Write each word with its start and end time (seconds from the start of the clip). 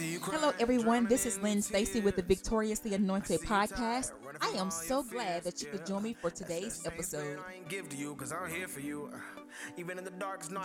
Hello, 0.00 0.54
everyone. 0.58 1.06
This 1.06 1.26
is 1.26 1.38
Lynn 1.42 1.60
Stacy 1.60 2.00
with 2.00 2.16
the 2.16 2.22
Victoriously 2.22 2.94
Anointed 2.94 3.42
podcast. 3.42 4.12
I 4.40 4.48
am 4.56 4.70
so 4.70 5.02
glad 5.02 5.44
that 5.44 5.60
you 5.60 5.68
could 5.68 5.84
join 5.84 6.02
me 6.02 6.14
for 6.14 6.30
today's 6.30 6.86
episode. 6.86 7.38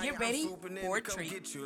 Get 0.01 0.19
ready 0.19 0.47
for 0.81 0.97
a 0.97 1.01
treat. 1.01 1.57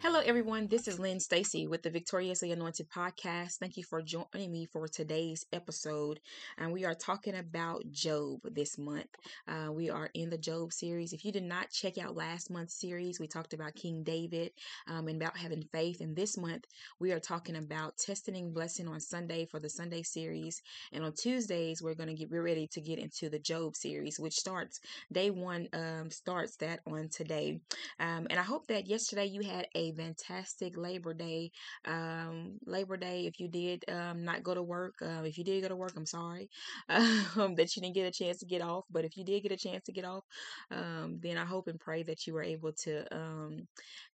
Hello, 0.00 0.20
everyone. 0.24 0.68
This 0.68 0.86
is 0.86 1.00
Lynn 1.00 1.18
Stacy 1.18 1.66
with 1.66 1.82
the 1.82 1.90
Victoriously 1.90 2.52
Anointed 2.52 2.88
podcast. 2.88 3.56
Thank 3.56 3.76
you 3.76 3.82
for 3.82 4.00
joining 4.00 4.52
me 4.52 4.64
for 4.64 4.86
today's 4.86 5.44
episode. 5.52 6.20
And 6.56 6.72
we 6.72 6.84
are 6.84 6.94
talking 6.94 7.34
about 7.34 7.82
Job 7.90 8.38
this 8.44 8.78
month. 8.78 9.08
Uh, 9.48 9.72
we 9.72 9.90
are 9.90 10.08
in 10.14 10.30
the 10.30 10.38
Job 10.38 10.72
series. 10.72 11.12
If 11.12 11.24
you 11.24 11.32
did 11.32 11.42
not 11.42 11.70
check 11.72 11.98
out 11.98 12.14
last 12.14 12.48
month's 12.48 12.78
series, 12.80 13.18
we 13.18 13.26
talked 13.26 13.54
about 13.54 13.74
King 13.74 14.04
David 14.04 14.52
um, 14.86 15.08
and 15.08 15.20
about 15.20 15.36
having 15.36 15.64
faith. 15.72 16.00
And 16.00 16.14
this 16.14 16.38
month, 16.38 16.64
we 17.00 17.10
are 17.10 17.18
talking 17.18 17.56
about 17.56 17.98
testing 17.98 18.52
blessing 18.52 18.86
on 18.86 19.00
Sunday 19.00 19.46
for 19.46 19.58
the 19.58 19.68
Sunday 19.68 20.04
series. 20.04 20.62
And 20.92 21.02
on 21.02 21.12
Tuesdays, 21.12 21.82
we're 21.82 21.96
going 21.96 22.08
to 22.08 22.14
get 22.14 22.30
we're 22.30 22.42
ready 22.44 22.68
to 22.68 22.80
get 22.80 23.00
into 23.00 23.28
the 23.28 23.40
Job 23.40 23.74
series, 23.74 24.20
which 24.20 24.34
starts 24.34 24.78
day 25.12 25.30
one. 25.30 25.66
Um, 25.72 26.08
starts 26.12 26.54
that 26.58 26.80
on 26.86 27.08
today. 27.08 27.58
Um, 27.98 28.28
and 28.30 28.38
I 28.38 28.44
hope 28.44 28.68
that 28.68 28.86
yesterday 28.86 29.26
you 29.26 29.42
had 29.42 29.66
a 29.74 29.87
fantastic 29.92 30.76
Labor 30.76 31.14
Day. 31.14 31.50
Um, 31.84 32.58
Labor 32.66 32.96
Day, 32.96 33.26
if 33.26 33.40
you 33.40 33.48
did 33.48 33.84
um, 33.88 34.24
not 34.24 34.42
go 34.42 34.54
to 34.54 34.62
work, 34.62 34.94
uh, 35.02 35.22
if 35.24 35.38
you 35.38 35.44
did 35.44 35.62
go 35.62 35.68
to 35.68 35.76
work, 35.76 35.92
I'm 35.96 36.06
sorry 36.06 36.48
um, 36.88 37.54
that 37.56 37.74
you 37.74 37.82
didn't 37.82 37.94
get 37.94 38.06
a 38.06 38.10
chance 38.10 38.38
to 38.38 38.46
get 38.46 38.62
off. 38.62 38.84
But 38.90 39.04
if 39.04 39.16
you 39.16 39.24
did 39.24 39.42
get 39.42 39.52
a 39.52 39.56
chance 39.56 39.84
to 39.84 39.92
get 39.92 40.04
off, 40.04 40.24
um, 40.70 41.18
then 41.22 41.36
I 41.36 41.44
hope 41.44 41.68
and 41.68 41.80
pray 41.80 42.02
that 42.04 42.26
you 42.26 42.34
were 42.34 42.42
able 42.42 42.72
to 42.84 43.14
um, 43.14 43.66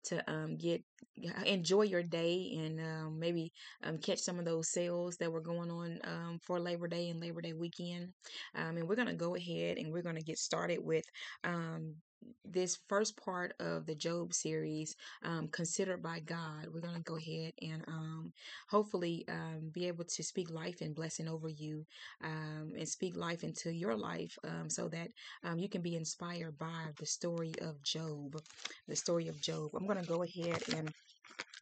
to 0.05 0.23
get 0.57 0.83
enjoy 1.45 1.83
your 1.83 2.03
day 2.03 2.57
and 2.57 3.19
maybe 3.19 3.51
catch 4.01 4.19
some 4.19 4.39
of 4.39 4.45
those 4.45 4.69
sales 4.69 5.17
that 5.17 5.31
were 5.31 5.41
going 5.41 5.71
on 5.71 6.39
for 6.43 6.59
Labor 6.59 6.87
Day 6.87 7.09
and 7.09 7.19
Labor 7.19 7.41
Day 7.41 7.53
weekend. 7.53 8.09
And 8.53 8.87
we're 8.87 8.95
to 9.07 9.13
go 9.13 9.35
ahead 9.35 9.77
and 9.77 9.91
we're 9.91 10.01
to 10.15 10.21
get 10.21 10.37
started 10.37 10.79
with 10.81 11.05
um, 11.43 11.95
this 12.43 12.77
first 12.87 13.17
part 13.17 13.53
of 13.59 13.85
the 13.85 13.95
Job 13.95 14.33
series, 14.33 14.95
um, 15.23 15.47
considered 15.49 16.01
by 16.01 16.19
God, 16.19 16.67
we're 16.73 16.81
going 16.81 16.95
to 16.95 17.01
go 17.01 17.17
ahead 17.17 17.53
and 17.61 17.83
um, 17.87 18.33
hopefully 18.69 19.25
um, 19.29 19.69
be 19.71 19.87
able 19.87 20.05
to 20.05 20.23
speak 20.23 20.49
life 20.49 20.81
and 20.81 20.95
blessing 20.95 21.27
over 21.27 21.49
you 21.49 21.85
um, 22.23 22.73
and 22.77 22.87
speak 22.87 23.15
life 23.15 23.43
into 23.43 23.71
your 23.71 23.95
life 23.95 24.37
um, 24.43 24.69
so 24.69 24.87
that 24.89 25.09
um, 25.43 25.59
you 25.59 25.69
can 25.69 25.81
be 25.81 25.95
inspired 25.95 26.57
by 26.57 26.85
the 26.99 27.05
story 27.05 27.53
of 27.61 27.81
Job. 27.83 28.41
The 28.87 28.95
story 28.95 29.27
of 29.27 29.39
Job. 29.41 29.71
I'm 29.75 29.85
going 29.85 30.01
to 30.01 30.07
go 30.07 30.23
ahead 30.23 30.63
and 30.75 30.91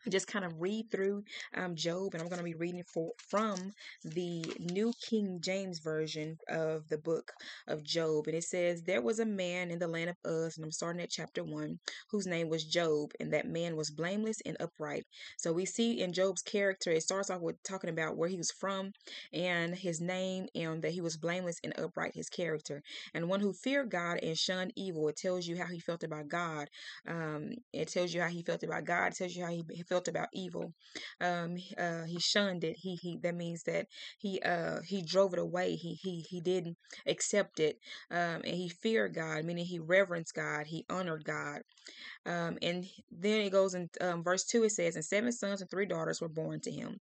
just 0.10 0.28
kind 0.28 0.46
of 0.46 0.60
read 0.60 0.92
through 0.92 1.24
um, 1.56 1.76
Job, 1.76 2.14
and 2.14 2.22
I'm 2.22 2.30
going 2.30 2.40
to 2.40 2.44
be 2.44 2.56
reading 2.56 2.84
for, 2.84 3.12
from 3.18 3.72
the 4.04 4.44
New 4.60 4.94
King 5.02 5.40
James 5.42 5.80
Version 5.80 6.38
of 6.50 6.88
the 6.90 6.98
book 6.98 7.32
of 7.68 7.84
Job. 7.84 8.28
And 8.28 8.36
it 8.36 8.44
says, 8.44 8.84
There 8.84 9.02
was 9.02 9.20
a 9.20 9.26
man 9.26 9.72
in 9.72 9.80
the 9.80 9.88
land 9.88 10.10
of 10.10 10.18
Uz, 10.26 10.58
and 10.58 10.66
I'm 10.66 10.72
starting 10.72 11.02
at 11.02 11.10
chapter 11.10 11.44
1, 11.44 11.80
whose 12.10 12.28
name 12.28 12.50
was 12.50 12.66
Job, 12.66 13.12
and 13.20 13.32
that 13.34 13.48
man 13.48 13.76
was 13.76 13.92
blameless 13.92 14.42
and 14.46 14.58
upright. 14.60 15.06
So 15.38 15.54
we 15.54 15.66
see 15.66 16.02
in 16.02 16.14
Job's 16.14 16.42
character, 16.42 16.92
it 16.92 17.04
starts 17.04 17.30
off 17.30 17.42
with 17.42 17.62
talking 17.64 17.90
about 17.90 18.18
where 18.18 18.30
he 18.30 18.38
was 18.38 18.52
from 18.52 18.92
and 19.32 19.76
his 19.76 20.02
name, 20.02 20.48
and 20.56 20.82
that 20.82 20.92
he 20.92 21.02
was 21.02 21.18
blameless 21.18 21.60
and 21.64 21.74
upright, 21.80 22.14
his 22.16 22.30
character. 22.30 22.82
And 23.14 23.30
one 23.30 23.40
who 23.40 23.54
feared 23.54 23.90
God 23.90 24.20
and 24.22 24.38
shunned 24.38 24.74
evil, 24.76 25.08
it 25.08 25.18
tells 25.18 25.48
you 25.48 25.58
how 25.58 25.68
he 25.68 25.80
felt 25.80 26.04
about 26.04 26.28
God. 26.28 26.68
Um, 27.08 27.52
it 27.72 27.90
tells 27.90 28.14
you 28.14 28.22
how 28.22 28.28
he 28.28 28.44
felt 28.44 28.64
about 28.64 28.86
God, 28.86 29.08
it 29.12 29.18
tells 29.18 29.36
you 29.36 29.44
how 29.46 29.52
he 29.52 29.64
felt 29.88 29.93
about 30.08 30.30
evil. 30.34 30.74
Um, 31.22 31.58
uh, 31.78 32.04
he 32.06 32.20
shunned 32.20 32.64
it. 32.64 32.78
He 32.78 32.96
he. 32.96 33.18
That 33.18 33.36
means 33.36 33.64
that 33.64 33.88
he 34.18 34.42
uh 34.42 34.82
he 34.82 35.02
drove 35.02 35.34
it 35.34 35.40
away. 35.40 35.76
He 35.76 35.94
he 35.96 36.26
he 36.30 36.42
didn't 36.42 36.78
accept 37.06 37.60
it. 37.60 37.78
Um, 38.12 38.42
and 38.44 38.56
he 38.56 38.70
feared 38.70 39.16
God, 39.16 39.46
meaning 39.46 39.66
he 39.66 39.80
reverenced 39.80 40.34
God. 40.34 40.68
He 40.68 40.86
honored 40.90 41.24
God. 41.26 41.62
Um, 42.26 42.58
and 42.62 42.86
then 43.12 43.42
it 43.42 43.52
goes 43.52 43.74
in 43.74 43.90
um, 44.02 44.24
verse 44.24 44.44
two. 44.46 44.64
It 44.64 44.72
says, 44.72 44.96
"And 44.96 45.06
seven 45.06 45.32
sons 45.32 45.62
and 45.62 45.70
three 45.70 45.86
daughters 45.86 46.22
were 46.22 46.30
born 46.30 46.60
to 46.62 46.72
him." 46.72 47.00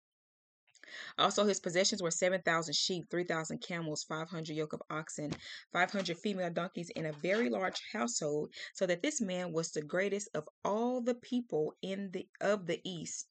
Also, 1.18 1.44
his 1.44 1.60
possessions 1.60 2.02
were 2.02 2.10
7,000 2.10 2.74
sheep, 2.74 3.10
3,000 3.10 3.58
camels, 3.58 4.04
500 4.04 4.54
yoke 4.54 4.72
of 4.72 4.82
oxen, 4.90 5.32
500 5.72 6.18
female 6.18 6.50
donkeys, 6.50 6.90
and 6.96 7.06
a 7.06 7.12
very 7.12 7.48
large 7.48 7.80
household, 7.92 8.52
so 8.74 8.86
that 8.86 9.02
this 9.02 9.20
man 9.20 9.52
was 9.52 9.70
the 9.72 9.82
greatest 9.82 10.28
of 10.34 10.48
all 10.64 11.00
the 11.00 11.14
people 11.14 11.74
in 11.82 12.10
the 12.12 12.28
of 12.40 12.66
the 12.66 12.80
east. 12.84 13.28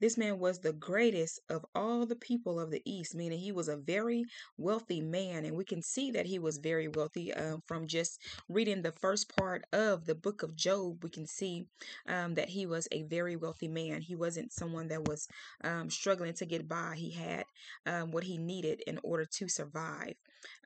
This 0.00 0.16
man 0.16 0.38
was 0.38 0.60
the 0.60 0.72
greatest 0.72 1.40
of 1.48 1.64
all 1.74 2.06
the 2.06 2.16
people 2.16 2.60
of 2.60 2.70
the 2.70 2.82
East, 2.84 3.14
meaning 3.14 3.38
he 3.38 3.52
was 3.52 3.68
a 3.68 3.76
very 3.76 4.24
wealthy 4.56 5.00
man. 5.00 5.44
And 5.44 5.56
we 5.56 5.64
can 5.64 5.82
see 5.82 6.10
that 6.12 6.26
he 6.26 6.38
was 6.38 6.58
very 6.58 6.88
wealthy 6.88 7.32
uh, 7.34 7.56
from 7.66 7.86
just 7.86 8.20
reading 8.48 8.82
the 8.82 8.92
first 8.92 9.34
part 9.36 9.64
of 9.72 10.06
the 10.06 10.14
book 10.14 10.42
of 10.42 10.56
Job. 10.56 11.02
We 11.02 11.10
can 11.10 11.26
see 11.26 11.66
um, 12.06 12.34
that 12.34 12.48
he 12.48 12.66
was 12.66 12.88
a 12.92 13.02
very 13.04 13.36
wealthy 13.36 13.68
man. 13.68 14.00
He 14.02 14.14
wasn't 14.16 14.52
someone 14.52 14.88
that 14.88 15.06
was 15.06 15.28
um, 15.64 15.90
struggling 15.90 16.34
to 16.34 16.46
get 16.46 16.68
by, 16.68 16.94
he 16.96 17.10
had 17.10 17.44
um, 17.86 18.10
what 18.12 18.24
he 18.24 18.38
needed 18.38 18.82
in 18.86 18.98
order 19.02 19.24
to 19.24 19.48
survive. 19.48 20.14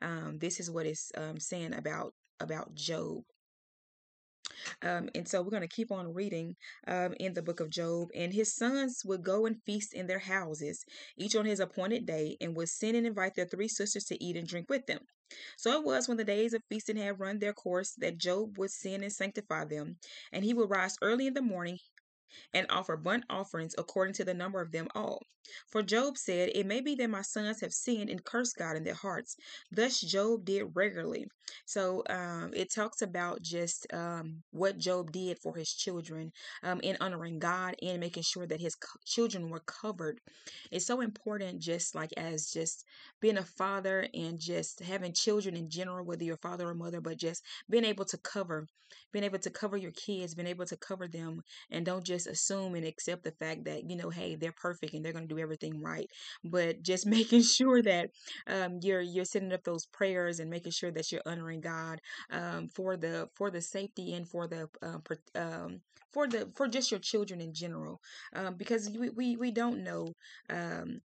Um, 0.01 0.39
this 0.39 0.61
is 0.61 0.71
what 0.71 0.87
it's 0.87 1.11
um, 1.17 1.39
saying 1.39 1.75
about 1.75 2.15
about 2.41 2.75
Job. 2.75 3.23
Um, 4.83 5.09
and 5.15 5.27
so 5.27 5.43
we're 5.43 5.51
going 5.51 5.63
to 5.63 5.69
keep 5.69 5.91
on 5.91 6.15
reading 6.15 6.57
um, 6.87 7.15
in 7.21 7.35
the 7.35 7.43
book 7.43 7.61
of 7.61 7.71
Job. 7.71 8.09
And 8.15 8.33
his 8.33 8.55
sons 8.55 9.03
would 9.05 9.23
go 9.23 9.47
and 9.47 9.63
feast 9.65 9.95
in 9.95 10.07
their 10.07 10.19
houses, 10.19 10.85
each 11.17 11.37
on 11.37 11.45
his 11.45 11.61
appointed 11.61 12.07
day, 12.07 12.37
and 12.41 12.57
would 12.57 12.69
send 12.69 12.97
and 12.97 13.07
invite 13.07 13.35
their 13.35 13.47
three 13.47 13.69
sisters 13.69 14.05
to 14.05 14.23
eat 14.23 14.37
and 14.37 14.47
drink 14.47 14.69
with 14.69 14.87
them. 14.87 15.01
So 15.57 15.73
it 15.79 15.85
was 15.85 16.09
when 16.09 16.19
the 16.19 16.25
days 16.25 16.53
of 16.53 16.63
feasting 16.69 16.97
had 16.97 17.19
run 17.19 17.39
their 17.39 17.55
course 17.55 17.95
that 17.99 18.19
Job 18.19 18.59
would 18.59 18.71
sin 18.71 19.03
and 19.03 19.13
sanctify 19.13 19.65
them, 19.65 19.97
and 20.31 20.45
he 20.45 20.53
would 20.53 20.69
rise 20.69 20.97
early 21.01 21.27
in 21.27 21.35
the 21.35 21.41
morning 21.41 21.79
and 22.55 22.67
offer 22.71 22.97
burnt 22.97 23.25
offerings 23.31 23.75
according 23.79 24.15
to 24.15 24.25
the 24.25 24.35
number 24.35 24.61
of 24.61 24.73
them 24.73 24.89
all. 24.95 25.21
For 25.69 25.83
Job 25.83 26.17
said, 26.17 26.51
It 26.55 26.67
may 26.67 26.81
be 26.81 26.95
that 26.97 27.11
my 27.11 27.23
sons 27.23 27.61
have 27.61 27.73
sinned 27.73 28.11
and 28.11 28.25
cursed 28.25 28.57
God 28.57 28.77
in 28.77 28.85
their 28.85 28.95
hearts. 28.95 29.37
Thus 29.73 30.01
Job 30.01 30.45
did 30.45 30.65
regularly. 30.75 31.27
So 31.67 32.05
um, 32.09 32.53
it 32.55 32.73
talks 32.73 33.03
about 33.03 33.43
just 33.43 33.93
um, 33.93 34.43
what 34.53 34.79
Job 34.79 35.13
did 35.13 35.39
for 35.39 35.57
his 35.57 35.73
children 35.73 36.33
um, 36.63 36.81
in 36.83 36.97
honoring 37.01 37.39
God 37.39 37.75
and 37.83 38.01
making 38.01 38.23
sure 38.23 38.47
that 38.47 38.61
his 38.61 38.77
co- 38.77 38.99
children 39.05 39.51
were 39.51 39.61
covered. 39.67 40.21
It's 40.71 40.87
so 40.87 41.01
important, 41.01 41.61
just 41.61 41.95
like 41.95 42.13
as 42.17 42.51
just 42.51 42.85
being 43.21 43.39
a 43.39 43.45
father 43.45 44.07
and 44.15 44.39
just 44.39 44.81
having 44.81 45.13
children 45.13 45.57
in 45.57 45.69
general, 45.71 46.05
whether 46.05 46.25
you're 46.25 46.37
father 46.37 46.69
or 46.69 46.75
mother, 46.75 47.01
but 47.01 47.17
just 47.19 47.43
being 47.69 47.85
able 47.85 48.05
to 48.07 48.19
cover, 48.19 48.67
being 49.13 49.25
able 49.25 49.39
to 49.41 49.51
cover 49.51 49.77
your 49.77 49.93
kids, 49.93 50.35
being 50.35 50.49
able 50.49 50.67
to 50.67 50.77
cover 50.77 51.09
them, 51.09 51.43
and 51.71 51.85
don't 51.87 52.05
just 52.05 52.22
assume 52.27 52.75
and 52.75 52.87
accept 52.87 53.25
the 53.25 53.33
fact 53.33 53.65
that 53.65 53.89
you 53.89 53.97
know, 53.97 54.11
hey, 54.11 54.35
they're 54.35 54.53
perfect 54.53 54.95
and 54.95 55.05
they're 55.05 55.13
going 55.13 55.29
to 55.29 55.35
do 55.35 55.41
everything 55.41 55.81
right. 55.81 56.09
But 56.45 56.83
just 56.83 57.07
making 57.19 57.43
sure 57.43 57.83
that 57.83 58.11
um, 58.47 58.79
you're 58.83 59.01
you're 59.01 59.25
sending 59.25 59.53
up 59.53 59.65
those 59.65 59.87
prayers 59.87 60.41
and 60.41 60.51
making 60.51 60.73
sure 60.73 60.91
that 60.93 61.11
you're 61.11 61.23
honoring 61.27 61.61
God 61.61 62.01
um, 62.31 62.69
for 62.75 62.97
the 62.97 63.29
for 63.35 63.51
the 63.51 63.61
safety 63.61 64.15
and 64.15 64.29
for 64.29 64.47
the 64.47 64.69
um, 64.83 65.03
um, 65.35 65.81
for 66.13 66.27
the 66.27 66.51
for 66.55 66.69
just 66.69 66.91
your 66.91 67.01
children 67.01 67.41
in 67.41 67.55
general, 67.55 68.01
um, 68.35 68.55
because 68.57 68.91
we, 68.91 69.11
we 69.11 69.37
we 69.37 69.51
don't 69.51 69.83
know 69.83 70.13
um, 70.51 71.01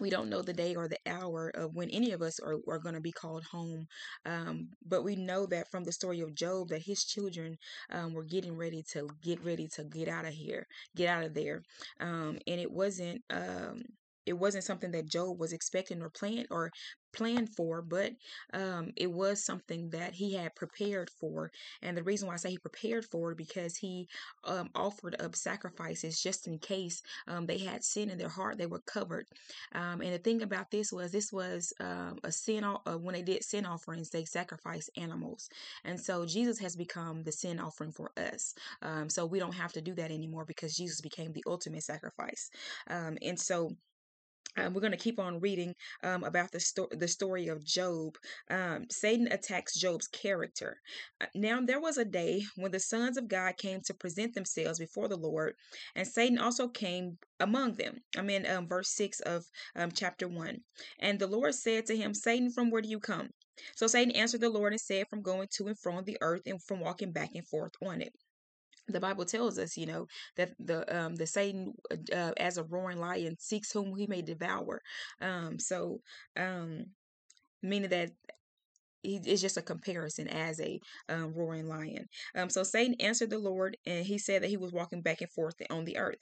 we 0.00 0.10
don't 0.10 0.28
know 0.28 0.42
the 0.42 0.52
day 0.52 0.74
or 0.74 0.88
the 0.88 0.98
hour 1.06 1.50
of 1.54 1.74
when 1.74 1.90
any 1.90 2.12
of 2.12 2.22
us 2.22 2.40
are, 2.40 2.56
are 2.68 2.78
going 2.78 2.94
to 2.94 3.00
be 3.00 3.12
called 3.12 3.44
home 3.44 3.86
um, 4.26 4.68
but 4.86 5.04
we 5.04 5.16
know 5.16 5.46
that 5.46 5.70
from 5.70 5.84
the 5.84 5.92
story 5.92 6.20
of 6.20 6.34
job 6.34 6.68
that 6.68 6.82
his 6.82 7.04
children 7.04 7.56
um, 7.90 8.12
were 8.12 8.24
getting 8.24 8.56
ready 8.56 8.82
to 8.92 9.08
get 9.22 9.42
ready 9.44 9.68
to 9.68 9.84
get 9.84 10.08
out 10.08 10.24
of 10.24 10.32
here 10.32 10.66
get 10.96 11.08
out 11.08 11.24
of 11.24 11.34
there 11.34 11.62
um, 12.00 12.38
and 12.46 12.60
it 12.60 12.70
wasn't 12.70 13.22
um, 13.30 13.82
it 14.26 14.32
wasn't 14.32 14.64
something 14.64 14.90
that 14.92 15.08
Job 15.08 15.38
was 15.38 15.52
expecting 15.52 16.02
or 16.02 16.08
planned 16.08 16.46
or 16.50 16.70
planned 17.14 17.50
for, 17.56 17.82
but 17.82 18.12
um, 18.52 18.92
it 18.96 19.10
was 19.10 19.44
something 19.44 19.90
that 19.90 20.14
he 20.14 20.34
had 20.34 20.54
prepared 20.54 21.10
for. 21.20 21.50
And 21.82 21.96
the 21.96 22.02
reason 22.02 22.28
why 22.28 22.34
I 22.34 22.38
say 22.38 22.50
he 22.50 22.58
prepared 22.58 23.04
for 23.04 23.32
it 23.32 23.38
because 23.38 23.76
he 23.76 24.08
um, 24.44 24.70
offered 24.74 25.16
up 25.20 25.36
sacrifices 25.36 26.22
just 26.22 26.46
in 26.46 26.58
case 26.58 27.02
um, 27.28 27.46
they 27.46 27.58
had 27.58 27.84
sin 27.84 28.10
in 28.10 28.18
their 28.18 28.28
heart, 28.28 28.58
they 28.58 28.66
were 28.66 28.82
covered. 28.86 29.26
Um, 29.74 30.00
and 30.00 30.12
the 30.14 30.18
thing 30.18 30.42
about 30.42 30.70
this 30.70 30.92
was, 30.92 31.12
this 31.12 31.32
was 31.32 31.72
um, 31.80 32.18
a 32.24 32.32
sin. 32.32 32.64
Uh, 32.64 32.98
when 32.98 33.14
they 33.14 33.22
did 33.22 33.44
sin 33.44 33.66
offerings, 33.66 34.10
they 34.10 34.24
sacrificed 34.24 34.90
animals, 34.96 35.48
and 35.84 36.00
so 36.00 36.24
Jesus 36.26 36.58
has 36.58 36.76
become 36.76 37.22
the 37.22 37.32
sin 37.32 37.60
offering 37.60 37.92
for 37.92 38.10
us. 38.16 38.54
Um, 38.82 39.08
so 39.10 39.26
we 39.26 39.38
don't 39.38 39.54
have 39.54 39.72
to 39.74 39.82
do 39.82 39.94
that 39.94 40.10
anymore 40.10 40.44
because 40.46 40.74
Jesus 40.76 41.00
became 41.00 41.32
the 41.32 41.44
ultimate 41.46 41.82
sacrifice. 41.82 42.50
and 42.88 43.38
so 43.38 43.70
um, 44.56 44.72
we're 44.72 44.80
going 44.80 44.92
to 44.92 44.98
keep 44.98 45.18
on 45.18 45.40
reading 45.40 45.74
um, 46.02 46.24
about 46.24 46.52
the, 46.52 46.60
sto- 46.60 46.88
the 46.90 47.08
story 47.08 47.48
of 47.48 47.64
Job. 47.64 48.16
Um, 48.50 48.86
Satan 48.90 49.28
attacks 49.30 49.78
Job's 49.78 50.06
character. 50.08 50.78
Uh, 51.20 51.26
now, 51.34 51.60
there 51.60 51.80
was 51.80 51.98
a 51.98 52.04
day 52.04 52.42
when 52.56 52.70
the 52.70 52.80
sons 52.80 53.16
of 53.16 53.28
God 53.28 53.56
came 53.56 53.80
to 53.82 53.94
present 53.94 54.34
themselves 54.34 54.78
before 54.78 55.08
the 55.08 55.16
Lord, 55.16 55.54
and 55.94 56.06
Satan 56.06 56.38
also 56.38 56.68
came 56.68 57.18
among 57.40 57.74
them. 57.74 57.98
I'm 58.16 58.30
in 58.30 58.46
um, 58.46 58.68
verse 58.68 58.90
6 58.90 59.20
of 59.20 59.44
um, 59.76 59.90
chapter 59.92 60.28
1. 60.28 60.60
And 61.00 61.18
the 61.18 61.26
Lord 61.26 61.54
said 61.54 61.86
to 61.86 61.96
him, 61.96 62.14
Satan, 62.14 62.50
from 62.50 62.70
where 62.70 62.82
do 62.82 62.88
you 62.88 63.00
come? 63.00 63.30
So 63.76 63.86
Satan 63.86 64.14
answered 64.16 64.40
the 64.40 64.48
Lord 64.48 64.72
and 64.72 64.80
said, 64.80 65.08
From 65.08 65.22
going 65.22 65.48
to 65.52 65.68
and 65.68 65.78
from 65.78 66.04
the 66.04 66.18
earth 66.20 66.42
and 66.46 66.62
from 66.62 66.80
walking 66.80 67.12
back 67.12 67.30
and 67.34 67.46
forth 67.46 67.72
on 67.82 68.00
it 68.02 68.12
the 68.88 69.00
Bible 69.00 69.24
tells 69.24 69.58
us, 69.58 69.76
you 69.76 69.86
know, 69.86 70.06
that 70.36 70.52
the 70.58 70.84
um 70.96 71.14
the 71.16 71.26
Satan 71.26 71.74
uh, 72.12 72.32
as 72.36 72.58
a 72.58 72.64
roaring 72.64 72.98
lion 72.98 73.36
seeks 73.38 73.72
whom 73.72 73.96
he 73.96 74.06
may 74.06 74.22
devour. 74.22 74.80
Um, 75.20 75.58
so 75.58 76.00
um, 76.36 76.86
meaning 77.62 77.90
that 77.90 78.10
it's 79.04 79.42
just 79.42 79.56
a 79.58 79.62
comparison 79.62 80.28
as 80.28 80.60
a 80.60 80.80
um, 81.08 81.34
roaring 81.34 81.68
lion. 81.68 82.08
Um, 82.34 82.48
so 82.48 82.62
Satan 82.62 82.94
answered 83.00 83.30
the 83.30 83.38
Lord, 83.38 83.76
and 83.86 84.06
he 84.06 84.18
said 84.18 84.42
that 84.42 84.48
he 84.48 84.56
was 84.56 84.72
walking 84.72 85.02
back 85.02 85.20
and 85.20 85.30
forth 85.30 85.56
on 85.70 85.84
the 85.84 85.98
earth. 85.98 86.20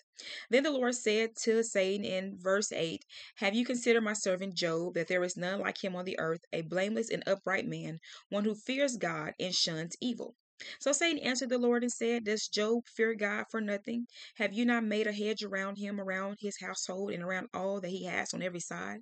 Then 0.50 0.64
the 0.64 0.70
Lord 0.72 0.94
said 0.94 1.36
to 1.44 1.62
Satan 1.62 2.04
in 2.04 2.38
verse 2.38 2.72
8, 2.72 3.04
Have 3.36 3.54
you 3.54 3.64
considered 3.64 4.02
my 4.02 4.14
servant 4.14 4.54
Job, 4.54 4.94
that 4.94 5.08
there 5.08 5.22
is 5.22 5.36
none 5.36 5.60
like 5.60 5.82
him 5.82 5.94
on 5.94 6.04
the 6.04 6.18
earth, 6.18 6.44
a 6.52 6.62
blameless 6.62 7.10
and 7.10 7.22
upright 7.26 7.66
man, 7.66 8.00
one 8.30 8.44
who 8.44 8.54
fears 8.54 8.96
God 8.96 9.34
and 9.38 9.54
shuns 9.54 9.96
evil? 10.00 10.34
So 10.78 10.92
Satan 10.92 11.18
answered 11.18 11.48
the 11.48 11.58
Lord 11.58 11.82
and 11.82 11.92
said, 11.92 12.24
Does 12.24 12.48
Job 12.48 12.86
fear 12.86 13.14
God 13.14 13.46
for 13.50 13.60
nothing? 13.60 14.06
Have 14.36 14.52
you 14.52 14.64
not 14.64 14.84
made 14.84 15.06
a 15.06 15.12
hedge 15.12 15.42
around 15.42 15.78
him, 15.78 16.00
around 16.00 16.38
his 16.40 16.60
household, 16.60 17.12
and 17.12 17.22
around 17.22 17.48
all 17.54 17.80
that 17.80 17.90
he 17.90 18.04
has 18.04 18.32
on 18.34 18.42
every 18.42 18.60
side? 18.60 19.00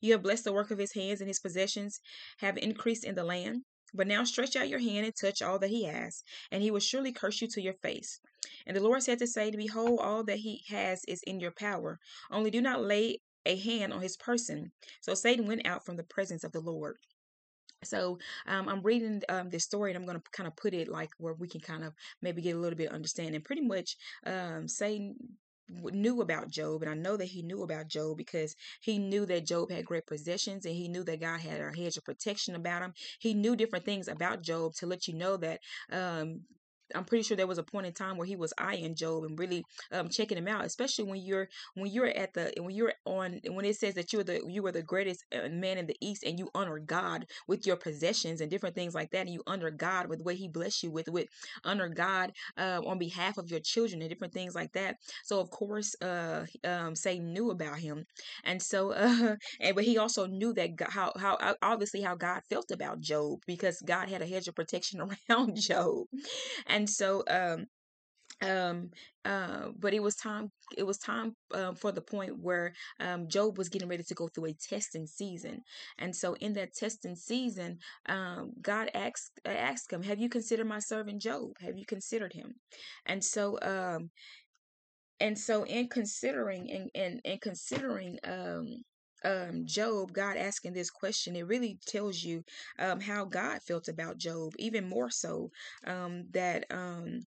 You 0.00 0.12
have 0.12 0.22
blessed 0.22 0.44
the 0.44 0.52
work 0.52 0.70
of 0.70 0.78
his 0.78 0.94
hands, 0.94 1.20
and 1.20 1.28
his 1.28 1.40
possessions 1.40 2.00
have 2.38 2.56
increased 2.56 3.04
in 3.04 3.14
the 3.14 3.24
land. 3.24 3.64
But 3.94 4.08
now 4.08 4.24
stretch 4.24 4.56
out 4.56 4.68
your 4.68 4.80
hand 4.80 5.06
and 5.06 5.14
touch 5.14 5.40
all 5.40 5.58
that 5.60 5.70
he 5.70 5.84
has, 5.84 6.22
and 6.50 6.62
he 6.62 6.70
will 6.70 6.80
surely 6.80 7.12
curse 7.12 7.40
you 7.40 7.48
to 7.48 7.62
your 7.62 7.74
face. 7.74 8.20
And 8.66 8.76
the 8.76 8.82
Lord 8.82 9.02
said 9.02 9.18
to 9.20 9.26
Satan, 9.26 9.58
Behold, 9.58 10.00
all 10.00 10.24
that 10.24 10.38
he 10.38 10.64
has 10.68 11.02
is 11.06 11.22
in 11.22 11.40
your 11.40 11.52
power. 11.52 11.98
Only 12.30 12.50
do 12.50 12.60
not 12.60 12.82
lay 12.82 13.20
a 13.46 13.56
hand 13.56 13.92
on 13.92 14.02
his 14.02 14.16
person. 14.16 14.72
So 15.00 15.14
Satan 15.14 15.46
went 15.46 15.66
out 15.66 15.86
from 15.86 15.96
the 15.96 16.04
presence 16.04 16.42
of 16.42 16.52
the 16.52 16.60
Lord. 16.60 16.96
So 17.84 18.18
um, 18.46 18.68
I'm 18.68 18.82
reading 18.82 19.22
um, 19.28 19.50
this 19.50 19.64
story 19.64 19.90
and 19.90 19.98
I'm 19.98 20.06
going 20.06 20.18
to 20.18 20.30
kind 20.32 20.46
of 20.46 20.56
put 20.56 20.74
it 20.74 20.88
like 20.88 21.10
where 21.18 21.34
we 21.34 21.48
can 21.48 21.60
kind 21.60 21.84
of 21.84 21.92
maybe 22.22 22.42
get 22.42 22.56
a 22.56 22.58
little 22.58 22.76
bit 22.76 22.88
of 22.88 22.94
understanding. 22.94 23.40
Pretty 23.42 23.62
much, 23.62 23.96
um, 24.24 24.68
Satan 24.68 25.16
knew 25.68 26.20
about 26.20 26.50
Job, 26.50 26.82
and 26.82 26.90
I 26.90 26.94
know 26.94 27.16
that 27.16 27.24
he 27.24 27.42
knew 27.42 27.62
about 27.62 27.88
Job 27.88 28.16
because 28.16 28.54
he 28.80 28.98
knew 28.98 29.26
that 29.26 29.46
Job 29.46 29.70
had 29.70 29.84
great 29.84 30.06
possessions, 30.06 30.64
and 30.64 30.74
he 30.74 30.88
knew 30.88 31.02
that 31.04 31.20
God 31.20 31.40
had 31.40 31.60
a 31.60 31.76
hedge 31.76 31.96
of 31.96 32.04
protection 32.04 32.54
about 32.54 32.82
him. 32.82 32.92
He 33.18 33.34
knew 33.34 33.56
different 33.56 33.84
things 33.84 34.08
about 34.08 34.42
Job 34.42 34.74
to 34.74 34.86
let 34.86 35.08
you 35.08 35.14
know 35.14 35.36
that 35.38 35.60
um, 35.90 36.42
I'm 36.94 37.04
pretty 37.04 37.22
sure 37.24 37.36
there 37.36 37.46
was 37.46 37.58
a 37.58 37.62
point 37.62 37.86
in 37.86 37.92
time 37.92 38.16
where 38.16 38.26
he 38.26 38.36
was 38.36 38.52
eyeing 38.58 38.94
Job 38.94 39.24
and 39.24 39.38
really 39.38 39.64
um, 39.92 40.08
checking 40.08 40.38
him 40.38 40.48
out, 40.48 40.64
especially 40.64 41.04
when 41.04 41.20
you're 41.20 41.48
when 41.74 41.90
you're 41.90 42.08
at 42.08 42.34
the 42.34 42.52
when 42.58 42.74
you're 42.74 42.92
on 43.04 43.40
when 43.50 43.64
it 43.64 43.76
says 43.76 43.94
that 43.94 44.12
you're 44.12 44.24
the 44.24 44.40
you 44.46 44.62
were 44.62 44.72
the 44.72 44.82
greatest 44.82 45.24
uh, 45.34 45.48
man 45.48 45.78
in 45.78 45.86
the 45.86 45.96
east 46.00 46.24
and 46.24 46.38
you 46.38 46.48
honor 46.54 46.78
God 46.78 47.26
with 47.48 47.66
your 47.66 47.76
possessions 47.76 48.40
and 48.40 48.50
different 48.50 48.74
things 48.74 48.94
like 48.94 49.10
that, 49.10 49.26
and 49.26 49.30
you 49.30 49.42
honor 49.46 49.70
God 49.70 50.08
with 50.08 50.20
what 50.22 50.36
He 50.36 50.48
bless 50.48 50.82
you 50.82 50.90
with, 50.90 51.08
with 51.08 51.28
honor 51.64 51.88
God 51.88 52.32
uh, 52.56 52.80
on 52.86 52.98
behalf 52.98 53.38
of 53.38 53.50
your 53.50 53.60
children 53.60 54.00
and 54.00 54.10
different 54.10 54.34
things 54.34 54.54
like 54.54 54.72
that. 54.72 54.96
So 55.24 55.40
of 55.40 55.50
course, 55.50 55.94
uh, 56.02 56.46
um, 56.64 56.94
Satan 56.94 57.32
knew 57.32 57.50
about 57.50 57.78
him, 57.78 58.04
and 58.44 58.62
so 58.62 58.92
uh, 58.92 59.36
and 59.60 59.74
but 59.74 59.84
he 59.84 59.98
also 59.98 60.26
knew 60.26 60.52
that 60.54 60.76
God, 60.76 60.90
how 60.90 61.12
how 61.18 61.56
obviously 61.62 62.02
how 62.02 62.14
God 62.14 62.42
felt 62.48 62.70
about 62.70 63.00
Job 63.00 63.40
because 63.46 63.80
God 63.84 64.08
had 64.08 64.22
a 64.22 64.26
hedge 64.26 64.48
of 64.48 64.54
protection 64.54 65.00
around 65.30 65.56
Job. 65.56 66.06
And 66.66 66.75
so 66.84 67.22
um 67.28 67.66
um 68.42 68.90
uh 69.24 69.68
but 69.78 69.94
it 69.94 70.02
was 70.02 70.14
time 70.14 70.50
it 70.76 70.82
was 70.82 70.98
time 70.98 71.34
um, 71.54 71.74
for 71.74 71.90
the 71.90 72.02
point 72.02 72.38
where 72.38 72.74
um 73.00 73.28
job 73.28 73.56
was 73.56 73.70
getting 73.70 73.88
ready 73.88 74.02
to 74.02 74.14
go 74.14 74.28
through 74.28 74.46
a 74.46 74.52
testing 74.52 75.06
season. 75.06 75.62
And 75.98 76.14
so 76.14 76.34
in 76.34 76.52
that 76.54 76.74
testing 76.74 77.16
season 77.16 77.78
um 78.08 78.52
god 78.60 78.90
asked 78.94 79.40
asked 79.46 79.92
him 79.92 80.02
have 80.02 80.18
you 80.18 80.28
considered 80.28 80.66
my 80.66 80.80
servant 80.80 81.22
job? 81.22 81.52
Have 81.60 81.78
you 81.78 81.86
considered 81.86 82.32
him? 82.34 82.54
And 83.06 83.24
so 83.24 83.58
um 83.62 84.10
and 85.18 85.38
so 85.38 85.62
in 85.64 85.88
considering 85.88 86.70
and 86.70 86.90
in, 86.92 87.20
in 87.24 87.38
considering 87.38 88.18
um 88.24 88.84
um, 89.24 89.64
Job, 89.66 90.12
God 90.12 90.36
asking 90.36 90.72
this 90.74 90.90
question, 90.90 91.36
it 91.36 91.46
really 91.46 91.78
tells 91.86 92.22
you 92.22 92.44
um, 92.78 93.00
how 93.00 93.24
God 93.24 93.62
felt 93.62 93.88
about 93.88 94.18
Job, 94.18 94.52
even 94.58 94.88
more 94.88 95.10
so 95.10 95.50
um, 95.86 96.24
that 96.32 96.66
um, 96.70 97.26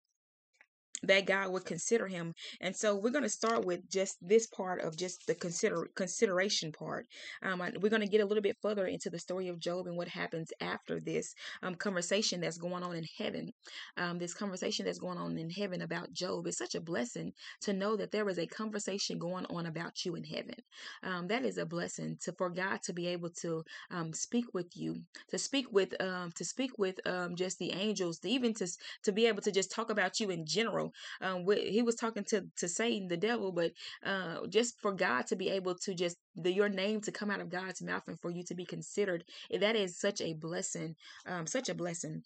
that 1.03 1.27
God 1.27 1.51
would 1.53 1.65
consider 1.65 2.07
him. 2.07 2.35
And 2.61 2.75
so 2.75 2.97
we're 2.97 3.11
going 3.11 3.25
to 3.25 3.29
start 3.29 3.65
with 3.65 3.89
just 3.91 4.17
this 4.21 4.47
part 4.47 4.81
of 4.83 4.97
just 4.97 5.27
the 5.27 5.35
consider 5.35 5.89
consideration 5.95 6.73
part. 6.73 7.07
Um, 7.43 7.63
we're 7.81 7.91
going 7.91 8.03
to 8.03 8.09
get 8.09 8.21
a 8.21 8.27
little 8.27 8.43
bit 8.43 8.57
further 8.61 8.87
into 8.87 9.11
the 9.11 9.19
story 9.19 9.49
of 9.49 9.61
Job 9.61 9.87
and 9.87 9.97
what 9.97 10.09
happens 10.09 10.53
after 10.61 11.01
this 11.01 11.35
um, 11.63 11.75
conversation 11.75 12.41
that's 12.41 12.59
going 12.59 12.83
on 12.83 12.97
in 12.97 13.05
heaven. 13.17 13.51
Um, 13.97 14.19
this 14.19 14.35
conversation 14.35 14.87
that's 14.87 14.99
going 14.99 15.19
on 15.19 15.39
in 15.39 15.51
heaven 15.51 15.83
about 15.83 16.13
Job 16.13 16.47
is 16.47 16.57
such 16.57 16.75
a 16.75 16.81
blessing 16.81 17.33
to 17.63 17.73
know 17.73 17.97
that 17.97 18.11
there 18.11 18.29
is 18.29 18.39
a 18.39 18.47
conversation 18.47 19.19
going 19.19 19.47
on 19.47 19.67
about 19.67 20.05
you 20.05 20.15
in 20.17 20.25
heaven. 20.25 20.57
Um, 21.03 21.29
that 21.29 21.45
is 21.45 21.59
a 21.59 21.67
blessing 21.67 22.17
to 22.23 22.33
for 22.33 22.51
God 22.51 22.83
to 22.85 22.93
be 22.93 23.07
able 23.09 23.31
to 23.43 23.63
um, 23.91 24.13
speak 24.13 24.47
with 24.53 24.77
you, 24.77 24.97
to 25.31 25.39
speak 25.39 25.67
with 25.73 26.01
um, 26.01 26.33
to 26.33 26.45
speak 26.45 26.73
with 26.79 26.97
just 27.35 27.59
the 27.59 27.73
angels, 27.73 28.19
to 28.21 28.29
even 28.29 28.55
to 28.55 28.67
to 29.05 29.13
be 29.13 29.27
able 29.27 29.43
to 29.43 29.53
just 29.53 29.71
talk 29.71 29.91
about 29.91 30.21
you 30.21 30.31
in 30.31 30.45
general 30.47 30.88
um, 31.21 31.47
he 31.51 31.83
was 31.83 31.95
talking 31.95 32.25
to 32.25 32.45
to 32.57 32.69
Satan, 32.69 33.09
the 33.09 33.17
devil, 33.17 33.53
but 33.53 33.73
uh, 34.05 34.47
just 34.49 34.81
for 34.81 34.93
God 34.93 35.27
to 35.29 35.37
be 35.37 35.51
able 35.51 35.75
to 35.77 35.95
just 35.95 36.17
the, 36.37 36.53
your 36.53 36.69
name 36.69 37.01
to 37.03 37.13
come 37.13 37.31
out 37.31 37.41
of 37.41 37.51
God's 37.51 37.83
mouth 37.83 38.03
and 38.07 38.19
for 38.21 38.31
you 38.31 38.45
to 38.45 38.55
be 38.55 38.65
considered, 38.65 39.25
that 39.51 39.77
is 39.77 39.99
such 39.99 40.21
a 40.21 40.35
blessing, 40.35 40.97
um, 41.27 41.47
such 41.47 41.69
a 41.69 41.75
blessing. 41.75 42.23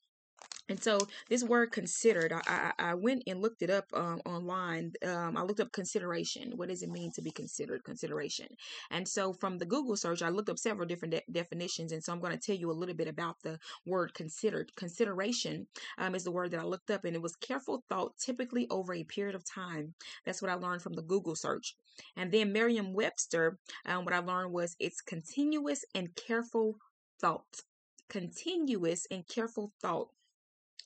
And 0.69 0.83
so 0.83 0.99
this 1.29 1.43
word 1.43 1.73
considered, 1.73 2.33
I, 2.33 2.41
I, 2.47 2.73
I 2.79 2.95
went 2.95 3.25
and 3.27 3.43
looked 3.43 3.63
it 3.63 3.69
up 3.69 3.85
um, 3.93 4.23
online. 4.25 4.93
Um, 5.05 5.37
I 5.37 5.43
looked 5.43 5.61
up 5.61 5.73
consideration. 5.73 6.53
What 6.57 6.69
does 6.69 6.83
it 6.83 6.91
mean 6.91 7.11
to 7.13 7.23
be 7.23 7.33
considered? 7.33 7.85
Consideration. 7.85 8.47
And 8.91 9.07
so 9.07 9.33
from 9.33 9.59
the 9.59 9.67
Google 9.67 9.97
search, 9.97 10.23
I 10.23 10.29
looked 10.29 10.49
up 10.49 10.59
several 10.59 10.87
different 10.87 11.15
de- 11.15 11.23
definitions. 11.33 11.93
And 11.93 12.03
so 12.03 12.13
I'm 12.13 12.21
going 12.21 12.33
to 12.33 12.39
tell 12.39 12.57
you 12.57 12.71
a 12.71 12.73
little 12.73 12.95
bit 12.95 13.09
about 13.09 13.37
the 13.43 13.59
word 13.87 14.15
considered. 14.15 14.71
Consideration 14.77 15.67
um, 15.99 16.15
is 16.15 16.25
the 16.25 16.31
word 16.33 16.53
that 16.53 16.61
I 16.61 16.65
looked 16.65 16.91
up, 16.91 17.05
and 17.05 17.17
it 17.17 17.23
was 17.23 17.37
careful 17.37 17.83
thought, 17.89 18.17
typically 18.19 18.67
over 18.71 18.95
a 18.95 19.05
period 19.05 19.35
of 19.35 19.45
time. 19.45 19.95
That's 20.25 20.41
what 20.41 20.51
I 20.51 20.55
learned 20.55 20.83
from 20.83 20.95
the 20.95 21.03
Google 21.03 21.35
search. 21.35 21.75
And 22.17 22.33
then 22.33 22.53
Merriam 22.53 22.95
Webster, 22.95 23.59
um, 23.85 24.05
what 24.05 24.15
I 24.15 24.21
learned 24.21 24.53
was 24.53 24.77
it's 24.79 25.01
continuous 25.01 25.85
and 25.95 26.15
careful 26.15 26.77
thought. 27.21 27.61
Continuous 28.09 29.07
and 29.11 29.27
careful 29.27 29.73
thought 29.83 30.09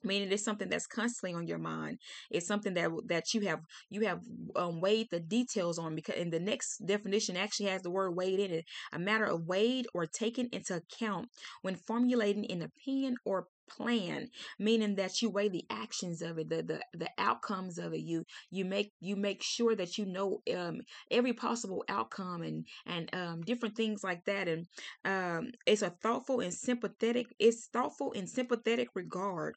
meaning 0.07 0.33
it's 0.33 0.45
something 0.45 0.69
that's 0.69 0.87
constantly 0.87 1.37
on 1.37 1.47
your 1.47 1.59
mind. 1.59 1.99
It's 2.31 2.47
something 2.47 2.75
that 2.75 2.91
that 3.07 3.35
you 3.35 3.43
have 3.43 3.61
you 3.91 4.03
have 4.07 4.21
um, 4.55 4.81
weighed 4.81 5.09
the 5.11 5.21
details 5.21 5.79
on 5.79 5.95
because 5.95 6.17
in 6.17 6.31
the 6.31 6.41
next 6.41 6.87
definition 6.87 7.37
actually 7.37 7.67
has 7.67 7.83
the 7.83 7.91
word 7.91 8.13
weighed 8.13 8.41
in 8.41 8.51
it 8.51 8.65
a 8.93 8.99
matter 8.99 9.25
of 9.25 9.47
weighed 9.47 9.87
or 9.95 10.07
taken 10.07 10.49
into 10.53 10.77
account 10.77 11.29
when 11.63 11.77
formulating 11.77 12.51
an 12.51 12.63
opinion 12.63 13.17
or 13.25 13.47
plan 13.69 14.29
meaning 14.59 14.95
that 14.97 15.21
you 15.23 15.31
weigh 15.31 15.49
the 15.49 15.65
actions 15.71 16.23
of 16.23 16.39
it 16.39 16.49
the 16.49 16.63
the, 16.63 16.81
the 16.95 17.11
outcomes 17.19 17.79
of 17.79 17.93
it. 17.95 18.01
You 18.01 18.25
you 18.51 18.65
make 18.65 18.93
you 19.01 19.17
make 19.17 19.43
sure 19.43 19.75
that 19.77 19.99
you 19.99 20.07
know 20.07 20.43
um, 20.57 20.81
every 21.11 21.33
possible 21.33 21.85
outcome 21.89 22.43
and 22.43 22.67
and 22.87 23.15
um, 23.15 23.43
different 23.43 23.77
things 23.77 24.03
like 24.05 24.25
that. 24.25 24.49
And 24.49 24.67
um, 25.05 25.53
it's 25.67 25.83
a 25.83 25.91
thoughtful 25.91 26.41
and 26.41 26.53
sympathetic 26.53 27.27
it's 27.39 27.67
thoughtful 27.67 28.13
and 28.15 28.29
sympathetic 28.29 28.89
regard 28.95 29.57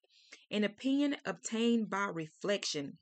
an 0.51 0.63
opinion 0.63 1.15
obtained 1.25 1.89
by 1.89 2.05
reflection 2.05 2.97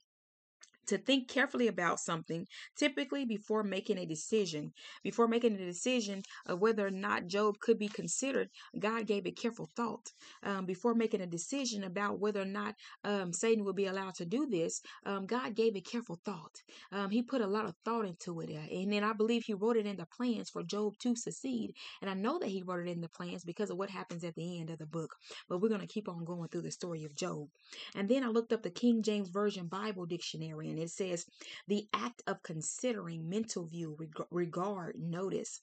to 0.88 0.98
think 0.98 1.27
carefully 1.27 1.67
about 1.67 2.00
something, 2.00 2.46
typically 2.77 3.25
before 3.25 3.63
making 3.63 3.98
a 3.98 4.06
decision. 4.06 4.72
Before 5.03 5.27
making 5.27 5.56
a 5.56 5.65
decision 5.65 6.22
of 6.46 6.60
whether 6.60 6.88
or 6.88 6.91
not 6.91 7.27
Job 7.27 7.60
could 7.60 7.77
be 7.79 7.88
considered, 7.88 8.50
God 8.79 9.08
gave 9.08 9.25
it 9.25 9.38
careful 9.39 9.70
thought. 9.75 10.12
Um, 10.44 10.65
before 10.65 10.96
making 10.96 11.22
a 11.22 11.27
decision 11.27 11.84
about 11.84 12.20
whether 12.20 12.41
or 12.41 12.46
not 12.46 12.75
um, 13.03 13.34
Satan 13.34 13.63
would 13.65 13.75
be 13.75 13.86
allowed 13.88 14.15
to 14.15 14.25
do 14.25 14.48
this, 14.48 14.82
um, 15.06 15.25
God 15.25 15.56
gave 15.56 15.75
it 15.75 15.86
careful 15.86 16.20
thought. 16.25 16.56
Um, 16.91 17.10
he 17.10 17.22
put 17.22 17.41
a 17.41 17.48
lot 17.48 17.65
of 17.65 17.75
thought 17.86 18.06
into 18.06 18.41
it. 18.41 18.50
Uh, 18.50 18.75
and 18.75 18.91
then 18.91 19.03
I 19.03 19.13
believe 19.13 19.44
he 19.46 19.53
wrote 19.53 19.77
it 19.77 19.86
in 19.86 19.98
the 19.98 20.06
plans 20.06 20.50
for 20.50 20.63
Job 20.63 20.94
to 21.00 21.15
succeed. 21.15 21.74
And 22.01 22.10
I 22.10 22.13
know 22.13 22.39
that 22.39 22.50
he 22.50 22.63
wrote 22.63 22.88
it 22.88 22.91
in 22.91 23.01
the 23.01 23.10
plans 23.10 23.44
because 23.44 23.70
of 23.70 23.77
what 23.77 23.89
happens 23.89 24.24
at 24.24 24.36
the 24.36 24.60
end 24.60 24.70
of 24.70 24.79
the 24.79 24.86
book. 24.86 25.15
But 25.50 25.62
we're 25.62 25.70
going 25.70 25.82
to 25.82 25.88
keep 25.88 26.10
on 26.10 26.25
going 26.25 26.50
through 26.50 26.63
the 26.63 26.72
story 26.72 27.03
of 27.06 27.15
Job. 27.15 27.48
And 27.96 28.08
then 28.10 28.24
I 28.24 28.27
looked 28.27 28.53
up 28.53 28.63
the 28.63 28.70
King 28.70 29.01
James 29.03 29.29
Version 29.29 29.67
Bible 29.67 30.06
Dictionary 30.06 30.70
it 30.79 30.89
says, 30.91 31.25
the 31.67 31.88
act 31.93 32.24
of 32.27 32.43
considering 32.43 33.29
mental 33.29 33.65
view, 33.65 33.96
reg- 34.00 34.27
regard, 34.31 35.00
notice, 35.00 35.62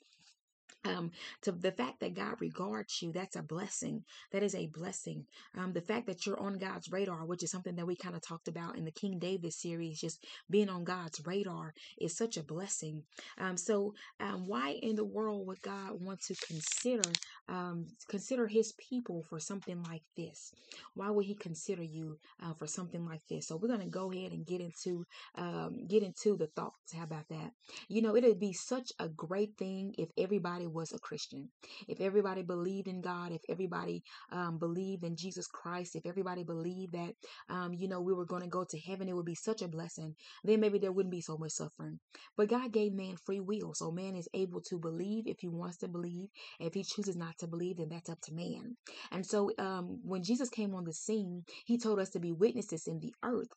um, 0.85 1.11
to 1.43 1.53
the 1.53 1.73
fact 1.73 2.01
that 2.01 2.15
God 2.15 2.37
regards 2.41 3.01
you, 3.03 3.13
that's 3.13 3.37
a 3.37 3.43
blessing. 3.43 4.05
That 4.33 4.43
is 4.43 4.55
a 4.55 4.67
blessing. 4.67 5.27
Um, 5.57 5.73
the 5.73 5.81
fact 5.81 6.07
that 6.07 6.27
you're 6.27 6.41
on 6.41 6.59
God's 6.59 6.91
radar, 6.91 7.25
which 7.25 7.43
is 7.43 7.51
something 7.51 7.77
that 7.77 7.87
we 7.87 7.97
kind 7.97 8.15
of 8.15 8.23
talked 8.23 8.49
about 8.49 8.77
in 8.77 8.85
the 8.85 8.91
King 8.91 9.19
David 9.19 9.53
series, 9.53 10.01
just 10.01 10.25
being 10.51 10.69
on 10.69 10.85
God's 10.85 11.21
radar 11.27 11.75
is 11.99 12.17
such 12.17 12.37
a 12.37 12.43
blessing. 12.43 13.03
Um, 13.39 13.57
so, 13.57 13.95
um, 14.21 14.47
why 14.47 14.79
in 14.83 14.97
the 14.97 15.05
world 15.05 15.47
would 15.47 15.63
God 15.63 16.01
want 16.01 16.21
to 16.23 16.35
consider 16.47 17.11
um, 17.49 17.87
consider 18.09 18.47
His 18.47 18.73
people 18.73 19.25
for 19.29 19.39
something 19.41 19.83
like 19.85 20.03
this? 20.17 20.53
Why 20.95 21.11
would 21.11 21.27
He 21.27 21.35
consider 21.35 21.83
you 21.83 22.19
uh, 22.43 22.55
for 22.55 22.67
something 22.67 23.05
like 23.05 23.23
this? 23.29 23.49
So, 23.49 23.57
we're 23.57 23.69
gonna 23.69 23.87
go 23.87 24.13
ahead 24.13 24.33
and 24.33 24.47
get 24.47 24.61
into 24.61 25.05
um, 25.37 25.87
get 25.89 26.03
into 26.03 26.37
the 26.37 26.47
thoughts. 26.49 26.93
How 26.95 27.05
about 27.05 27.29
that? 27.31 27.53
You 27.89 28.03
know, 28.03 28.17
it'd 28.17 28.41
be 28.41 28.53
such 28.53 28.93
a 28.99 29.09
great 29.09 29.57
thing 29.57 29.95
if 29.99 30.11
everybody 30.17 30.67
was 30.75 30.93
a 30.93 30.99
Christian. 30.99 31.49
If 31.89 32.01
everybody 32.01 32.43
believed 32.43 32.89
in 32.89 33.01
God, 33.01 33.33
if 33.33 33.43
everybody 33.49 34.03
um, 34.33 34.59
believed 34.59 35.05
in 35.05 35.17
Jesus 35.17 35.47
Christ, 35.47 35.97
if 35.97 36.07
everybody 36.07 36.45
believed 36.45 36.93
that, 36.95 37.15
um, 37.49 37.75
you 37.75 37.89
know, 37.89 38.01
we 38.01 38.13
were 38.13 38.27
going 38.27 38.43
to 38.43 38.49
go 38.49 38.65
to 38.69 38.79
heaven, 38.81 39.09
it 39.09 39.17
would 39.17 39.27
be 39.27 39.37
such 39.37 39.63
a 39.63 39.69
blessing. 39.69 40.15
Then 40.45 40.61
maybe 40.61 40.79
there 40.79 40.93
wouldn't 40.93 41.13
be 41.13 41.23
so 41.23 41.39
much 41.39 41.53
suffering. 41.53 42.01
But 42.37 42.51
God 42.51 42.73
gave 42.73 42.93
man 42.93 43.17
free 43.25 43.41
will. 43.41 43.75
So 43.75 43.91
man 43.93 44.17
is 44.17 44.29
able 44.35 44.61
to 44.63 44.79
believe 44.79 45.25
if 45.27 45.39
he 45.41 45.49
wants 45.49 45.79
to 45.79 45.89
believe. 45.89 46.29
If 46.61 46.75
he 46.75 46.85
chooses 46.85 47.17
not 47.17 47.39
to 47.39 47.47
believe, 47.47 47.79
then 47.79 47.89
that's 47.91 48.11
up 48.11 48.21
to 48.23 48.35
man. 48.35 48.77
And 49.13 49.25
so 49.27 49.51
um, 49.59 50.01
when 50.05 50.23
Jesus 50.23 50.51
came 50.51 50.75
on 50.75 50.85
the 50.85 50.93
scene, 50.93 51.45
he 51.67 51.79
told 51.79 51.99
us 52.01 52.11
to 52.11 52.21
be 52.21 52.33
witnesses 52.33 52.87
in 52.87 53.01
the 53.01 53.15
earth. 53.25 53.49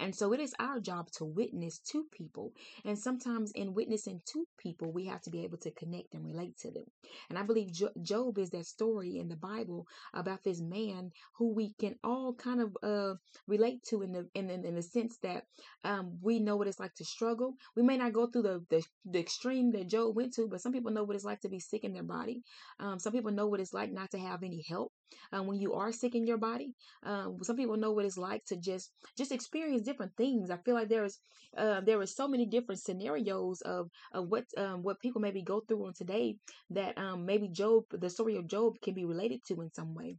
And 0.00 0.14
so 0.14 0.32
it 0.32 0.40
is 0.40 0.54
our 0.58 0.80
job 0.80 1.10
to 1.12 1.24
witness 1.24 1.78
to 1.92 2.04
people. 2.12 2.52
And 2.84 2.98
sometimes 2.98 3.52
in 3.54 3.74
witnessing 3.74 4.20
to 4.32 4.44
people, 4.58 4.92
we 4.92 5.06
have 5.06 5.22
to 5.22 5.30
be 5.30 5.44
able 5.44 5.58
to 5.58 5.70
connect 5.70 6.14
and 6.14 6.24
relate 6.24 6.58
to 6.62 6.65
them. 6.74 6.84
And 7.30 7.38
I 7.38 7.42
believe 7.42 7.72
Job 8.02 8.38
is 8.38 8.50
that 8.50 8.66
story 8.66 9.18
in 9.18 9.28
the 9.28 9.36
Bible 9.36 9.86
about 10.14 10.44
this 10.44 10.60
man 10.60 11.10
who 11.36 11.52
we 11.54 11.74
can 11.78 11.96
all 12.04 12.34
kind 12.34 12.60
of 12.60 12.76
uh, 12.82 13.14
relate 13.46 13.82
to 13.90 14.02
in 14.02 14.12
the 14.12 14.28
in, 14.34 14.50
in, 14.50 14.64
in 14.64 14.74
the 14.74 14.82
sense 14.82 15.18
that 15.22 15.44
um, 15.84 16.18
we 16.22 16.38
know 16.40 16.56
what 16.56 16.68
it's 16.68 16.80
like 16.80 16.94
to 16.96 17.04
struggle. 17.04 17.54
We 17.76 17.82
may 17.82 17.96
not 17.96 18.12
go 18.12 18.26
through 18.26 18.42
the, 18.42 18.64
the, 18.70 18.84
the 19.04 19.20
extreme 19.20 19.72
that 19.72 19.88
Job 19.88 20.16
went 20.16 20.34
to, 20.34 20.48
but 20.48 20.60
some 20.60 20.72
people 20.72 20.92
know 20.92 21.04
what 21.04 21.16
it's 21.16 21.24
like 21.24 21.40
to 21.40 21.48
be 21.48 21.60
sick 21.60 21.84
in 21.84 21.92
their 21.92 22.02
body. 22.02 22.42
Um, 22.80 22.98
some 22.98 23.12
people 23.12 23.32
know 23.32 23.46
what 23.46 23.60
it's 23.60 23.74
like 23.74 23.92
not 23.92 24.10
to 24.12 24.18
have 24.18 24.42
any 24.42 24.64
help 24.68 24.92
um, 25.32 25.46
when 25.46 25.58
you 25.60 25.74
are 25.74 25.92
sick 25.92 26.14
in 26.14 26.26
your 26.26 26.38
body. 26.38 26.72
Um, 27.02 27.38
some 27.42 27.56
people 27.56 27.76
know 27.76 27.92
what 27.92 28.04
it's 28.04 28.18
like 28.18 28.44
to 28.46 28.56
just 28.56 28.90
just 29.16 29.32
experience 29.32 29.82
different 29.82 30.12
things. 30.16 30.50
I 30.50 30.58
feel 30.58 30.74
like 30.74 30.88
there 30.88 31.04
is 31.04 31.18
uh, 31.56 31.80
there 31.80 32.00
are 32.00 32.06
so 32.06 32.28
many 32.28 32.46
different 32.46 32.80
scenarios 32.80 33.60
of 33.62 33.88
of 34.12 34.28
what 34.28 34.44
um, 34.56 34.82
what 34.82 35.00
people 35.00 35.20
maybe 35.20 35.42
go 35.42 35.60
through 35.60 35.86
on 35.86 35.94
today 35.94 36.36
that 36.70 36.96
um, 36.98 37.26
maybe 37.26 37.48
Job, 37.48 37.84
the 37.90 38.10
story 38.10 38.36
of 38.36 38.46
Job, 38.48 38.74
can 38.82 38.94
be 38.94 39.04
related 39.04 39.40
to 39.48 39.60
in 39.60 39.72
some 39.72 39.94
way. 39.94 40.16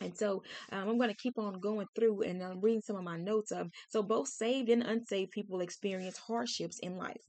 And 0.00 0.16
so 0.16 0.42
um, 0.72 0.88
I'm 0.88 0.98
going 0.98 1.10
to 1.10 1.16
keep 1.16 1.38
on 1.38 1.60
going 1.60 1.86
through 1.94 2.22
and 2.22 2.42
I'm 2.42 2.60
reading 2.60 2.82
some 2.82 2.96
of 2.96 3.04
my 3.04 3.16
notes. 3.16 3.52
Um, 3.52 3.70
so 3.88 4.02
both 4.02 4.28
saved 4.28 4.68
and 4.68 4.82
unsaved 4.82 5.30
people 5.30 5.60
experience 5.60 6.18
hardships 6.18 6.78
in 6.80 6.96
life. 6.96 7.22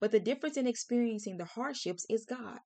But 0.00 0.10
the 0.12 0.20
difference 0.20 0.56
in 0.56 0.66
experiencing 0.66 1.36
the 1.36 1.44
hardships 1.44 2.06
is 2.08 2.24
God. 2.24 2.60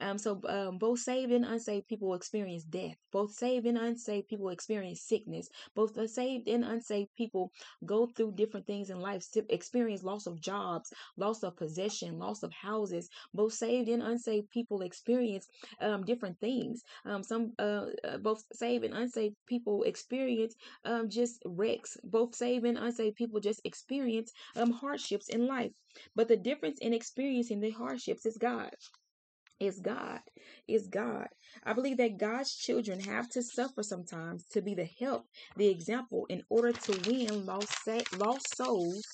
Um, 0.00 0.18
so 0.18 0.40
um, 0.48 0.78
both 0.78 1.00
saved 1.00 1.32
and 1.32 1.44
unsaved 1.44 1.88
people 1.88 2.14
experience 2.14 2.64
death. 2.64 2.96
Both 3.12 3.32
saved 3.32 3.66
and 3.66 3.76
unsaved 3.76 4.28
people 4.28 4.48
experience 4.48 5.02
sickness. 5.02 5.48
Both 5.74 5.94
the 5.94 6.08
saved 6.08 6.48
and 6.48 6.64
unsaved 6.64 7.14
people 7.16 7.52
go 7.84 8.06
through 8.06 8.32
different 8.32 8.66
things 8.66 8.90
in 8.90 9.00
life, 9.00 9.24
experience 9.48 10.02
loss 10.02 10.26
of 10.26 10.40
jobs, 10.40 10.92
loss 11.16 11.42
of 11.42 11.56
possession, 11.56 12.18
loss 12.18 12.42
of 12.42 12.52
houses. 12.52 13.08
Both 13.34 13.54
saved 13.54 13.88
and 13.88 14.02
unsaved 14.02 14.50
people 14.50 14.82
experience 14.82 15.46
um, 15.80 16.04
different 16.04 16.38
things. 16.40 16.82
Um, 17.04 17.22
some 17.22 17.52
uh, 17.58 17.86
uh, 18.04 18.18
both 18.18 18.44
saved 18.52 18.84
and 18.84 18.94
unsaved 18.94 19.36
people 19.46 19.82
experience 19.82 20.54
um, 20.84 21.08
just 21.08 21.42
wrecks. 21.44 21.96
Both 22.04 22.34
saved 22.34 22.64
and 22.64 22.78
unsaved 22.78 23.16
people 23.16 23.40
just 23.40 23.60
experience 23.64 24.32
um, 24.56 24.70
hardships 24.72 25.28
in 25.28 25.46
life. 25.46 25.72
But 26.16 26.28
the 26.28 26.36
difference 26.36 26.78
in 26.80 26.94
experiencing 26.94 27.60
the 27.60 27.70
hardships 27.70 28.26
is 28.26 28.38
God 28.38 28.70
is 29.60 29.80
God. 29.80 30.20
Is 30.68 30.86
God. 30.88 31.28
I 31.64 31.72
believe 31.72 31.96
that 31.98 32.18
God's 32.18 32.54
children 32.54 33.00
have 33.00 33.28
to 33.30 33.42
suffer 33.42 33.82
sometimes 33.82 34.44
to 34.52 34.62
be 34.62 34.74
the 34.74 34.88
help, 35.00 35.26
the 35.56 35.68
example, 35.68 36.26
in 36.28 36.42
order 36.50 36.72
to 36.72 37.10
win 37.10 37.46
lost, 37.46 37.88
lost 38.18 38.56
souls 38.56 39.04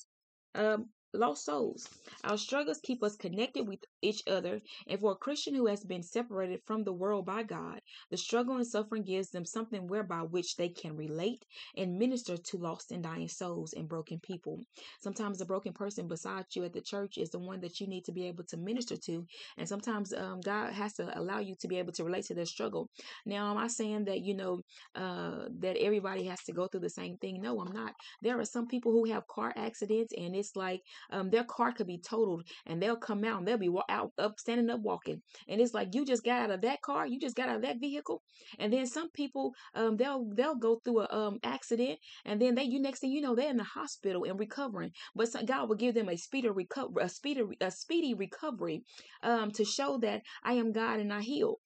um, 0.55 0.87
lost 1.15 1.45
souls. 1.45 1.89
Our 2.25 2.39
struggles 2.39 2.81
keep 2.83 3.03
us 3.03 3.17
connected 3.17 3.69
with 3.69 3.81
each 4.05 4.23
other, 4.27 4.61
and 4.87 5.01
for 5.01 5.13
a 5.13 5.17
Christian 5.17 5.55
who 5.55 5.67
has 5.67 5.85
been 5.85 6.03
separated 6.03 6.61
from 6.67 6.85
the 6.85 6.93
world 6.93 7.27
by 7.27 7.43
God, 7.43 7.81
the 8.11 8.17
struggle 8.17 8.57
and 8.57 8.67
suffering 8.67 9.03
gives 9.03 9.31
them 9.31 9.45
something 9.45 9.87
whereby 9.89 10.21
which 10.21 10.57
they 10.57 10.69
can 10.69 10.97
relate 10.97 11.45
and 11.77 11.99
minister 11.99 12.37
to 12.37 12.59
lost 12.59 12.93
and 12.93 13.03
dying 13.03 13.29
souls 13.29 13.73
and 13.73 13.89
broken 13.89 14.21
people. 14.21 14.61
Sometimes 15.01 15.39
the 15.39 15.45
broken 15.45 15.73
person 15.73 16.09
beside 16.09 16.47
you 16.55 16.65
at 16.65 16.73
the 16.73 16.81
church 16.81 17.19
is 17.19 17.31
the 17.31 17.39
one 17.39 17.61
that 17.61 17.81
you 17.81 17.87
need 17.87 18.05
to 18.05 18.13
be 18.13 18.27
able 18.27 18.45
to 18.45 18.57
minister 18.57 18.97
to, 18.97 19.27
and 19.59 19.69
sometimes 19.69 20.13
um, 20.13 20.41
God 20.41 20.73
has 20.73 20.95
to 20.95 21.19
allow 21.19 21.39
you 21.39 21.55
to 21.61 21.69
be 21.69 21.79
able 21.79 21.93
to 21.93 22.05
relate 22.05 22.27
to 22.27 22.35
their 22.35 22.47
struggle. 22.47 22.91
Now, 23.27 23.51
am 23.51 23.59
I 23.59 23.69
saying 23.69 24.05
that 24.07 24.21
you 24.23 24.35
know 24.35 24.61
uh, 24.95 25.47
that 25.61 25.77
everybody 25.79 26.25
has 26.27 26.43
to 26.45 26.53
go 26.53 26.67
through 26.69 26.81
the 26.81 26.91
same 26.91 27.17
thing? 27.19 27.41
No, 27.41 27.61
I'm 27.61 27.73
not. 27.73 27.95
There 28.23 28.39
are 28.39 28.45
some 28.45 28.67
people 28.67 28.93
who 28.93 29.11
have 29.13 29.27
car 29.29 29.53
accidents, 29.57 30.13
and 30.17 30.37
it's 30.37 30.57
like 30.57 30.83
um, 31.11 31.31
their 31.31 31.45
car 31.45 31.73
could 31.73 31.87
be 31.87 31.99
totaled 31.99 32.45
and 32.67 32.83
they'll 32.83 32.97
come 32.97 33.25
out 33.25 33.39
and 33.39 33.49
they'll 33.49 33.59
be 33.59 33.69
out 33.95 34.13
up 34.19 34.39
standing 34.39 34.71
up 34.71 34.81
walking. 34.81 35.23
And 35.49 35.61
it's 35.61 35.75
like 35.75 35.95
you 35.95 36.05
just 36.05 36.25
got 36.25 36.43
out 36.43 36.51
of 36.51 36.61
that 36.63 36.83
car 36.83 37.07
you 37.07 37.19
just 37.21 37.37
got 37.37 37.49
out 37.49 37.57
of 37.57 37.63
that 37.63 37.81
vehicle 37.81 38.23
and 38.59 38.73
then 38.73 38.87
some 38.87 39.11
people 39.11 39.53
um, 39.75 39.97
they'll 39.97 40.29
they'll 40.35 40.57
go 40.57 40.81
through 40.85 41.01
a 41.01 41.09
um, 41.11 41.39
accident 41.43 41.99
and 42.25 42.41
then 42.41 42.55
they 42.55 42.65
you 42.65 42.81
next 42.81 43.01
thing 43.01 43.11
you 43.11 43.21
know 43.21 43.35
they're 43.35 43.51
in 43.51 43.57
the 43.57 43.65
hospital 43.65 44.25
and 44.25 44.39
recovering. 44.39 44.91
But 45.15 45.29
God 45.47 45.69
will 45.69 45.77
give 45.77 45.95
them 45.95 46.09
a 46.09 46.17
speedy 46.17 46.49
recovery 46.49 47.05
a 47.05 47.09
speedy 47.09 47.43
a 47.61 47.71
speedy 47.71 48.15
recovery 48.15 48.83
um, 49.23 49.51
to 49.53 49.65
show 49.65 49.99
that 49.99 50.23
I 50.43 50.55
am 50.55 50.73
God 50.73 51.01
and 51.01 51.13
I 51.13 51.21
heal. 51.23 51.61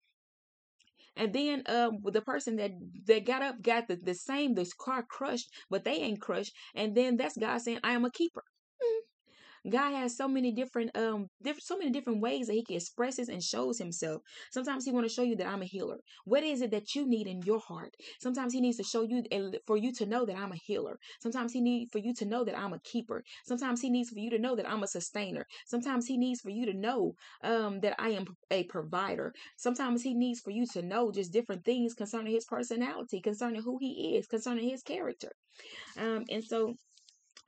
And 1.17 1.33
then 1.33 1.65
um, 1.67 1.99
the 2.05 2.21
person 2.21 2.57
that 2.57 2.71
that 3.07 3.27
got 3.27 3.43
up 3.43 3.61
got 3.61 3.89
the, 3.89 3.97
the 3.97 4.15
same 4.15 4.55
this 4.55 4.73
car 4.73 5.03
crushed 5.03 5.51
but 5.69 5.85
they 5.85 5.97
ain't 5.97 6.21
crushed 6.21 6.53
and 6.75 6.95
then 6.95 7.17
that's 7.17 7.37
god 7.37 7.59
saying 7.59 7.81
i 7.83 7.93
am 7.93 8.05
a 8.05 8.11
keeper 8.11 8.45
God 9.69 9.93
has 9.95 10.17
so 10.17 10.29
many 10.29 10.53
different 10.53 10.97
um 10.97 11.29
different 11.43 11.65
so 11.65 11.77
many 11.79 11.91
different 11.91 12.21
ways 12.21 12.47
that 12.47 12.55
he 12.55 12.65
can 12.65 12.77
expresses 12.77 13.29
and 13.29 13.43
shows 13.43 13.79
himself. 13.79 14.23
Sometimes 14.51 14.85
he 14.85 14.93
want 14.93 15.07
to 15.07 15.13
show 15.13 15.23
you 15.23 15.37
that 15.37 15.47
I'm 15.47 15.63
a 15.63 15.67
healer. 15.67 15.99
What 16.25 16.43
is 16.43 16.61
it 16.63 16.71
that 16.73 16.95
you 16.95 17.07
need 17.07 17.27
in 17.27 17.43
your 17.43 17.61
heart? 17.61 17.95
Sometimes 18.21 18.53
he 18.53 18.61
needs 18.61 18.77
to 18.79 18.85
show 18.85 19.03
you 19.03 19.23
for 19.67 19.77
you 19.77 19.93
to 19.95 20.07
know 20.07 20.25
that 20.27 20.37
I'm 20.37 20.53
a 20.53 20.57
healer. 20.57 20.99
Sometimes 21.21 21.53
he 21.53 21.61
needs 21.61 21.91
for 21.91 21.99
you 21.99 22.15
to 22.15 22.25
know 22.25 22.45
that 22.45 22.59
I'm 22.59 22.73
a 22.73 22.81
keeper. 22.81 23.23
Sometimes 23.45 23.81
he 23.81 23.91
needs 23.91 24.11
for 24.11 24.19
you 24.19 24.31
to 24.31 24.39
know 24.39 24.57
that 24.57 24.69
I'm 24.69 24.83
a 24.83 24.87
sustainer. 24.87 25.47
Sometimes 25.67 26.07
he 26.07 26.17
needs 26.17 26.41
for 26.41 26.51
you 26.51 26.67
to 26.67 26.75
know 26.75 27.15
um 27.43 27.81
that 27.81 27.95
I 27.99 28.11
am 28.11 28.27
a 28.51 28.65
provider. 28.65 29.33
Sometimes 29.57 30.03
he 30.03 30.15
needs 30.15 30.41
for 30.41 30.51
you 30.51 30.67
to 30.75 30.83
know 30.83 31.11
just 31.13 31.33
different 31.33 31.65
things 31.65 31.95
concerning 31.95 32.33
his 32.33 32.45
personality, 32.45 33.21
concerning 33.21 33.63
who 33.63 33.79
he 33.79 34.17
is, 34.17 34.27
concerning 34.27 34.69
his 34.69 34.83
character. 34.83 35.33
Um 35.97 36.25
and 36.31 36.45
so 36.45 36.75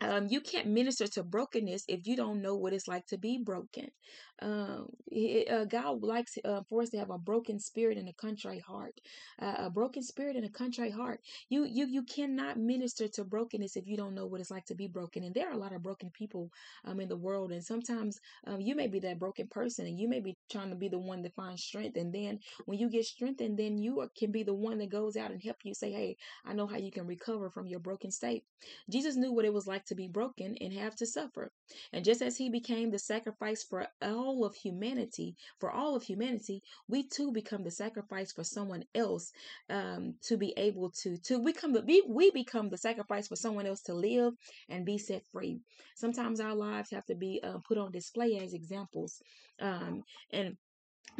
um, 0.03 0.29
you 0.31 0.41
can't 0.43 0.69
minister 0.69 1.09
to 1.09 1.25
brokenness 1.25 1.85
if 1.89 2.07
you 2.07 2.17
don't 2.17 2.43
know 2.43 2.57
what 2.57 2.75
it's 2.75 2.89
like 2.89 3.07
to 3.09 3.19
be 3.19 3.39
broken. 3.39 3.89
Um, 4.43 4.89
uh, 5.51 5.67
God 5.67 6.05
likes 6.05 6.39
uh, 6.45 6.63
for 6.71 6.83
us 6.83 6.91
to 6.91 6.99
have 6.99 7.11
a 7.11 7.19
broken 7.19 7.61
spirit 7.61 7.99
and 7.99 8.09
a 8.09 8.15
contrite 8.15 8.63
heart. 8.63 8.95
Uh, 9.43 9.55
a 9.59 9.71
broken 9.71 10.05
spirit 10.05 10.37
and 10.37 10.47
a 10.47 10.51
contrite 10.51 10.95
heart. 10.95 11.21
You 11.51 11.65
you 11.67 11.87
you 11.89 12.05
cannot 12.05 12.59
minister 12.59 13.09
to 13.09 13.25
brokenness 13.25 13.77
if 13.77 13.89
you 13.89 13.97
don't 13.99 14.15
know 14.15 14.27
what 14.27 14.41
it's 14.41 14.53
like 14.53 14.67
to 14.67 14.77
be 14.77 14.89
broken. 14.89 15.25
And 15.25 15.35
there 15.35 15.49
are 15.51 15.55
a 15.55 15.59
lot 15.59 15.75
of 15.75 15.83
broken 15.83 16.11
people 16.13 16.51
um 16.85 17.01
in 17.01 17.09
the 17.09 17.17
world, 17.19 17.53
and 17.53 17.65
sometimes 17.65 18.21
um 18.47 18.61
you 18.63 18.77
may 18.77 18.89
be 18.89 19.01
that 19.01 19.19
broken 19.21 19.49
person, 19.49 19.87
and 19.87 19.99
you 20.01 20.09
may 20.09 20.21
be 20.21 20.39
trying 20.53 20.71
to 20.71 20.77
be 20.77 20.89
the 20.89 21.01
one 21.01 21.23
that 21.23 21.35
finds 21.35 21.65
strength. 21.65 21.99
And 21.99 22.15
then 22.15 22.41
when 22.67 22.79
you 22.79 22.91
get 22.91 23.07
strengthened, 23.07 23.59
then 23.59 23.79
you 23.79 24.09
can 24.19 24.33
be 24.33 24.45
the 24.45 24.55
one 24.55 24.79
that 24.79 24.91
goes 24.91 25.17
out 25.17 25.33
and 25.33 25.43
help 25.43 25.59
you 25.65 25.75
say, 25.75 25.93
"Hey, 25.93 26.17
I 26.47 26.55
know 26.55 26.69
how 26.69 26.79
you 26.79 26.93
can 26.93 27.09
recover 27.09 27.51
from 27.51 27.67
your 27.67 27.81
broken 27.81 28.13
state." 28.13 28.45
Jesus 28.91 29.17
knew 29.17 29.33
what 29.33 29.47
it 29.47 29.55
was 29.55 29.67
like 29.67 29.85
to 29.91 29.95
be 29.97 30.09
broken 30.09 30.57
and 30.61 30.73
have 30.73 30.97
to 30.97 31.07
suffer. 31.07 31.51
And 31.93 32.05
just 32.05 32.23
as 32.23 32.37
he 32.37 32.49
became 32.49 32.91
the 32.91 32.99
sacrifice 32.99 33.63
for 33.63 33.87
all 34.01 34.45
of 34.45 34.55
humanity, 34.55 35.35
for 35.59 35.71
all 35.71 35.97
of 35.97 36.03
humanity, 36.05 36.63
we 36.89 37.07
too 37.07 37.33
become 37.33 37.65
the 37.65 37.71
sacrifice 37.71 38.33
for 38.33 38.45
someone 38.45 38.85
else 38.95 39.33
um, 39.69 40.15
to 40.23 40.37
be 40.37 40.55
able 40.57 40.91
to 41.03 41.19
to 41.19 41.43
become 41.45 41.73
the 41.73 41.83
we, 41.83 42.03
we 42.09 42.31
become 42.31 42.69
the 42.71 42.79
sacrifice 42.79 43.27
for 43.29 43.37
someone 43.37 43.67
else 43.67 43.83
to 43.83 43.95
live 43.95 44.33
and 44.69 44.87
be 44.87 44.97
set 44.97 45.23
free. 45.33 45.59
Sometimes 45.97 46.41
our 46.41 46.55
lives 46.55 46.91
have 46.91 47.05
to 47.07 47.17
be 47.17 47.41
uh, 47.43 47.59
put 47.67 47.79
on 47.79 47.91
display 47.91 48.39
as 48.39 48.55
examples, 48.55 49.21
um, 49.61 50.03
and 50.33 50.57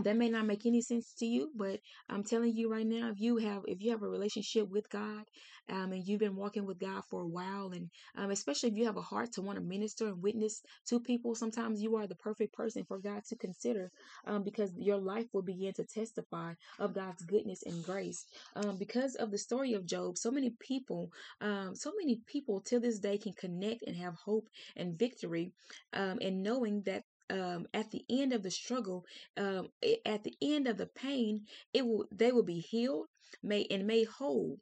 that 0.03 0.17
may 0.17 0.29
not 0.29 0.47
make 0.47 0.67
any 0.67 0.81
sense 0.81 1.15
to 1.15 1.27
you 1.27 1.51
but 1.57 1.79
i'm 2.09 2.23
telling 2.25 2.55
you 2.55 2.71
right 2.71 2.87
now 2.87 3.11
if 3.11 3.21
you 3.21 3.37
have 3.37 3.63
if 3.67 3.81
you 3.83 3.91
have 3.91 4.03
a 4.03 4.09
relationship 4.09 4.69
with 4.69 4.89
god 4.91 5.25
um, 5.69 5.93
and 5.93 6.07
you've 6.07 6.21
been 6.21 6.37
walking 6.37 6.67
with 6.67 6.79
god 6.79 7.03
for 7.11 7.23
a 7.23 7.27
while 7.29 7.71
and 7.75 7.89
um, 8.17 8.31
especially 8.31 8.69
if 8.71 8.77
you 8.77 8.85
have 8.87 8.97
a 8.97 9.03
heart 9.03 9.33
to 9.33 9.43
want 9.43 9.59
to 9.59 9.65
minister 9.65 10.09
and 10.09 10.23
witness 10.23 10.63
to 10.87 11.01
people 11.01 11.35
sometimes 11.35 11.83
you 11.83 11.97
are 11.97 12.07
the 12.07 12.15
perfect 12.17 12.53
person 12.55 12.85
for 12.85 12.99
god 12.99 13.23
to 13.25 13.37
consider 13.37 13.91
um, 14.27 14.43
because 14.43 14.73
your 14.77 14.99
life 14.99 15.27
will 15.33 15.43
begin 15.43 15.73
to 15.73 15.85
testify 15.85 16.53
of 16.79 16.95
god's 16.95 17.23
goodness 17.25 17.63
and 17.65 17.85
grace. 17.85 18.27
Um, 18.57 18.77
because 18.79 19.15
of 19.17 19.31
the 19.31 19.39
story 19.39 19.75
of 19.75 19.87
job 19.87 20.17
so 20.19 20.31
many 20.31 20.51
people 20.61 21.11
um, 21.41 21.75
so 21.75 21.93
many 21.99 22.21
people 22.27 22.61
till 22.61 22.81
this 22.81 22.99
day 22.99 23.19
can 23.19 23.33
connect 23.35 23.83
and 23.87 23.97
have 23.97 24.15
hope 24.15 24.49
and 24.77 24.99
victory 24.99 25.53
um, 25.93 26.19
and 26.21 26.43
knowing 26.43 26.83
that 26.87 27.05
um, 27.31 27.67
at 27.73 27.91
the 27.91 28.05
end 28.11 28.33
of 28.33 28.43
the 28.43 28.51
struggle, 28.51 29.05
um, 29.37 29.69
at 30.05 30.25
the 30.25 30.35
end 30.43 30.67
of 30.69 30.77
the 30.77 30.87
pain, 30.87 31.43
it 31.73 31.87
will 31.87 32.07
they 32.13 32.33
will 32.33 32.43
be 32.45 32.61
healed, 32.61 33.07
may 33.43 33.67
and 33.71 33.87
made 33.87 34.09
whole. 34.09 34.59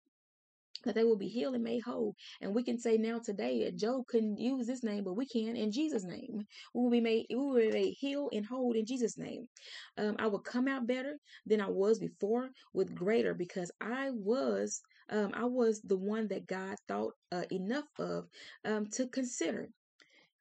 That 0.84 0.94
they 0.94 1.02
will 1.02 1.16
be 1.16 1.26
healed 1.28 1.56
and 1.56 1.64
made 1.64 1.82
whole. 1.82 2.14
And 2.40 2.54
we 2.54 2.62
can 2.62 2.78
say 2.78 2.96
now 2.96 3.18
today, 3.18 3.68
Job 3.72 4.06
couldn't 4.06 4.38
use 4.38 4.66
this 4.66 4.84
name, 4.84 5.02
but 5.02 5.14
we 5.14 5.26
can 5.26 5.56
in 5.56 5.72
Jesus' 5.72 6.04
name. 6.04 6.46
We 6.72 6.82
will 6.82 6.90
be 6.90 7.00
made, 7.00 7.26
we 7.30 7.37
will 7.37 7.56
be 7.56 7.72
made 7.72 7.94
healed 7.98 8.32
and 8.32 8.46
whole 8.46 8.72
in 8.75 8.87
Jesus' 8.87 9.18
name. 9.18 9.48
Um, 9.98 10.14
I 10.20 10.28
will 10.28 10.38
come 10.38 10.68
out 10.68 10.87
better 10.87 11.18
than 11.46 11.60
I 11.60 11.68
was 11.68 11.98
before, 11.98 12.50
with 12.75 12.94
greater, 12.94 13.34
because 13.34 13.72
I 13.80 14.10
was, 14.12 14.80
um, 15.10 15.32
I 15.34 15.46
was 15.46 15.80
the 15.82 15.96
one 15.96 16.28
that 16.28 16.46
God 16.46 16.76
thought 16.87 17.14
uh, 17.32 17.42
enough 17.50 17.88
of 17.98 18.28
um, 18.64 18.87
to 18.92 19.08
consider. 19.08 19.68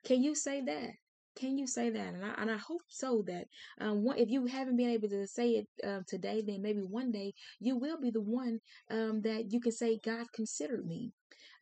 Can 0.06 0.22
you 0.22 0.36
say 0.36 0.62
that? 0.62 0.92
Can 1.38 1.58
you 1.58 1.68
say 1.68 1.90
that? 1.92 2.14
And 2.16 2.26
I, 2.26 2.34
and 2.42 2.52
I 2.52 2.58
hope 2.58 2.82
so 2.88 3.24
that 3.28 3.48
um, 3.80 4.08
if 4.18 4.30
you 4.30 4.48
haven't 4.48 4.78
been 4.78 4.90
able 4.90 5.10
to 5.10 5.28
say 5.28 5.52
it 5.52 5.68
uh, 5.88 6.00
today, 6.08 6.44
then 6.46 6.62
maybe 6.62 6.82
one 6.82 7.12
day 7.12 7.34
you 7.60 7.78
will 7.78 8.00
be 8.02 8.10
the 8.10 8.22
one 8.22 8.60
um, 8.90 9.22
that 9.22 9.52
you 9.52 9.60
can 9.60 9.72
say, 9.72 10.00
God 10.04 10.32
considered 10.34 10.86
me. 10.86 11.12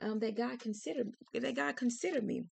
Um, 0.02 0.20
that 0.20 0.36
God 0.36 0.60
considered 0.60 1.12
that 1.34 1.56
God 1.56 1.76
considered 1.78 2.26
me. 2.26 2.44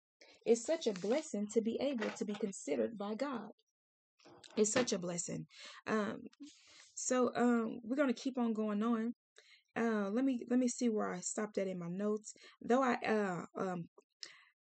It's 0.45 0.65
such 0.65 0.87
a 0.87 0.93
blessing 0.93 1.47
to 1.53 1.61
be 1.61 1.77
able 1.81 2.09
to 2.09 2.25
be 2.25 2.33
considered 2.33 2.97
by 2.97 3.15
God. 3.15 3.49
It's 4.55 4.71
such 4.71 4.93
a 4.93 4.99
blessing. 4.99 5.45
Um, 5.87 6.21
so 6.95 7.31
um, 7.35 7.81
we're 7.83 7.97
gonna 7.97 8.13
keep 8.13 8.37
on 8.37 8.53
going 8.53 8.83
on. 8.83 9.13
Uh, 9.75 10.09
let 10.09 10.23
me 10.23 10.45
let 10.49 10.59
me 10.59 10.67
see 10.67 10.89
where 10.89 11.13
I 11.13 11.19
stopped 11.19 11.57
at 11.57 11.67
in 11.67 11.79
my 11.79 11.89
notes. 11.89 12.33
Though 12.61 12.83
I 12.83 12.93
uh, 13.05 13.45
um, 13.61 13.89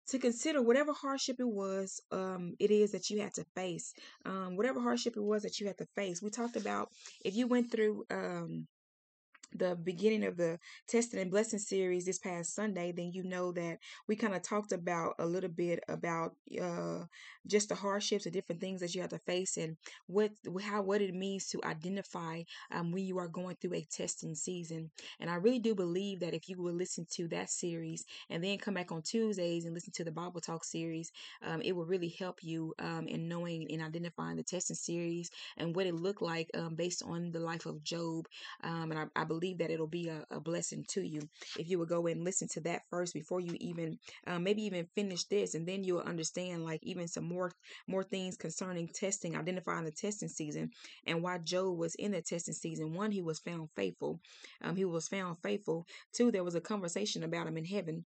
to 0.08 0.18
consider 0.18 0.62
whatever 0.62 0.92
hardship 0.92 1.36
it 1.38 1.48
was 1.48 2.00
um, 2.12 2.54
it 2.58 2.70
is 2.70 2.92
that 2.92 3.10
you 3.10 3.20
had 3.20 3.34
to 3.34 3.44
face 3.54 3.94
um, 4.24 4.56
whatever 4.56 4.80
hardship 4.80 5.16
it 5.16 5.22
was 5.22 5.42
that 5.42 5.60
you 5.60 5.66
had 5.66 5.78
to 5.78 5.86
face. 5.94 6.22
We 6.22 6.30
talked 6.30 6.56
about 6.56 6.88
if 7.24 7.34
you 7.36 7.46
went 7.46 7.70
through 7.70 8.04
um, 8.10 8.66
the 9.54 9.76
beginning 9.76 10.24
of 10.24 10.36
the 10.36 10.58
testing 10.88 11.20
and 11.20 11.30
blessing 11.30 11.58
series 11.58 12.04
this 12.04 12.18
past 12.18 12.54
Sunday, 12.54 12.92
then 12.92 13.10
you 13.12 13.22
know 13.22 13.52
that 13.52 13.78
we 14.06 14.16
kind 14.16 14.34
of 14.34 14.42
talked 14.42 14.72
about 14.72 15.14
a 15.18 15.26
little 15.26 15.50
bit 15.50 15.80
about 15.88 16.34
uh, 16.60 17.04
just 17.46 17.68
the 17.68 17.74
hardships 17.74 18.26
and 18.26 18.32
different 18.32 18.60
things 18.60 18.80
that 18.80 18.94
you 18.94 19.00
have 19.00 19.10
to 19.10 19.18
face 19.18 19.56
and 19.56 19.76
what 20.06 20.30
how 20.62 20.82
what 20.82 21.00
it 21.00 21.14
means 21.14 21.46
to 21.48 21.60
identify 21.64 22.42
um, 22.72 22.92
when 22.92 23.04
you 23.04 23.18
are 23.18 23.28
going 23.28 23.56
through 23.56 23.74
a 23.74 23.86
testing 23.90 24.34
season. 24.34 24.90
And 25.20 25.30
I 25.30 25.34
really 25.36 25.58
do 25.58 25.74
believe 25.74 26.20
that 26.20 26.34
if 26.34 26.48
you 26.48 26.60
will 26.60 26.74
listen 26.74 27.06
to 27.12 27.28
that 27.28 27.50
series 27.50 28.04
and 28.30 28.42
then 28.42 28.58
come 28.58 28.74
back 28.74 28.92
on 28.92 29.02
Tuesdays 29.02 29.64
and 29.64 29.74
listen 29.74 29.92
to 29.94 30.04
the 30.04 30.12
Bible 30.12 30.40
Talk 30.40 30.64
series, 30.64 31.10
um, 31.42 31.62
it 31.62 31.72
will 31.72 31.86
really 31.86 32.14
help 32.18 32.38
you 32.42 32.74
um, 32.78 33.06
in 33.08 33.28
knowing 33.28 33.66
and 33.70 33.82
identifying 33.82 34.36
the 34.36 34.42
testing 34.42 34.76
series 34.76 35.30
and 35.56 35.74
what 35.74 35.86
it 35.86 35.94
looked 35.94 36.22
like 36.22 36.50
um, 36.54 36.74
based 36.74 37.02
on 37.06 37.30
the 37.30 37.40
life 37.40 37.66
of 37.66 37.82
Job. 37.82 38.26
Um, 38.62 38.90
and 38.90 38.98
I, 38.98 39.22
I 39.22 39.24
believe 39.24 39.37
believe 39.38 39.58
that 39.58 39.70
it'll 39.70 39.86
be 39.86 40.08
a, 40.08 40.24
a 40.30 40.40
blessing 40.40 40.84
to 40.88 41.02
you 41.02 41.20
if 41.58 41.68
you 41.68 41.78
would 41.78 41.88
go 41.88 42.06
and 42.06 42.24
listen 42.24 42.48
to 42.48 42.60
that 42.60 42.82
first 42.90 43.14
before 43.14 43.40
you 43.40 43.54
even 43.60 43.98
um, 44.26 44.42
maybe 44.42 44.62
even 44.62 44.86
finish 44.94 45.24
this 45.24 45.54
and 45.54 45.66
then 45.66 45.84
you'll 45.84 46.00
understand 46.00 46.64
like 46.64 46.80
even 46.82 47.06
some 47.06 47.24
more 47.24 47.52
more 47.86 48.02
things 48.02 48.36
concerning 48.36 48.88
testing 48.88 49.36
identifying 49.36 49.84
the 49.84 49.92
testing 49.92 50.28
season 50.28 50.70
and 51.06 51.22
why 51.22 51.38
job 51.38 51.76
was 51.78 51.94
in 51.96 52.12
the 52.12 52.22
testing 52.22 52.54
season. 52.54 52.94
One 52.94 53.10
he 53.10 53.22
was 53.22 53.38
found 53.38 53.68
faithful 53.76 54.20
um, 54.62 54.76
he 54.76 54.84
was 54.84 55.08
found 55.08 55.36
faithful. 55.42 55.86
Two 56.12 56.30
there 56.30 56.44
was 56.44 56.54
a 56.54 56.60
conversation 56.60 57.22
about 57.22 57.46
him 57.46 57.56
in 57.56 57.64
heaven 57.64 58.04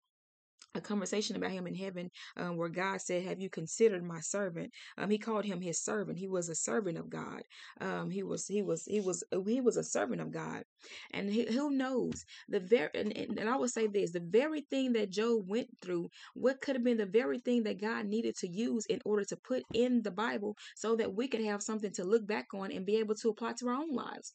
a 0.76 0.82
conversation 0.82 1.36
about 1.36 1.52
him 1.52 1.68
in 1.68 1.76
heaven 1.76 2.10
um, 2.38 2.58
where 2.58 2.70
God 2.70 3.02
said, 3.02 3.24
Have 3.24 3.40
you 3.40 3.50
considered 3.50 4.04
my 4.04 4.20
servant? 4.20 4.72
Um, 4.98 5.10
he 5.10 5.18
called 5.18 5.46
him 5.46 5.62
his 5.62 5.80
servant. 5.80 6.20
He 6.20 6.28
was 6.28 6.50
a 6.50 6.56
servant 6.56 6.98
of 6.98 7.10
God. 7.10 7.42
Um, 7.82 8.10
he 8.10 8.24
was, 8.24 8.48
he 8.48 8.62
was, 8.62 8.86
he 8.86 9.02
was, 9.02 9.24
he 9.48 9.62
was 9.62 9.78
a 9.78 9.84
servant 9.84 10.22
of 10.22 10.32
God. 10.32 10.64
And 11.12 11.30
he, 11.30 11.46
who 11.52 11.72
knows 11.72 12.24
the 12.48 12.60
very, 12.60 12.90
and, 12.94 13.16
and 13.16 13.50
I 13.50 13.56
would 13.56 13.72
say 13.72 13.88
this 13.88 14.12
the 14.12 14.20
very 14.20 14.62
thing 14.62 14.94
that 14.94 15.10
Job 15.10 15.50
went 15.50 15.70
through, 15.82 16.10
what 16.36 16.62
could 16.62 16.76
have 16.76 16.84
been 16.84 16.98
the 16.98 17.06
very 17.06 17.40
thing 17.40 17.64
that 17.64 17.82
God 17.82 18.06
needed 18.06 18.36
to 18.38 18.48
use 18.48 18.86
in 18.86 19.02
order 19.06 19.26
to 19.26 19.38
put 19.38 19.64
in 19.74 20.02
the 20.04 20.12
Bible 20.12 20.56
so 20.76 20.96
that 20.96 21.14
we 21.14 21.28
could 21.28 21.44
have 21.44 21.64
something 21.64 21.92
to 21.94 22.04
look 22.04 22.28
back 22.28 22.48
on 22.54 22.72
and 22.72 22.86
be 22.86 22.98
able 22.98 23.16
to 23.16 23.30
apply 23.30 23.54
to 23.54 23.68
our 23.68 23.76
own 23.76 23.94
lives. 23.94 24.32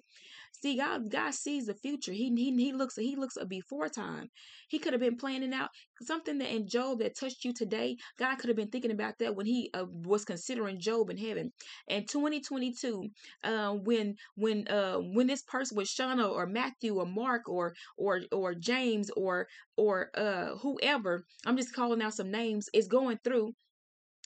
See, 0.62 0.76
God, 0.76 1.10
God 1.10 1.34
sees 1.34 1.66
the 1.66 1.74
future. 1.74 2.12
He, 2.12 2.32
he, 2.34 2.50
he 2.56 2.72
looks, 2.72 2.96
he 2.96 3.16
looks 3.16 3.36
a 3.36 3.44
before 3.44 3.88
time. 3.88 4.30
He 4.68 4.78
could 4.78 4.94
have 4.94 5.00
been 5.00 5.16
planning 5.16 5.52
out 5.52 5.68
something 6.02 6.38
that 6.38 6.54
in 6.54 6.68
Job 6.68 7.00
that 7.00 7.18
touched 7.18 7.44
you 7.44 7.52
today. 7.52 7.96
God 8.18 8.36
could 8.36 8.48
have 8.48 8.56
been 8.56 8.70
thinking 8.70 8.90
about 8.90 9.14
that 9.18 9.36
when 9.36 9.46
he 9.46 9.70
uh, 9.74 9.84
was 9.90 10.24
considering 10.24 10.80
Job 10.80 11.10
in 11.10 11.18
heaven. 11.18 11.52
And 11.88 12.08
2022, 12.08 13.08
uh, 13.42 13.72
when, 13.72 14.14
when, 14.36 14.66
uh, 14.68 14.96
when 14.96 15.26
this 15.26 15.42
person 15.42 15.76
was 15.76 15.90
Shauna 15.90 16.30
or 16.30 16.46
Matthew 16.46 16.94
or 16.98 17.06
Mark 17.06 17.48
or, 17.48 17.74
or, 17.98 18.22
or 18.32 18.54
James 18.54 19.10
or, 19.16 19.46
or, 19.76 20.10
uh, 20.16 20.56
whoever, 20.56 21.24
I'm 21.44 21.56
just 21.56 21.74
calling 21.74 22.00
out 22.00 22.14
some 22.14 22.30
names, 22.30 22.68
is 22.72 22.88
going 22.88 23.18
through 23.22 23.52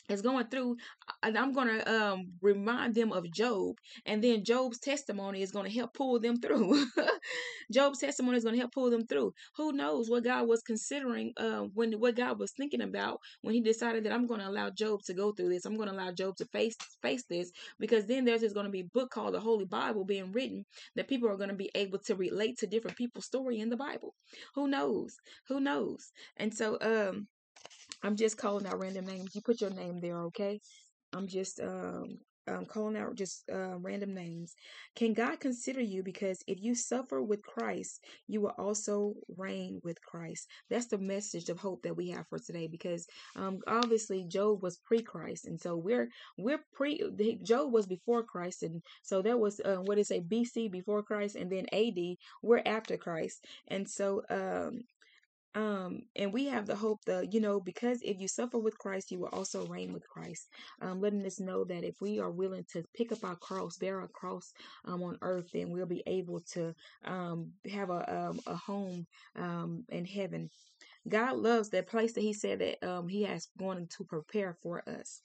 is 0.09 0.23
going 0.23 0.47
through 0.49 0.77
and 1.23 1.37
i'm 1.37 1.53
going 1.53 1.69
to 1.69 1.95
um, 1.95 2.27
remind 2.41 2.95
them 2.95 3.13
of 3.13 3.31
job 3.33 3.75
and 4.07 4.23
then 4.23 4.45
job's 4.45 4.79
testimony 4.79 5.43
is 5.43 5.53
going 5.53 5.67
to 5.67 5.77
help 5.77 5.93
pull 5.95 6.19
them 6.21 6.41
through. 6.41 6.87
Job's 7.73 7.99
testimony 7.99 8.39
is 8.39 8.45
going 8.45 8.55
to 8.55 8.61
help 8.61 8.73
pull 8.73 8.91
them 8.91 9.07
through. 9.07 9.33
Who 9.57 9.73
knows 9.73 10.09
what 10.09 10.25
god 10.25 10.49
was 10.49 10.63
considering 10.63 11.33
uh, 11.37 11.65
when 11.75 11.93
what 11.95 12.17
god 12.17 12.39
was 12.39 12.53
thinking 12.53 12.81
about 12.81 13.19
when 13.43 13.55
he 13.55 13.61
decided 13.61 14.05
that 14.05 14.13
i'm 14.13 14.27
going 14.27 14.41
to 14.41 14.49
allow 14.49 14.71
job 14.71 15.01
to 15.07 15.15
go 15.15 15.33
through 15.33 15.49
this 15.51 15.65
i'm 15.65 15.77
going 15.77 15.89
to 15.89 15.95
allow 15.95 16.13
job 16.13 16.37
to 16.37 16.47
face 16.47 16.77
face 17.03 17.25
this 17.29 17.51
because 17.79 18.07
then 18.07 18.25
there's 18.25 18.41
just 18.41 18.55
going 18.55 18.67
to 18.67 18.73
be 18.73 18.81
a 18.81 18.95
book 18.95 19.11
called 19.11 19.35
the 19.35 19.41
holy 19.41 19.65
bible 19.65 20.05
being 20.05 20.33
written 20.33 20.65
that 20.97 21.09
people 21.09 21.29
are 21.29 21.37
going 21.37 21.51
to 21.51 21.57
be 21.57 21.71
able 21.75 21.99
to 21.99 22.15
relate 22.15 22.59
to 22.59 22.67
different 22.67 22.97
people's 22.97 23.27
story 23.27 23.59
in 23.59 23.69
the 23.69 23.77
bible. 23.77 24.15
Who 24.55 24.69
knows? 24.69 25.17
Who 25.49 25.61
knows? 25.61 26.13
And 26.37 26.53
so 26.53 26.79
um 26.81 27.27
I'm 28.03 28.17
just 28.17 28.39
calling 28.39 28.67
out 28.67 28.81
random 28.81 29.07
names. 29.07 29.35
You 29.35 29.43
put 29.43 29.61
your 29.61 29.71
name 29.71 30.01
there, 30.01 30.19
okay? 30.25 30.61
I'm 31.13 31.27
just 31.27 31.61
um, 31.61 32.19
calling 32.67 32.97
out 32.97 33.15
just 33.15 33.45
uh, 33.53 33.77
random 33.79 34.15
names. 34.15 34.55
Can 34.97 35.13
God 35.13 35.41
consider 35.41 35.81
you 35.81 36.03
because 36.03 36.43
if 36.47 36.61
you 36.61 36.75
suffer 36.75 37.23
with 37.23 37.43
Christ, 37.43 38.05
you 38.27 38.41
will 38.41 38.55
also 38.59 39.15
reign 39.37 39.81
with 39.85 40.01
Christ. 40.03 40.49
That's 40.71 40.87
the 40.87 40.99
message 40.99 41.49
of 41.49 41.59
hope 41.59 41.83
that 41.83 41.97
we 41.97 42.11
have 42.11 42.27
for 42.29 42.39
today. 42.39 42.67
Because 42.67 43.07
um, 43.37 43.61
obviously 43.67 44.25
Job 44.25 44.63
was 44.63 44.79
pre-Christ, 44.79 45.47
and 45.47 45.61
so 45.61 45.77
we're 45.77 46.09
we're 46.37 46.61
pre. 46.73 47.03
Job 47.43 47.73
was 47.73 47.87
before 47.87 48.23
Christ, 48.23 48.63
and 48.63 48.83
so 49.03 49.23
that 49.23 49.39
was 49.39 49.61
uh, 49.65 49.77
what 49.77 49.99
is 49.99 50.11
a 50.11 50.21
BC 50.21 50.71
before 50.71 51.03
Christ, 51.03 51.37
and 51.37 51.51
then 51.51 51.67
AD 51.73 52.17
we're 52.43 52.63
after 52.65 52.97
Christ, 52.97 53.45
and 53.69 53.89
so 53.89 54.23
um 54.31 54.83
um, 55.55 56.03
and 56.15 56.33
we 56.33 56.47
have 56.47 56.67
the 56.67 56.77
hope 56.77 57.05
that, 57.07 57.33
you 57.33 57.41
know, 57.41 57.61
because 57.61 58.01
if 58.03 58.21
you 58.21 58.29
suffer 58.29 58.59
with 58.59 58.79
Christ, 58.79 59.11
you 59.11 59.19
will 59.19 59.29
also 59.29 59.67
reign 59.67 59.93
with 59.93 60.07
Christ. 60.09 60.49
Um, 60.81 61.01
letting 61.01 61.25
us 61.27 61.41
know 61.41 61.65
that 61.65 61.85
if 61.85 62.01
we 62.01 62.21
are 62.21 62.31
willing 62.31 62.65
to 62.73 62.85
pick 62.95 63.13
up 63.13 63.25
our 63.25 63.37
cross, 63.37 63.77
bear 63.77 64.01
our 64.01 64.09
cross 64.09 64.53
um, 64.85 65.03
on 65.03 65.19
earth, 65.23 65.51
then 65.53 65.71
we'll 65.71 65.87
be 65.87 66.03
able 66.07 66.41
to 66.53 66.75
um, 67.05 67.53
have 67.71 67.91
a, 67.91 68.29
um, 68.29 68.41
a 68.47 68.55
home 68.55 69.07
um, 69.37 69.85
in 69.89 70.05
heaven. 70.05 70.51
God 71.09 71.37
loves 71.37 71.71
that 71.71 71.89
place 71.89 72.13
that 72.13 72.21
He 72.21 72.35
said 72.35 72.59
that 72.61 72.87
um, 72.87 73.09
He 73.09 73.23
has 73.23 73.49
gone 73.59 73.87
to 73.97 74.05
prepare 74.05 74.57
for 74.63 74.83
us. 74.89 75.23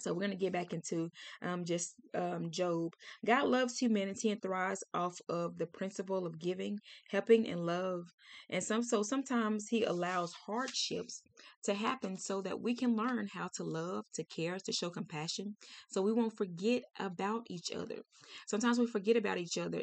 So 0.00 0.12
we're 0.12 0.20
going 0.20 0.30
to 0.30 0.36
get 0.36 0.52
back 0.52 0.72
into 0.72 1.10
um, 1.42 1.64
just 1.64 1.94
um, 2.14 2.50
Job. 2.50 2.94
God 3.24 3.46
loves 3.48 3.78
humanity 3.78 4.30
and 4.30 4.42
thrives 4.42 4.84
off 4.92 5.20
of 5.28 5.56
the 5.58 5.66
principle 5.66 6.26
of 6.26 6.38
giving, 6.38 6.80
helping, 7.10 7.48
and 7.48 7.64
love. 7.64 8.12
And 8.50 8.62
some 8.62 8.82
so 8.82 9.02
sometimes 9.02 9.68
He 9.68 9.84
allows 9.84 10.32
hardships 10.32 11.22
to 11.64 11.74
happen 11.74 12.16
so 12.16 12.42
that 12.42 12.60
we 12.60 12.74
can 12.74 12.96
learn 12.96 13.28
how 13.32 13.48
to 13.54 13.64
love, 13.64 14.04
to 14.14 14.24
care, 14.24 14.58
to 14.58 14.72
show 14.72 14.90
compassion. 14.90 15.56
So 15.88 16.02
we 16.02 16.12
won't 16.12 16.36
forget 16.36 16.82
about 16.98 17.42
each 17.48 17.72
other. 17.72 17.96
Sometimes 18.46 18.78
we 18.78 18.86
forget 18.86 19.16
about 19.16 19.38
each 19.38 19.58
other. 19.58 19.82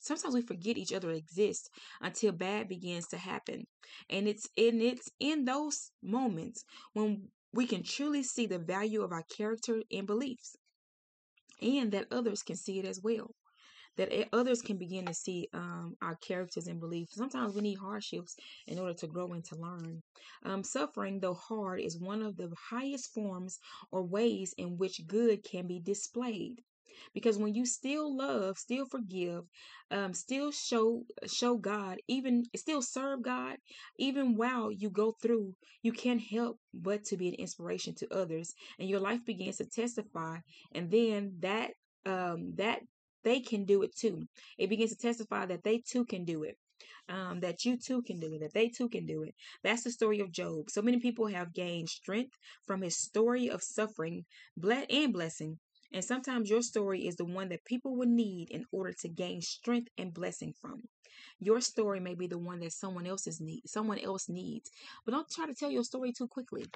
Sometimes 0.00 0.34
we 0.34 0.42
forget 0.42 0.76
each 0.78 0.92
other 0.92 1.10
exists 1.10 1.68
until 2.00 2.32
bad 2.32 2.68
begins 2.68 3.06
to 3.08 3.16
happen. 3.18 3.66
And 4.10 4.26
it's 4.28 4.48
in 4.56 4.80
it's 4.80 5.10
in 5.20 5.44
those 5.44 5.90
moments 6.02 6.64
when 6.92 7.28
we 7.52 7.66
can 7.66 7.82
truly 7.82 8.22
see 8.22 8.46
the 8.46 8.58
value 8.58 9.02
of 9.02 9.12
our 9.12 9.24
character 9.24 9.82
and 9.90 10.06
beliefs. 10.06 10.56
and 11.62 11.92
that 11.92 12.12
others 12.12 12.42
can 12.42 12.56
see 12.56 12.78
it 12.78 12.84
as 12.84 13.00
well 13.02 13.34
that 13.96 14.28
others 14.32 14.62
can 14.62 14.78
begin 14.78 15.06
to 15.06 15.14
see 15.14 15.48
um, 15.52 15.96
our 16.02 16.16
characters 16.16 16.66
and 16.66 16.80
beliefs. 16.80 17.14
Sometimes 17.14 17.54
we 17.54 17.60
need 17.62 17.78
hardships 17.78 18.36
in 18.66 18.78
order 18.78 18.94
to 18.94 19.06
grow 19.06 19.32
and 19.32 19.44
to 19.44 19.56
learn. 19.56 20.02
Um, 20.44 20.64
suffering, 20.64 21.20
though 21.20 21.34
hard, 21.34 21.80
is 21.80 21.98
one 21.98 22.22
of 22.22 22.36
the 22.36 22.50
highest 22.70 23.12
forms 23.12 23.58
or 23.90 24.02
ways 24.02 24.54
in 24.56 24.78
which 24.78 25.06
good 25.06 25.44
can 25.44 25.66
be 25.66 25.78
displayed. 25.78 26.62
Because 27.14 27.38
when 27.38 27.54
you 27.54 27.66
still 27.66 28.16
love, 28.16 28.58
still 28.58 28.86
forgive, 28.86 29.44
um, 29.90 30.14
still 30.14 30.50
show 30.52 31.04
show 31.26 31.56
God, 31.56 31.98
even 32.08 32.44
still 32.56 32.82
serve 32.82 33.22
God, 33.22 33.56
even 33.98 34.36
while 34.36 34.70
you 34.72 34.90
go 34.90 35.12
through, 35.20 35.54
you 35.82 35.92
can't 35.92 36.20
help 36.20 36.58
but 36.72 37.04
to 37.04 37.16
be 37.16 37.28
an 37.28 37.34
inspiration 37.34 37.94
to 37.96 38.12
others, 38.14 38.52
and 38.78 38.88
your 38.88 39.00
life 39.00 39.24
begins 39.24 39.58
to 39.58 39.66
testify. 39.66 40.38
And 40.72 40.90
then 40.90 41.36
that 41.40 41.72
um, 42.06 42.54
that 42.56 42.80
they 43.24 43.40
can 43.40 43.64
do 43.64 43.82
it 43.82 43.94
too. 43.96 44.22
It 44.58 44.68
begins 44.68 44.90
to 44.90 44.96
testify 44.96 45.46
that 45.46 45.62
they 45.62 45.82
too 45.86 46.04
can 46.04 46.24
do 46.24 46.42
it. 46.42 46.56
Um, 47.08 47.40
that 47.40 47.64
you 47.64 47.76
too 47.76 48.02
can 48.02 48.18
do 48.18 48.32
it, 48.34 48.40
that 48.40 48.54
they 48.54 48.68
too 48.68 48.88
can 48.88 49.06
do 49.06 49.22
it. 49.22 49.34
That's 49.62 49.84
the 49.84 49.90
story 49.90 50.20
of 50.20 50.32
Job. 50.32 50.70
So 50.70 50.82
many 50.82 50.98
people 50.98 51.26
have 51.26 51.52
gained 51.52 51.88
strength 51.88 52.36
from 52.66 52.82
his 52.82 52.96
story 52.98 53.48
of 53.48 53.62
suffering 53.62 54.24
and 54.64 55.12
blessing. 55.12 55.58
And 55.92 56.04
sometimes 56.04 56.50
your 56.50 56.62
story 56.62 57.06
is 57.06 57.16
the 57.16 57.24
one 57.24 57.48
that 57.50 57.64
people 57.64 57.96
will 57.96 58.08
need 58.08 58.50
in 58.50 58.64
order 58.72 58.92
to 59.00 59.08
gain 59.08 59.42
strength 59.42 59.90
and 59.98 60.12
blessing 60.14 60.54
from. 60.60 60.88
Your 61.38 61.60
story 61.60 62.00
may 62.00 62.14
be 62.14 62.26
the 62.26 62.38
one 62.38 62.60
that 62.60 62.72
someone 62.72 63.06
else's 63.06 63.40
need, 63.40 63.62
someone 63.66 63.98
else 63.98 64.28
needs. 64.28 64.70
But 65.04 65.12
don't 65.12 65.30
try 65.30 65.46
to 65.46 65.54
tell 65.54 65.70
your 65.70 65.84
story 65.84 66.12
too 66.12 66.28
quickly. 66.28 66.66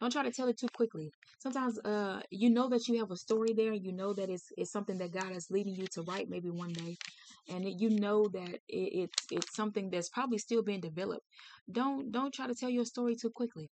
Don't 0.00 0.12
try 0.12 0.22
to 0.22 0.30
tell 0.32 0.48
it 0.48 0.58
too 0.58 0.68
quickly. 0.74 1.12
Sometimes 1.38 1.78
uh 1.80 2.22
you 2.30 2.50
know 2.50 2.68
that 2.68 2.88
you 2.88 2.98
have 2.98 3.10
a 3.10 3.16
story 3.16 3.52
there, 3.52 3.72
you 3.74 3.92
know 3.92 4.12
that 4.14 4.30
it's 4.30 4.46
it's 4.56 4.72
something 4.72 4.98
that 4.98 5.12
God 5.12 5.32
is 5.32 5.50
leading 5.50 5.74
you 5.74 5.86
to 5.88 6.02
write 6.02 6.28
maybe 6.30 6.50
one 6.50 6.72
day. 6.72 6.96
And 7.48 7.64
it, 7.66 7.80
you 7.80 7.90
know 7.90 8.28
that 8.28 8.54
it, 8.68 8.88
it's 9.02 9.26
it's 9.30 9.54
something 9.54 9.90
that's 9.90 10.08
probably 10.08 10.38
still 10.38 10.62
being 10.62 10.80
developed. 10.80 11.26
Don't 11.70 12.10
don't 12.12 12.32
try 12.34 12.46
to 12.46 12.54
tell 12.54 12.70
your 12.70 12.84
story 12.84 13.16
too 13.16 13.30
quickly 13.30 13.70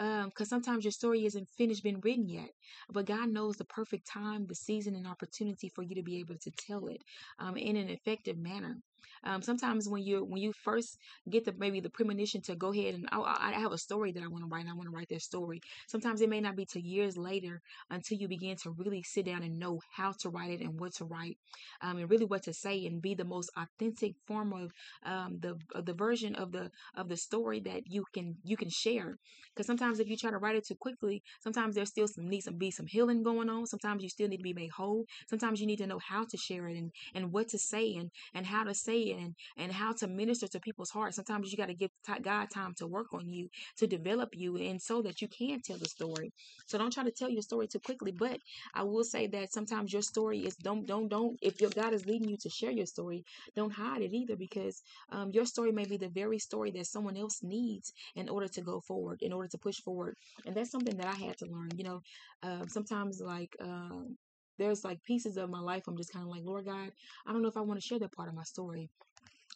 because 0.00 0.50
um, 0.52 0.62
sometimes 0.62 0.84
your 0.84 0.92
story 0.92 1.26
isn't 1.26 1.48
finished, 1.58 1.82
been 1.82 2.00
written 2.00 2.26
yet. 2.26 2.50
But 2.90 3.04
God 3.06 3.28
knows 3.28 3.56
the 3.56 3.66
perfect 3.66 4.06
time, 4.06 4.46
the 4.46 4.54
season, 4.54 4.94
and 4.94 5.06
opportunity 5.06 5.68
for 5.68 5.82
you 5.82 5.94
to 5.94 6.02
be 6.02 6.20
able 6.20 6.36
to 6.36 6.50
tell 6.52 6.86
it 6.88 7.02
um, 7.38 7.56
in 7.58 7.76
an 7.76 7.90
effective 7.90 8.38
manner. 8.38 8.78
Um, 9.24 9.42
sometimes 9.42 9.88
when 9.88 10.02
you 10.02 10.24
when 10.24 10.40
you 10.42 10.52
first 10.52 10.98
get 11.28 11.44
the 11.44 11.54
maybe 11.58 11.80
the 11.80 11.90
premonition 11.90 12.40
to 12.42 12.56
go 12.56 12.72
ahead 12.72 12.94
and 12.94 13.08
oh, 13.12 13.22
I, 13.22 13.52
I 13.54 13.60
have 13.60 13.72
a 13.72 13.78
story 13.78 14.12
that 14.12 14.22
I 14.22 14.28
want 14.28 14.44
to 14.44 14.48
write 14.48 14.62
and 14.62 14.70
I 14.70 14.74
want 14.74 14.88
to 14.88 14.96
write 14.96 15.08
that 15.10 15.22
story. 15.22 15.60
Sometimes 15.88 16.20
it 16.20 16.28
may 16.28 16.40
not 16.40 16.56
be 16.56 16.66
till 16.66 16.82
years 16.82 17.16
later 17.16 17.60
until 17.90 18.18
you 18.18 18.28
begin 18.28 18.56
to 18.62 18.70
really 18.70 19.02
sit 19.02 19.26
down 19.26 19.42
and 19.42 19.58
know 19.58 19.80
how 19.92 20.12
to 20.20 20.28
write 20.30 20.50
it 20.50 20.60
and 20.60 20.78
what 20.78 20.94
to 20.96 21.04
write, 21.04 21.38
um, 21.82 21.98
and 21.98 22.10
really 22.10 22.24
what 22.24 22.42
to 22.44 22.52
say 22.52 22.86
and 22.86 23.02
be 23.02 23.14
the 23.14 23.24
most 23.24 23.50
authentic 23.56 24.14
form 24.26 24.52
of 24.52 24.72
um, 25.04 25.38
the 25.40 25.56
of 25.74 25.86
the 25.86 25.94
version 25.94 26.34
of 26.34 26.52
the 26.52 26.70
of 26.96 27.08
the 27.08 27.16
story 27.16 27.60
that 27.60 27.82
you 27.86 28.04
can 28.14 28.36
you 28.42 28.56
can 28.56 28.68
share. 28.70 29.16
Because 29.54 29.66
sometimes 29.66 30.00
if 30.00 30.08
you 30.08 30.16
try 30.16 30.30
to 30.30 30.38
write 30.38 30.56
it 30.56 30.66
too 30.66 30.76
quickly, 30.78 31.22
sometimes 31.40 31.74
there's 31.74 31.88
still 31.88 32.08
some 32.08 32.28
needs 32.28 32.46
to 32.46 32.52
be 32.52 32.70
some 32.70 32.86
healing 32.86 33.22
going 33.22 33.48
on. 33.48 33.66
Sometimes 33.66 34.02
you 34.02 34.08
still 34.08 34.28
need 34.28 34.38
to 34.38 34.42
be 34.42 34.52
made 34.52 34.70
whole. 34.70 35.04
Sometimes 35.28 35.60
you 35.60 35.66
need 35.66 35.78
to 35.78 35.86
know 35.86 35.98
how 36.08 36.24
to 36.24 36.36
share 36.36 36.68
it 36.68 36.76
and 36.76 36.90
and 37.14 37.32
what 37.32 37.48
to 37.48 37.58
say 37.58 37.94
and 37.94 38.10
and 38.34 38.46
how 38.46 38.64
to 38.64 38.74
say 38.74 38.89
it 38.90 39.16
and 39.16 39.34
and 39.56 39.72
how 39.72 39.92
to 39.92 40.08
minister 40.08 40.46
to 40.48 40.60
people's 40.60 40.90
hearts. 40.90 41.16
Sometimes 41.16 41.50
you 41.50 41.58
got 41.58 41.66
to 41.66 41.74
give 41.74 41.90
God 42.22 42.48
time 42.50 42.74
to 42.78 42.86
work 42.86 43.12
on 43.12 43.28
you, 43.28 43.48
to 43.78 43.86
develop 43.86 44.30
you, 44.32 44.56
and 44.56 44.80
so 44.80 45.02
that 45.02 45.20
you 45.20 45.28
can 45.28 45.60
tell 45.60 45.78
the 45.78 45.88
story. 45.88 46.32
So 46.66 46.78
don't 46.78 46.92
try 46.92 47.04
to 47.04 47.10
tell 47.10 47.30
your 47.30 47.42
story 47.42 47.66
too 47.66 47.80
quickly. 47.80 48.12
But 48.12 48.38
I 48.74 48.82
will 48.82 49.04
say 49.04 49.26
that 49.28 49.52
sometimes 49.52 49.92
your 49.92 50.02
story 50.02 50.40
is 50.40 50.56
don't 50.56 50.86
don't 50.86 51.08
don't. 51.08 51.38
If 51.42 51.60
your 51.60 51.70
God 51.70 51.92
is 51.92 52.06
leading 52.06 52.28
you 52.28 52.36
to 52.38 52.50
share 52.50 52.70
your 52.70 52.86
story, 52.86 53.24
don't 53.56 53.72
hide 53.72 54.02
it 54.02 54.12
either 54.14 54.36
because 54.36 54.82
um, 55.12 55.30
your 55.32 55.46
story 55.46 55.72
may 55.72 55.84
be 55.84 55.96
the 55.96 56.08
very 56.08 56.38
story 56.38 56.70
that 56.72 56.86
someone 56.86 57.16
else 57.16 57.40
needs 57.42 57.92
in 58.14 58.28
order 58.28 58.48
to 58.48 58.60
go 58.60 58.80
forward, 58.80 59.18
in 59.22 59.32
order 59.32 59.48
to 59.48 59.58
push 59.58 59.80
forward. 59.80 60.14
And 60.46 60.54
that's 60.54 60.70
something 60.70 60.96
that 60.96 61.06
I 61.06 61.14
had 61.14 61.36
to 61.38 61.46
learn. 61.46 61.70
You 61.76 61.84
know, 61.84 62.00
uh, 62.42 62.66
sometimes 62.68 63.20
like. 63.20 63.54
Um, 63.60 64.16
there's 64.60 64.84
like 64.84 65.02
pieces 65.04 65.38
of 65.38 65.50
my 65.50 65.60
life 65.60 65.84
I'm 65.88 65.96
just 65.96 66.12
kind 66.12 66.24
of 66.24 66.30
like, 66.30 66.44
Lord 66.44 66.66
God, 66.66 66.92
I 67.26 67.32
don't 67.32 67.42
know 67.42 67.48
if 67.48 67.56
I 67.56 67.62
want 67.62 67.80
to 67.80 67.86
share 67.86 67.98
that 68.00 68.12
part 68.12 68.28
of 68.28 68.34
my 68.34 68.44
story. 68.44 68.90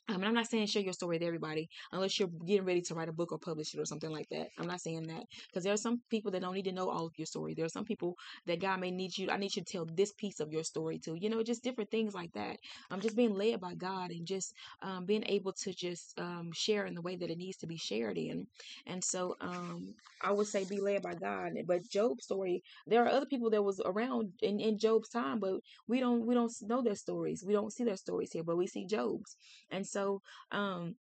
Um, 0.08 0.16
and 0.16 0.26
I'm 0.26 0.34
not 0.34 0.48
saying 0.48 0.66
share 0.66 0.82
your 0.82 0.92
story 0.92 1.16
with 1.16 1.26
everybody 1.26 1.68
unless 1.92 2.18
you're 2.18 2.28
getting 2.46 2.66
ready 2.66 2.82
to 2.82 2.94
write 2.94 3.08
a 3.08 3.12
book 3.12 3.32
or 3.32 3.38
publish 3.38 3.74
it 3.74 3.80
or 3.80 3.86
something 3.86 4.10
like 4.10 4.28
that. 4.30 4.48
I'm 4.58 4.66
not 4.66 4.80
saying 4.82 5.06
that 5.06 5.24
because 5.48 5.64
there 5.64 5.72
are 5.72 5.78
some 5.78 6.02
people 6.10 6.30
that 6.32 6.42
don't 6.42 6.54
need 6.54 6.66
to 6.66 6.72
know 6.72 6.90
all 6.90 7.06
of 7.06 7.12
your 7.16 7.26
story. 7.26 7.54
There 7.54 7.64
are 7.64 7.70
some 7.70 7.84
people 7.86 8.14
that 8.46 8.60
God 8.60 8.80
may 8.80 8.90
need 8.90 9.16
you. 9.16 9.30
I 9.30 9.38
need 9.38 9.56
you 9.56 9.62
to 9.62 9.72
tell 9.72 9.86
this 9.86 10.12
piece 10.12 10.40
of 10.40 10.52
your 10.52 10.62
story 10.62 10.98
to. 11.00 11.14
You 11.18 11.30
know, 11.30 11.42
just 11.42 11.64
different 11.64 11.90
things 11.90 12.14
like 12.14 12.32
that. 12.32 12.58
I'm 12.90 12.96
um, 12.96 13.00
just 13.00 13.16
being 13.16 13.34
led 13.34 13.60
by 13.60 13.74
God 13.74 14.10
and 14.10 14.26
just 14.26 14.54
um, 14.82 15.06
being 15.06 15.24
able 15.26 15.52
to 15.52 15.72
just 15.72 16.18
um, 16.18 16.50
share 16.52 16.84
in 16.84 16.94
the 16.94 17.02
way 17.02 17.16
that 17.16 17.30
it 17.30 17.38
needs 17.38 17.56
to 17.58 17.66
be 17.66 17.78
shared 17.78 18.18
in. 18.18 18.46
And 18.86 19.02
so 19.02 19.36
um, 19.40 19.94
I 20.20 20.32
would 20.32 20.46
say 20.46 20.64
be 20.64 20.80
led 20.80 21.02
by 21.02 21.14
God. 21.14 21.52
But 21.66 21.88
Job's 21.88 22.24
story, 22.24 22.62
there 22.86 23.04
are 23.04 23.08
other 23.08 23.26
people 23.26 23.50
that 23.50 23.62
was 23.62 23.80
around 23.84 24.32
in, 24.42 24.60
in 24.60 24.78
Job's 24.78 25.08
time, 25.08 25.40
but 25.40 25.60
we 25.88 26.00
don't 26.00 26.26
we 26.26 26.34
don't 26.34 26.52
know 26.62 26.82
their 26.82 26.94
stories. 26.94 27.42
We 27.46 27.54
don't 27.54 27.72
see 27.72 27.84
their 27.84 27.96
stories 27.96 28.32
here, 28.32 28.42
but 28.42 28.56
we 28.56 28.66
see 28.66 28.86
Job's. 28.86 29.36
And 29.70 29.86
so 29.94 30.20
um 30.52 30.96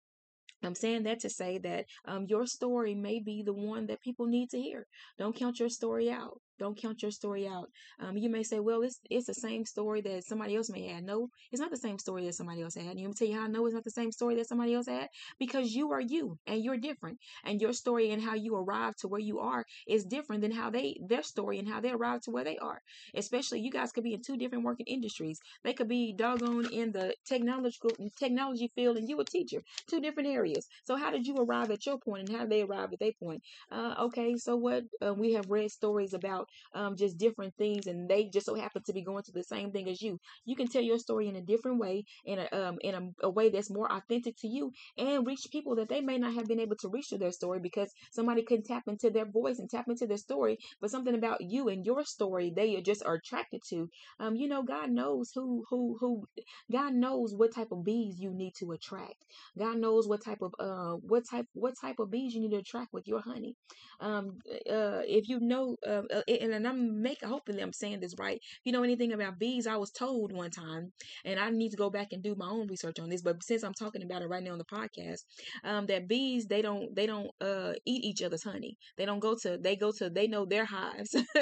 I'm 0.63 0.75
saying 0.75 1.03
that 1.03 1.19
to 1.21 1.29
say 1.29 1.57
that 1.59 1.85
um, 2.05 2.25
your 2.27 2.45
story 2.45 2.93
may 2.93 3.19
be 3.19 3.41
the 3.43 3.53
one 3.53 3.87
that 3.87 4.01
people 4.01 4.27
need 4.27 4.51
to 4.51 4.61
hear. 4.61 4.85
Don't 5.17 5.35
count 5.35 5.59
your 5.59 5.69
story 5.69 6.11
out. 6.11 6.39
Don't 6.61 6.77
count 6.79 7.01
your 7.01 7.09
story 7.11 7.47
out. 7.47 7.69
Um, 7.99 8.17
you 8.17 8.29
may 8.29 8.43
say, 8.43 8.59
well, 8.59 8.83
it's 8.83 8.99
it's 9.09 9.25
the 9.25 9.33
same 9.33 9.65
story 9.65 10.01
that 10.01 10.23
somebody 10.25 10.55
else 10.55 10.69
may 10.69 10.85
have. 10.89 11.03
No, 11.03 11.29
it's 11.51 11.59
not 11.59 11.71
the 11.71 11.77
same 11.87 11.97
story 11.97 12.23
that 12.25 12.35
somebody 12.35 12.61
else 12.61 12.75
had. 12.75 12.85
And 12.85 12.99
you 12.99 13.11
tell 13.13 13.27
you 13.27 13.35
how 13.39 13.45
I 13.45 13.47
know 13.47 13.65
it's 13.65 13.73
not 13.73 13.83
the 13.83 13.89
same 13.99 14.11
story 14.11 14.35
that 14.35 14.47
somebody 14.47 14.75
else 14.75 14.87
had? 14.87 15.07
Because 15.39 15.73
you 15.73 15.91
are 15.91 15.99
you 16.15 16.37
and 16.45 16.63
you're 16.63 16.77
different. 16.77 17.17
And 17.45 17.59
your 17.59 17.73
story 17.73 18.11
and 18.11 18.21
how 18.21 18.35
you 18.35 18.55
arrived 18.55 18.99
to 18.99 19.07
where 19.07 19.19
you 19.31 19.39
are 19.39 19.65
is 19.87 20.05
different 20.05 20.43
than 20.43 20.51
how 20.51 20.69
they 20.69 20.97
their 21.11 21.23
story 21.23 21.57
and 21.57 21.67
how 21.67 21.79
they 21.81 21.89
arrived 21.91 22.25
to 22.25 22.31
where 22.31 22.43
they 22.43 22.57
are. 22.59 22.79
Especially 23.15 23.59
you 23.61 23.71
guys 23.71 23.91
could 23.91 24.03
be 24.03 24.13
in 24.13 24.21
two 24.21 24.37
different 24.37 24.63
working 24.63 24.85
industries. 24.87 25.39
They 25.63 25.73
could 25.73 25.87
be 25.87 26.13
doggone 26.13 26.67
in 26.71 26.91
the 26.91 27.15
technological 27.25 27.91
technology 28.19 28.67
field 28.75 28.97
and 28.97 29.09
you 29.09 29.19
a 29.19 29.25
teacher. 29.25 29.63
Two 29.87 29.99
different 29.99 30.29
areas. 30.29 30.67
So 30.85 30.95
how 30.95 31.09
did 31.09 31.25
you 31.25 31.35
arrive 31.37 31.71
at 31.71 31.85
your 31.87 31.97
point 31.97 32.27
and 32.29 32.37
how 32.37 32.43
did 32.43 32.51
they 32.51 32.61
arrive 32.61 32.93
at 32.93 32.99
their 32.99 33.13
point? 33.19 33.41
Uh, 33.71 33.95
okay, 34.07 34.35
so 34.37 34.55
what 34.55 34.83
uh, 35.05 35.13
we 35.13 35.33
have 35.33 35.49
read 35.49 35.71
stories 35.71 36.13
about 36.13 36.47
um, 36.73 36.95
just 36.95 37.17
different 37.17 37.55
things, 37.57 37.87
and 37.87 38.09
they 38.09 38.25
just 38.25 38.45
so 38.45 38.55
happen 38.55 38.81
to 38.85 38.93
be 38.93 39.03
going 39.03 39.23
through 39.23 39.39
the 39.39 39.43
same 39.43 39.71
thing 39.71 39.89
as 39.89 40.01
you. 40.01 40.19
You 40.45 40.55
can 40.55 40.67
tell 40.67 40.81
your 40.81 40.99
story 40.99 41.27
in 41.27 41.35
a 41.35 41.41
different 41.41 41.79
way, 41.79 42.05
in 42.25 42.39
a 42.39 42.47
um, 42.51 42.77
in 42.81 42.95
a, 42.95 43.27
a 43.27 43.29
way 43.29 43.49
that's 43.49 43.69
more 43.69 43.91
authentic 43.91 44.35
to 44.39 44.47
you, 44.47 44.71
and 44.97 45.25
reach 45.27 45.47
people 45.51 45.75
that 45.75 45.89
they 45.89 46.01
may 46.01 46.17
not 46.17 46.33
have 46.33 46.47
been 46.47 46.59
able 46.59 46.75
to 46.77 46.89
reach 46.89 47.07
through 47.09 47.19
their 47.19 47.31
story 47.31 47.59
because 47.59 47.91
somebody 48.11 48.43
couldn't 48.43 48.65
tap 48.65 48.83
into 48.87 49.09
their 49.09 49.25
voice 49.25 49.59
and 49.59 49.69
tap 49.69 49.85
into 49.87 50.07
their 50.07 50.17
story, 50.17 50.57
but 50.79 50.91
something 50.91 51.15
about 51.15 51.41
you 51.41 51.69
and 51.69 51.85
your 51.85 52.03
story 52.05 52.51
they 52.55 52.79
just 52.81 53.03
are 53.05 53.15
attracted 53.15 53.61
to. 53.69 53.89
Um, 54.19 54.35
you 54.35 54.47
know, 54.47 54.63
God 54.63 54.89
knows 54.91 55.31
who 55.33 55.65
who 55.69 55.97
who. 55.99 56.25
God 56.71 56.93
knows 56.93 57.33
what 57.35 57.53
type 57.53 57.71
of 57.71 57.83
bees 57.83 58.19
you 58.19 58.31
need 58.33 58.53
to 58.59 58.71
attract. 58.71 59.25
God 59.57 59.77
knows 59.77 60.07
what 60.07 60.23
type 60.23 60.41
of 60.41 60.53
uh 60.59 60.93
what 61.01 61.23
type 61.29 61.47
what 61.53 61.73
type 61.79 61.99
of 61.99 62.11
bees 62.11 62.33
you 62.33 62.41
need 62.41 62.51
to 62.51 62.57
attract 62.57 62.93
with 62.93 63.07
your 63.07 63.21
honey. 63.21 63.55
Um, 63.99 64.39
uh, 64.69 65.01
if 65.05 65.29
you 65.29 65.39
know, 65.39 65.77
uh, 65.87 66.03
uh 66.13 66.21
and, 66.41 66.53
and 66.53 66.67
I'm 66.67 67.01
making 67.01 67.29
hopefully 67.29 67.61
I'm 67.61 67.73
saying 67.73 67.99
this 67.99 68.15
right. 68.19 68.35
If 68.37 68.59
you 68.65 68.71
know 68.71 68.83
anything 68.83 69.13
about 69.13 69.39
bees, 69.39 69.67
I 69.67 69.77
was 69.77 69.91
told 69.91 70.31
one 70.31 70.51
time, 70.51 70.91
and 71.25 71.39
I 71.39 71.49
need 71.49 71.69
to 71.71 71.77
go 71.77 71.89
back 71.89 72.07
and 72.11 72.23
do 72.23 72.35
my 72.35 72.47
own 72.47 72.67
research 72.67 72.99
on 72.99 73.09
this. 73.09 73.21
But 73.21 73.43
since 73.43 73.63
I'm 73.63 73.73
talking 73.73 74.03
about 74.03 74.21
it 74.21 74.27
right 74.27 74.43
now 74.43 74.51
on 74.51 74.57
the 74.57 74.65
podcast, 74.65 75.21
um, 75.63 75.85
that 75.87 76.07
bees 76.07 76.45
they 76.47 76.61
don't 76.61 76.93
they 76.95 77.05
don't 77.05 77.29
uh 77.39 77.73
eat 77.85 78.03
each 78.03 78.21
other's 78.21 78.43
honey. 78.43 78.77
They 78.97 79.05
don't 79.05 79.19
go 79.19 79.35
to 79.43 79.57
they 79.57 79.75
go 79.75 79.91
to 79.97 80.09
they 80.09 80.27
know 80.27 80.45
their 80.45 80.65
hives, 80.65 81.13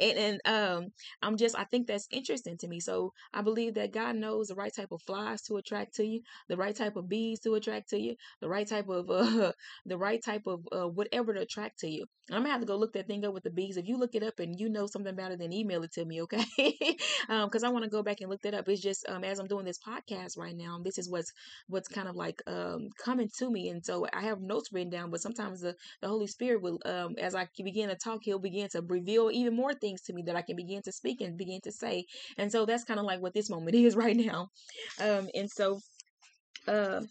and 0.00 0.18
and 0.18 0.40
um 0.44 0.86
I'm 1.22 1.36
just 1.36 1.56
I 1.58 1.64
think 1.64 1.86
that's 1.86 2.08
interesting 2.10 2.56
to 2.58 2.68
me. 2.68 2.80
So 2.80 3.12
I 3.32 3.42
believe 3.42 3.74
that 3.74 3.92
God 3.92 4.16
knows 4.16 4.48
the 4.48 4.54
right 4.54 4.72
type 4.74 4.92
of 4.92 5.02
flies 5.02 5.42
to 5.42 5.56
attract 5.56 5.94
to 5.96 6.04
you, 6.06 6.20
the 6.48 6.56
right 6.56 6.74
type 6.74 6.96
of 6.96 7.08
bees 7.08 7.40
to 7.40 7.54
attract 7.54 7.90
to 7.90 8.00
you, 8.00 8.14
the 8.40 8.48
right 8.48 8.66
type 8.68 8.88
of 8.88 9.10
uh 9.10 9.52
the 9.86 9.98
right 9.98 10.22
type 10.24 10.46
of 10.46 10.60
uh, 10.72 10.88
whatever 10.88 11.34
to 11.34 11.40
attract 11.40 11.80
to 11.80 11.88
you. 11.88 12.06
I'm 12.30 12.38
gonna 12.38 12.50
have 12.50 12.60
to 12.60 12.66
go 12.66 12.76
look 12.76 12.94
that 12.94 13.06
thing 13.06 13.24
up 13.24 13.34
with 13.34 13.44
the 13.44 13.50
bees. 13.50 13.76
If 13.76 13.86
you 13.86 13.98
look 13.98 14.14
it 14.14 14.22
up 14.22 14.40
and 14.44 14.60
you 14.60 14.68
know 14.68 14.86
something 14.86 15.12
about 15.12 15.32
it, 15.32 15.38
then 15.38 15.52
email 15.52 15.82
it 15.82 15.92
to 15.92 16.04
me, 16.04 16.22
okay? 16.22 16.44
Because 16.56 17.62
um, 17.64 17.68
I 17.68 17.70
want 17.70 17.84
to 17.84 17.90
go 17.90 18.02
back 18.02 18.20
and 18.20 18.30
look 18.30 18.42
that 18.42 18.54
up. 18.54 18.68
It's 18.68 18.80
just 18.80 19.08
um, 19.08 19.24
as 19.24 19.38
I'm 19.38 19.48
doing 19.48 19.64
this 19.64 19.78
podcast 19.78 20.38
right 20.38 20.56
now, 20.56 20.78
this 20.82 20.98
is 20.98 21.10
what's 21.10 21.32
what's 21.68 21.88
kind 21.88 22.08
of 22.08 22.14
like 22.14 22.42
um, 22.46 22.88
coming 23.02 23.28
to 23.38 23.50
me, 23.50 23.68
and 23.70 23.84
so 23.84 24.06
I 24.12 24.22
have 24.22 24.40
notes 24.40 24.72
written 24.72 24.90
down. 24.90 25.10
But 25.10 25.20
sometimes 25.20 25.60
the 25.60 25.74
the 26.00 26.08
Holy 26.08 26.26
Spirit 26.26 26.62
will, 26.62 26.78
um, 26.84 27.16
as 27.18 27.34
I 27.34 27.48
begin 27.62 27.88
to 27.88 27.96
talk, 27.96 28.20
He'll 28.22 28.38
begin 28.38 28.68
to 28.70 28.82
reveal 28.82 29.30
even 29.32 29.56
more 29.56 29.74
things 29.74 30.02
to 30.02 30.12
me 30.12 30.22
that 30.26 30.36
I 30.36 30.42
can 30.42 30.56
begin 30.56 30.82
to 30.82 30.92
speak 30.92 31.20
and 31.20 31.36
begin 31.36 31.60
to 31.64 31.72
say. 31.72 32.04
And 32.38 32.52
so 32.52 32.66
that's 32.66 32.84
kind 32.84 33.00
of 33.00 33.06
like 33.06 33.20
what 33.20 33.34
this 33.34 33.50
moment 33.50 33.74
is 33.74 33.96
right 33.96 34.16
now. 34.16 34.48
Um, 35.00 35.28
and 35.34 35.50
so. 35.50 35.80
Uh, 36.66 37.02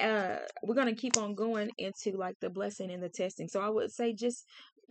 uh, 0.00 0.36
we're 0.62 0.74
going 0.74 0.94
to 0.94 1.00
keep 1.00 1.16
on 1.16 1.34
going 1.34 1.70
into 1.78 2.12
like 2.16 2.34
the 2.40 2.50
blessing 2.50 2.90
and 2.90 3.02
the 3.02 3.08
testing. 3.08 3.48
So 3.48 3.60
I 3.60 3.68
would 3.68 3.90
say 3.90 4.12
just 4.12 4.44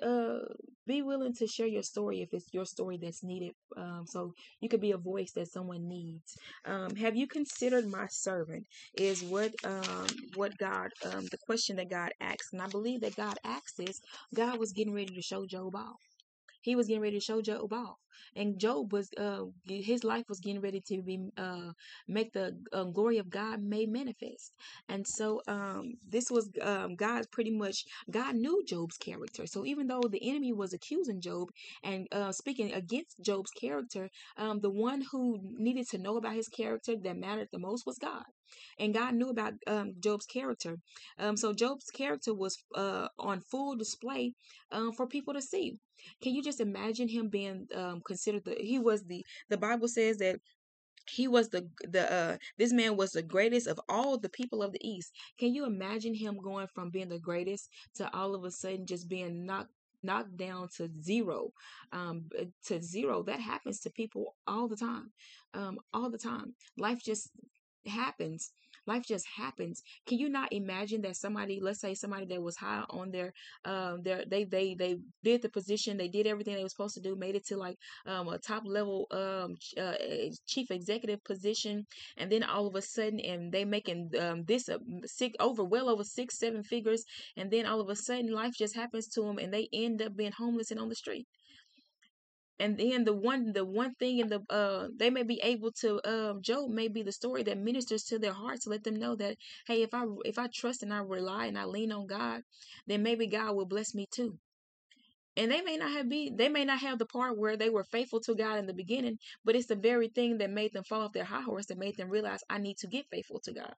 uh, 0.04 0.40
be 0.88 1.02
willing 1.02 1.34
to 1.36 1.48
share 1.48 1.68
your 1.68 1.84
story 1.84 2.22
if 2.22 2.34
it's 2.34 2.54
your 2.54 2.66
story 2.66 2.98
that's 3.02 3.24
needed. 3.24 3.54
Um, 3.78 4.06
so 4.08 4.34
you 4.62 4.70
could 4.70 4.82
be 4.82 4.92
a 4.92 4.98
voice 4.98 5.32
that 5.34 5.52
someone 5.52 5.88
needs. 5.88 6.38
Um, 6.66 6.96
have 6.96 7.16
you 7.16 7.28
considered 7.28 7.88
my 7.88 8.08
servant? 8.08 8.66
Is 8.94 9.24
what 9.24 9.54
um, 9.64 10.08
what 10.36 10.58
God 10.58 10.90
um, 11.06 11.26
the 11.32 11.38
question 11.38 11.78
that 11.78 11.90
God 11.90 12.12
asks, 12.22 12.54
and 12.54 12.62
I 12.62 12.68
believe 12.68 13.02
that 13.02 13.16
God 13.16 13.38
asks 13.44 13.74
this. 13.74 14.02
God 14.34 14.60
was 14.60 14.74
getting 14.74 14.94
ready 14.94 15.16
to 15.16 15.22
show 15.22 15.46
Job 15.46 15.76
off. 15.76 16.15
He 16.66 16.76
was 16.76 16.88
getting 16.88 17.02
ready 17.04 17.18
to 17.20 17.26
show 17.30 17.42
Job 17.42 17.72
off. 17.74 17.98
And 18.36 18.60
Job 18.60 18.92
was 18.94 19.10
uh 19.18 19.44
his 19.66 20.04
life 20.04 20.26
was 20.30 20.40
getting 20.40 20.62
ready 20.62 20.82
to 20.90 21.02
be 21.02 21.18
uh 21.38 21.72
make 22.08 22.34
the 22.34 22.48
um, 22.74 22.92
glory 22.94 23.18
of 23.18 23.30
God 23.30 23.62
made 23.62 23.90
manifest, 23.92 24.54
and 24.90 25.06
so 25.08 25.42
um 25.48 25.96
this 26.08 26.28
was 26.32 26.50
um 26.62 26.96
God 26.96 27.26
pretty 27.32 27.52
much 27.52 27.86
God 28.10 28.36
knew 28.36 28.64
Job's 28.68 28.98
character. 28.98 29.46
So 29.48 29.66
even 29.66 29.88
though 29.88 30.04
the 30.10 30.28
enemy 30.30 30.54
was 30.54 30.74
accusing 30.74 31.22
Job 31.22 31.50
and 31.84 32.08
uh, 32.12 32.32
speaking 32.32 32.74
against 32.74 33.22
Job's 33.22 33.52
character, 33.52 34.10
um 34.38 34.60
the 34.62 34.72
one 34.72 35.02
who 35.12 35.40
needed 35.58 35.88
to 35.92 35.98
know 35.98 36.18
about 36.18 36.36
his 36.36 36.48
character 36.50 36.96
that 37.04 37.18
mattered 37.18 37.50
the 37.52 37.60
most 37.60 37.86
was 37.86 37.98
God 37.98 38.26
and 38.80 38.94
God 38.94 39.16
knew 39.16 39.30
about 39.30 39.54
um, 39.68 39.94
Job's 40.00 40.26
character. 40.26 40.78
Um, 41.20 41.38
so 41.38 41.54
Job's 41.54 41.90
character 41.90 42.34
was 42.34 42.58
uh, 42.76 43.08
on 43.20 43.42
full 43.42 43.76
display 43.76 44.34
um, 44.72 44.92
for 44.94 45.08
people 45.08 45.34
to 45.34 45.42
see. 45.42 45.78
Can 46.22 46.34
you 46.36 46.44
just 46.44 46.60
imagine 46.60 47.08
him 47.08 47.30
being 47.30 47.68
um, 47.74 48.02
considered 48.06 48.44
the? 48.46 48.56
He 48.60 48.80
was 48.80 49.04
the. 49.04 49.26
The 49.50 49.58
Bible 49.58 49.88
says 49.88 50.18
that 50.18 50.40
he 51.08 51.28
was 51.28 51.50
the 51.50 51.68
the 51.88 52.12
uh 52.12 52.38
this 52.58 52.74
man 52.74 52.98
was 52.98 53.12
the 53.12 53.22
greatest 53.22 53.68
of 53.68 53.80
all 53.90 54.18
the 54.18 54.30
people 54.30 54.64
of 54.64 54.72
the 54.72 54.88
east 54.88 55.12
can 55.38 55.54
you 55.54 55.66
imagine 55.66 56.14
him 56.14 56.38
going 56.42 56.68
from 56.74 56.90
being 56.90 57.10
the 57.10 57.20
greatest 57.20 57.70
to 57.94 58.12
all 58.16 58.34
of 58.34 58.44
a 58.44 58.52
sudden 58.52 58.86
just 58.86 59.08
being 59.08 59.46
knocked 59.46 59.70
knocked 60.04 60.36
down 60.38 60.68
to 60.76 60.90
zero 61.02 61.52
um 61.92 62.26
to 62.64 62.82
zero 62.82 63.24
that 63.24 63.40
happens 63.40 63.80
to 63.80 63.90
people 63.92 64.36
all 64.48 64.68
the 64.68 64.76
time 64.76 65.12
um 65.54 65.78
all 65.94 66.10
the 66.10 66.18
time 66.18 66.54
life 66.78 67.02
just 67.04 67.30
happens 67.88 68.52
life 68.88 69.06
just 69.06 69.26
happens. 69.38 69.82
Can 70.06 70.20
you 70.20 70.30
not 70.30 70.54
imagine 70.54 71.02
that 71.02 71.16
somebody 71.16 71.60
let's 71.62 71.80
say 71.80 71.94
somebody 71.94 72.26
that 72.28 72.42
was 72.42 72.58
high 72.58 72.84
on 72.90 73.12
their 73.12 73.34
um 73.66 74.02
their 74.04 74.24
they 74.26 74.44
they 74.44 74.76
they 74.76 74.98
did 75.24 75.42
the 75.42 75.50
position 75.50 75.98
they 75.98 76.08
did 76.08 76.28
everything 76.28 76.56
they 76.56 76.64
were 76.64 76.70
supposed 76.70 76.96
to 76.96 77.02
do 77.02 77.16
made 77.16 77.36
it 77.36 77.46
to 77.48 77.58
like 77.58 77.78
um 78.06 78.28
a 78.28 78.38
top 78.38 78.64
level 78.66 79.08
um 79.12 79.56
uh, 79.78 79.96
chief 80.48 80.70
executive 80.72 81.24
position 81.24 81.86
and 82.18 82.32
then 82.32 82.44
all 82.44 82.68
of 82.68 82.76
a 82.76 82.82
sudden 82.82 83.20
and 83.20 83.52
they 83.52 83.66
making 83.66 84.10
um 84.20 84.44
this 84.46 84.70
uh, 84.70 84.78
six 85.06 85.36
over 85.40 85.64
well 85.64 85.90
over 85.90 86.04
six 86.04 86.38
seven 86.38 86.64
figures 86.64 87.04
and 87.38 87.52
then 87.52 87.66
all 87.66 87.82
of 87.82 87.90
a 87.90 87.96
sudden 87.96 88.32
life 88.32 88.54
just 88.58 88.76
happens 88.76 89.08
to 89.08 89.22
them 89.22 89.38
and 89.38 89.54
they 89.54 89.68
end 89.74 90.02
up 90.02 90.16
being 90.16 90.32
homeless 90.32 90.72
and 90.72 90.80
on 90.80 90.90
the 90.90 90.96
street 90.96 91.28
and 92.60 92.78
then 92.78 93.04
the 93.04 93.14
one 93.14 93.52
the 93.54 93.66
one 93.66 93.94
thing 93.96 94.20
in 94.20 94.30
the 94.30 94.42
uh 94.50 94.88
they 94.96 95.10
may 95.10 95.24
be 95.24 95.40
able 95.44 95.72
to 95.72 96.00
um 96.10 96.42
job 96.42 96.70
may 96.70 96.88
be 96.88 97.04
the 97.04 97.12
story 97.12 97.44
that 97.44 97.58
ministers 97.58 98.04
to 98.04 98.20
their 98.20 98.34
hearts 98.34 98.64
to 98.64 98.70
let 98.70 98.84
them 98.84 98.96
know 98.96 99.16
that 99.16 99.38
hey 99.68 99.82
if 99.84 99.94
i 99.94 100.04
if 100.24 100.38
i 100.40 100.48
trust 100.48 100.84
and 100.84 100.94
i 100.94 101.00
rely 101.00 101.46
and 101.48 101.58
i 101.58 101.66
lean 101.66 101.92
on 101.92 102.08
god 102.08 102.42
then 102.88 103.04
maybe 103.04 103.28
god 103.28 103.56
will 103.56 103.66
bless 103.66 103.94
me 103.94 104.08
too. 104.12 104.38
And 105.38 105.52
they 105.52 105.62
may 105.62 105.76
not 105.78 105.92
have 105.92 106.08
be 106.08 106.32
they 106.34 106.48
may 106.48 106.64
not 106.64 106.80
have 106.80 106.98
the 106.98 107.06
part 107.06 107.38
where 107.38 107.58
they 107.58 107.70
were 107.70 107.84
faithful 107.84 108.22
to 108.22 108.36
god 108.36 108.58
in 108.60 108.68
the 108.68 108.74
beginning 108.74 109.20
but 109.44 109.56
it's 109.56 109.68
the 109.68 109.76
very 109.76 110.08
thing 110.08 110.38
that 110.38 110.50
made 110.50 110.72
them 110.74 110.86
fall 110.86 111.02
off 111.02 111.14
their 111.14 111.26
high 111.26 111.42
horse 111.42 111.66
that 111.68 111.78
made 111.78 111.98
them 111.98 112.10
realize 112.10 112.42
i 112.50 112.58
need 112.58 112.78
to 112.78 112.88
get 112.88 113.10
faithful 113.12 113.40
to 113.42 113.54
god 113.54 113.76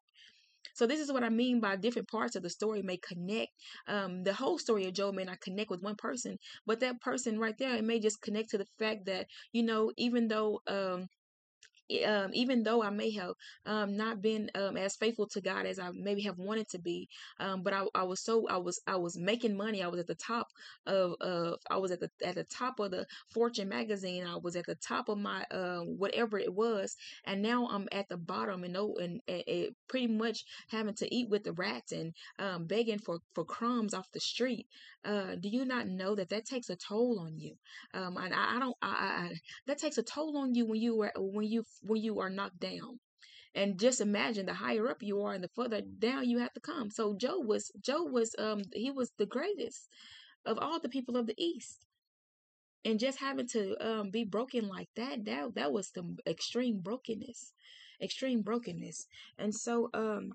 so 0.78 0.86
this 0.86 1.00
is 1.00 1.12
what 1.12 1.24
I 1.24 1.30
mean 1.30 1.60
by 1.60 1.76
different 1.76 2.08
parts 2.08 2.36
of 2.36 2.44
the 2.44 2.52
story 2.52 2.84
may 2.84 2.98
connect. 2.98 3.52
Um, 3.88 4.24
the 4.24 4.34
whole 4.34 4.60
story 4.60 4.86
of 4.86 4.94
Job 4.94 5.16
may 5.16 5.24
not 5.24 5.42
connect 5.42 5.72
with 5.72 5.82
one 5.82 5.96
person, 5.96 6.38
but 6.68 6.82
that 6.82 7.02
person 7.02 7.40
right 7.40 7.58
there, 7.58 7.76
it 7.76 7.84
may 7.84 8.00
just 8.00 8.22
connect 8.22 8.52
to 8.52 8.60
the 8.60 8.68
fact 8.78 9.06
that 9.08 9.26
you 9.52 9.64
know, 9.64 9.92
even 9.98 10.28
though 10.28 10.62
um, 10.68 11.08
um, 12.06 12.32
even 12.34 12.64
though 12.64 12.84
I 12.84 12.90
may 12.90 13.12
have 13.12 13.34
um, 13.66 13.96
not 13.96 14.22
been 14.22 14.50
um, 14.56 14.78
as 14.78 14.96
faithful 14.96 15.28
to 15.28 15.42
God 15.42 15.66
as 15.66 15.80
I 15.80 15.90
maybe 15.94 16.22
have 16.24 16.38
wanted 16.38 16.68
to 16.70 16.80
be, 16.80 17.08
um, 17.40 17.64
but 17.64 17.74
I, 17.74 17.86
I 17.96 18.04
was 18.04 18.24
so 18.24 18.48
I 18.48 18.58
was 18.58 18.80
I 18.88 18.96
was 18.96 19.18
making 19.18 19.58
money. 19.58 19.84
I 19.84 19.88
was 19.88 20.00
at 20.00 20.08
the 20.08 20.16
top 20.16 20.48
of 20.86 21.16
of 21.22 21.60
I 21.70 21.78
was 21.78 21.92
at 21.92 22.00
the 22.00 22.10
at 22.24 22.36
the 22.36 22.44
top 22.46 22.80
of 22.80 22.92
the 22.92 23.06
Fortune 23.34 23.70
magazine. 23.70 24.26
I 24.26 24.38
was 24.38 24.56
at 24.56 24.66
the 24.66 24.76
top 24.76 25.10
of 25.10 25.18
my 25.18 25.44
uh, 25.52 25.80
whatever 25.80 26.38
it 26.38 26.54
was, 26.54 26.96
and 27.26 27.42
now 27.42 27.68
I'm 27.68 27.88
at 27.92 28.10
the 28.10 28.18
bottom 28.18 28.64
and 28.64 28.76
and, 28.76 29.22
and, 29.28 29.44
and 29.48 29.76
pretty 29.88 30.08
much 30.08 30.44
having 30.70 30.96
to 30.96 31.14
eat 31.16 31.30
with 31.30 31.44
the 31.44 31.54
rats 31.54 31.92
and 31.92 32.14
um, 32.40 32.66
begging 32.66 33.00
for 33.00 33.20
for 33.34 33.46
crumbs 33.46 33.94
off 33.94 34.12
the 34.14 34.20
street. 34.20 34.68
Uh, 35.06 35.36
do 35.40 35.48
you 35.50 35.64
not 35.66 35.88
know 35.88 36.16
that 36.16 36.30
that 36.30 36.46
takes 36.46 36.70
a 36.70 36.76
toll 36.76 37.20
on 37.20 37.38
you? 37.38 37.56
Um, 37.94 38.18
and 38.18 38.34
I, 38.34 38.56
I 38.56 38.60
don't 38.60 38.76
I, 38.82 38.88
I, 38.88 39.34
that 39.68 39.78
takes 39.78 39.98
a 39.98 40.04
toll 40.04 40.38
on 40.38 40.54
you 40.56 40.66
when 40.66 40.82
you 40.82 40.96
were 40.98 41.12
when 41.18 41.46
you 41.48 41.64
when 41.84 42.02
you 42.02 42.20
are 42.20 42.30
knocked 42.30 42.60
down. 42.60 43.00
And 43.56 43.80
just 43.80 44.02
imagine 44.02 44.46
the 44.46 44.54
higher 44.54 44.88
up 44.88 45.02
you 45.02 45.22
are 45.24 45.34
and 45.34 45.44
the 45.44 45.50
further 45.50 45.82
down 45.82 46.30
you 46.30 46.40
have 46.40 46.54
to 46.54 46.60
come. 46.60 46.92
So 46.92 47.16
Job 47.16 47.46
was 47.46 47.72
Joe 47.82 48.04
was 48.04 48.36
um 48.38 48.62
he 48.74 48.92
was 48.92 49.12
the 49.18 49.26
greatest 49.26 49.90
of 50.46 50.60
all 50.60 50.80
the 50.80 50.90
people 50.90 51.18
of 51.18 51.28
the 51.28 51.36
east. 51.38 51.86
And 52.86 53.00
just 53.00 53.20
having 53.20 53.48
to 53.50 53.76
um 53.86 54.12
be 54.12 54.24
broken 54.26 54.68
like 54.68 54.90
that, 54.96 55.26
that 55.26 55.56
that 55.56 55.72
was 55.72 55.92
the 55.92 56.18
extreme 56.28 56.80
brokenness. 56.80 57.54
Extreme 58.02 58.44
brokenness. 58.44 59.08
And 59.40 59.56
so 59.56 59.90
um 59.94 60.34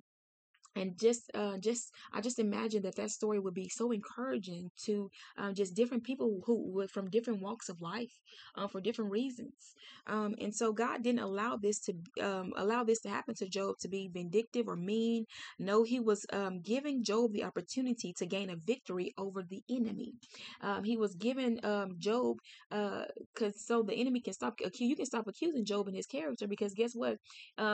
and 0.77 0.99
just 0.99 1.31
uh 1.35 1.57
just 1.59 1.91
i 2.13 2.21
just 2.21 2.39
imagine 2.39 2.83
that 2.83 2.97
that 2.97 3.11
story 3.11 3.39
would 3.39 3.55
be 3.55 3.69
so 3.69 3.91
encouraging 3.93 4.71
to 4.77 5.11
um, 5.39 5.55
just 5.55 5.75
different 5.75 6.05
people 6.05 6.41
who 6.47 6.71
were 6.73 6.89
from 6.89 7.11
different 7.11 7.41
walks 7.43 7.69
of 7.69 7.81
life 7.81 8.21
um, 8.57 8.69
for 8.69 8.81
different 8.81 9.11
reasons. 9.11 9.75
Um, 10.07 10.35
and 10.41 10.55
so 10.55 10.73
god 10.73 11.03
didn't 11.03 11.21
allow 11.21 11.57
this 11.57 11.81
to 11.81 11.95
um, 12.23 12.53
allow 12.57 12.85
this 12.85 13.01
to 13.01 13.09
happen 13.09 13.35
to 13.37 13.49
job 13.49 13.77
to 13.81 13.89
be 13.89 14.11
vindictive 14.13 14.69
or 14.69 14.77
mean. 14.77 15.25
No 15.59 15.83
he 15.85 16.01
was 16.01 16.27
um, 16.33 16.61
giving 16.61 17.05
job 17.05 17.33
the 17.33 17.45
opportunity 17.45 18.13
to 18.19 18.27
gain 18.27 18.51
a 18.51 18.57
victory 18.57 19.13
over 19.19 19.43
the 19.43 19.63
enemy. 19.71 20.13
Um, 20.61 20.85
he 20.85 20.97
was 20.97 21.15
giving 21.15 21.59
job 21.99 22.37
because 22.71 23.55
uh, 23.55 23.59
so 23.59 23.83
the 23.83 23.95
enemy 23.95 24.21
can 24.21 24.33
stop 24.33 24.59
you 24.75 24.97
can 24.97 25.07
stop 25.07 25.27
accusing 25.29 25.65
job 25.65 25.87
and 25.87 25.97
his 25.97 26.07
character 26.07 26.47
because 26.47 26.75
guess 26.75 26.93
what? 26.95 27.19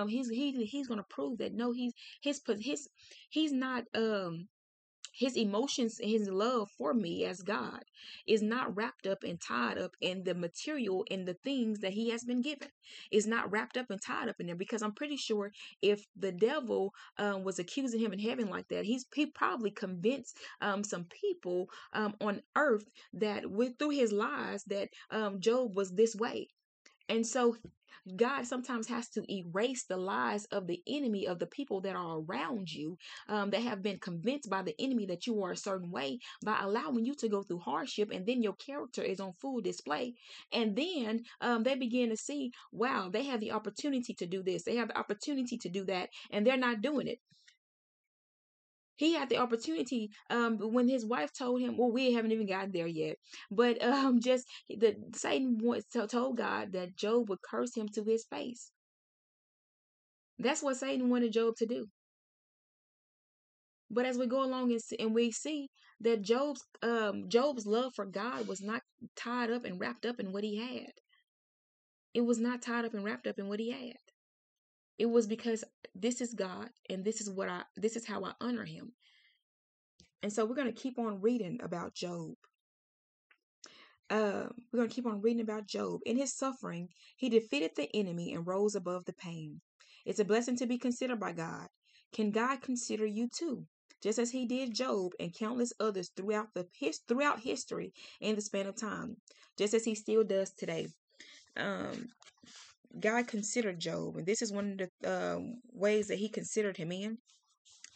He's 0.08 0.28
he, 0.28 0.52
he's 0.64 0.88
going 0.88 0.98
to 0.98 1.06
prove 1.10 1.38
that 1.38 1.54
no 1.54 1.72
he's 1.72 1.92
his 2.22 2.40
his 2.60 2.87
he's 3.30 3.52
not 3.52 3.84
um 3.94 4.48
his 5.18 5.36
emotions 5.36 5.98
and 5.98 6.10
his 6.10 6.28
love 6.28 6.70
for 6.78 6.94
me 6.94 7.24
as 7.24 7.42
God 7.42 7.82
is 8.26 8.40
not 8.40 8.76
wrapped 8.76 9.06
up 9.06 9.24
and 9.24 9.40
tied 9.40 9.76
up 9.76 9.92
in 10.00 10.22
the 10.22 10.34
material 10.34 11.04
and 11.10 11.26
the 11.26 11.34
things 11.34 11.80
that 11.80 11.92
he 11.92 12.10
has 12.10 12.22
been 12.24 12.40
given. 12.40 12.68
Is 13.10 13.26
not 13.26 13.50
wrapped 13.50 13.76
up 13.76 13.90
and 13.90 14.00
tied 14.00 14.28
up 14.28 14.36
in 14.38 14.46
there 14.46 14.54
because 14.56 14.80
I'm 14.82 14.92
pretty 14.94 15.16
sure 15.16 15.50
if 15.82 16.06
the 16.16 16.30
devil 16.32 16.94
um, 17.18 17.42
was 17.42 17.58
accusing 17.58 18.00
him 18.00 18.12
in 18.12 18.20
heaven 18.20 18.48
like 18.48 18.68
that, 18.68 18.84
he's 18.84 19.04
he 19.14 19.26
probably 19.26 19.70
convinced 19.72 20.38
um, 20.60 20.84
some 20.84 21.04
people 21.04 21.68
um, 21.92 22.14
on 22.20 22.42
earth 22.56 22.88
that 23.14 23.50
with 23.50 23.78
through 23.78 23.90
his 23.90 24.12
lies 24.12 24.62
that 24.64 24.88
um, 25.10 25.40
Job 25.40 25.74
was 25.76 25.90
this 25.90 26.14
way. 26.14 26.48
And 27.08 27.26
so 27.26 27.56
God 28.16 28.46
sometimes 28.46 28.88
has 28.88 29.08
to 29.10 29.32
erase 29.32 29.84
the 29.84 29.96
lies 29.96 30.46
of 30.46 30.66
the 30.66 30.82
enemy 30.86 31.26
of 31.26 31.38
the 31.38 31.46
people 31.46 31.80
that 31.82 31.96
are 31.96 32.20
around 32.20 32.72
you 32.72 32.96
um, 33.28 33.50
that 33.50 33.62
have 33.62 33.82
been 33.82 33.98
convinced 33.98 34.48
by 34.48 34.62
the 34.62 34.74
enemy 34.78 35.06
that 35.06 35.26
you 35.26 35.42
are 35.42 35.52
a 35.52 35.56
certain 35.56 35.90
way 35.90 36.18
by 36.44 36.58
allowing 36.62 37.04
you 37.04 37.14
to 37.16 37.28
go 37.28 37.42
through 37.42 37.60
hardship 37.60 38.10
and 38.12 38.26
then 38.26 38.42
your 38.42 38.54
character 38.54 39.02
is 39.02 39.20
on 39.20 39.32
full 39.40 39.60
display. 39.60 40.14
And 40.52 40.76
then 40.76 41.22
um, 41.40 41.62
they 41.62 41.74
begin 41.74 42.10
to 42.10 42.16
see 42.16 42.52
wow 42.72 43.10
they 43.12 43.24
have 43.24 43.40
the 43.40 43.52
opportunity 43.52 44.14
to 44.14 44.26
do 44.26 44.42
this 44.42 44.62
they 44.62 44.76
have 44.76 44.88
the 44.88 44.98
opportunity 44.98 45.58
to 45.58 45.68
do 45.68 45.84
that 45.84 46.08
and 46.30 46.46
they're 46.46 46.56
not 46.56 46.80
doing 46.80 47.08
it 47.08 47.18
he 48.98 49.14
had 49.14 49.28
the 49.28 49.38
opportunity 49.38 50.10
um, 50.28 50.58
when 50.58 50.88
his 50.88 51.06
wife 51.06 51.32
told 51.32 51.60
him 51.60 51.76
well 51.76 51.90
we 51.90 52.12
haven't 52.12 52.32
even 52.32 52.46
gotten 52.46 52.72
there 52.72 52.86
yet 52.86 53.16
but 53.50 53.82
um, 53.92 54.20
just 54.20 54.44
the 54.68 54.96
satan 55.14 55.58
told 56.08 56.36
god 56.36 56.72
that 56.72 56.96
job 56.96 57.28
would 57.28 57.40
curse 57.42 57.74
him 57.74 57.88
to 57.88 58.04
his 58.04 58.24
face. 58.24 58.70
That's 60.38 60.62
what 60.62 60.76
satan 60.76 61.08
wanted 61.08 61.32
job 61.32 61.54
to 61.58 61.66
do. 61.66 61.86
But 63.90 64.04
as 64.04 64.18
we 64.18 64.26
go 64.26 64.44
along 64.44 64.70
and, 64.70 64.82
see, 64.82 64.96
and 64.98 65.14
we 65.14 65.30
see 65.30 65.70
that 66.00 66.22
job's 66.22 66.62
um, 66.82 67.28
job's 67.28 67.66
love 67.66 67.92
for 67.94 68.04
god 68.04 68.46
was 68.46 68.60
not 68.60 68.82
tied 69.16 69.50
up 69.50 69.64
and 69.64 69.80
wrapped 69.80 70.04
up 70.04 70.20
in 70.20 70.32
what 70.32 70.44
he 70.44 70.56
had. 70.56 70.92
It 72.14 72.22
was 72.22 72.38
not 72.38 72.62
tied 72.62 72.84
up 72.84 72.94
and 72.94 73.04
wrapped 73.04 73.26
up 73.26 73.38
in 73.38 73.48
what 73.48 73.60
he 73.60 73.70
had 73.70 74.07
it 74.98 75.06
was 75.06 75.26
because 75.26 75.64
this 75.94 76.20
is 76.20 76.34
God 76.34 76.68
and 76.88 77.04
this 77.04 77.20
is 77.20 77.30
what 77.30 77.48
I 77.48 77.62
this 77.76 77.96
is 77.96 78.06
how 78.06 78.24
I 78.24 78.32
honor 78.40 78.64
him. 78.64 78.92
And 80.22 80.32
so 80.32 80.44
we're 80.44 80.56
going 80.56 80.72
to 80.72 80.80
keep 80.80 80.98
on 80.98 81.20
reading 81.20 81.60
about 81.62 81.94
Job. 81.94 82.34
Uh, 84.10 84.48
we're 84.72 84.78
going 84.78 84.88
to 84.88 84.94
keep 84.94 85.06
on 85.06 85.20
reading 85.20 85.42
about 85.42 85.68
Job. 85.68 86.00
In 86.06 86.16
his 86.16 86.34
suffering, 86.34 86.88
he 87.16 87.28
defeated 87.28 87.72
the 87.76 87.88
enemy 87.94 88.34
and 88.34 88.46
rose 88.46 88.74
above 88.74 89.04
the 89.04 89.12
pain. 89.12 89.60
It's 90.04 90.18
a 90.18 90.24
blessing 90.24 90.56
to 90.56 90.66
be 90.66 90.78
considered 90.78 91.20
by 91.20 91.32
God. 91.32 91.68
Can 92.12 92.30
God 92.30 92.62
consider 92.62 93.06
you 93.06 93.28
too? 93.28 93.66
just 94.02 94.18
as 94.18 94.30
he 94.30 94.46
did 94.46 94.74
Job 94.74 95.12
and 95.18 95.34
countless 95.34 95.72
others 95.80 96.10
throughout 96.16 96.54
the 96.54 96.66
his, 96.78 97.00
throughout 97.08 97.40
history 97.40 97.92
in 98.20 98.36
the 98.36 98.40
span 98.40 98.66
of 98.66 98.76
time, 98.76 99.16
just 99.56 99.74
as 99.74 99.84
he 99.84 99.94
still 99.94 100.24
does 100.24 100.52
today. 100.52 100.88
Um, 101.56 102.08
God 102.98 103.26
considered 103.28 103.78
Job, 103.78 104.16
and 104.16 104.26
this 104.26 104.42
is 104.42 104.52
one 104.52 104.78
of 104.80 104.90
the 105.00 105.10
uh, 105.10 105.38
ways 105.72 106.08
that 106.08 106.18
He 106.18 106.28
considered 106.28 106.76
him 106.76 106.92
in. 106.92 107.18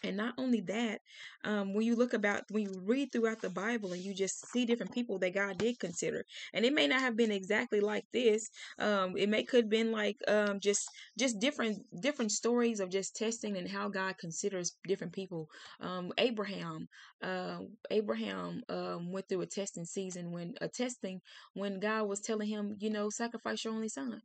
And 0.04 0.16
not 0.16 0.34
only 0.36 0.60
that, 0.62 1.00
um, 1.44 1.74
when 1.74 1.86
you 1.86 1.94
look 1.94 2.12
about 2.12 2.44
when 2.50 2.64
you 2.64 2.82
read 2.84 3.12
throughout 3.12 3.40
the 3.40 3.50
Bible 3.50 3.92
and 3.92 4.02
you 4.02 4.14
just 4.14 4.46
see 4.50 4.64
different 4.64 4.92
people 4.92 5.18
that 5.20 5.34
God 5.34 5.58
did 5.58 5.78
consider, 5.78 6.24
and 6.52 6.64
it 6.64 6.72
may 6.72 6.88
not 6.88 7.00
have 7.00 7.16
been 7.16 7.30
exactly 7.30 7.80
like 7.80 8.04
this. 8.12 8.48
Um, 8.78 9.16
it 9.16 9.28
may 9.28 9.44
could 9.44 9.64
have 9.64 9.70
been 9.70 9.92
like 9.92 10.16
um, 10.26 10.58
just 10.60 10.88
just 11.18 11.38
different 11.38 11.78
different 12.00 12.32
stories 12.32 12.80
of 12.80 12.90
just 12.90 13.14
testing 13.14 13.56
and 13.56 13.68
how 13.70 13.88
God 13.88 14.18
considers 14.18 14.76
different 14.88 15.12
people. 15.12 15.48
Um, 15.80 16.12
Abraham, 16.18 16.88
uh, 17.22 17.58
Abraham 17.90 18.62
um, 18.68 19.12
went 19.12 19.28
through 19.28 19.42
a 19.42 19.46
testing 19.46 19.84
season 19.84 20.32
when 20.32 20.54
a 20.60 20.68
testing 20.68 21.20
when 21.54 21.78
God 21.78 22.08
was 22.08 22.20
telling 22.20 22.48
him, 22.48 22.76
you 22.80 22.90
know, 22.90 23.08
sacrifice 23.10 23.64
your 23.64 23.74
only 23.74 23.88
son. 23.88 24.22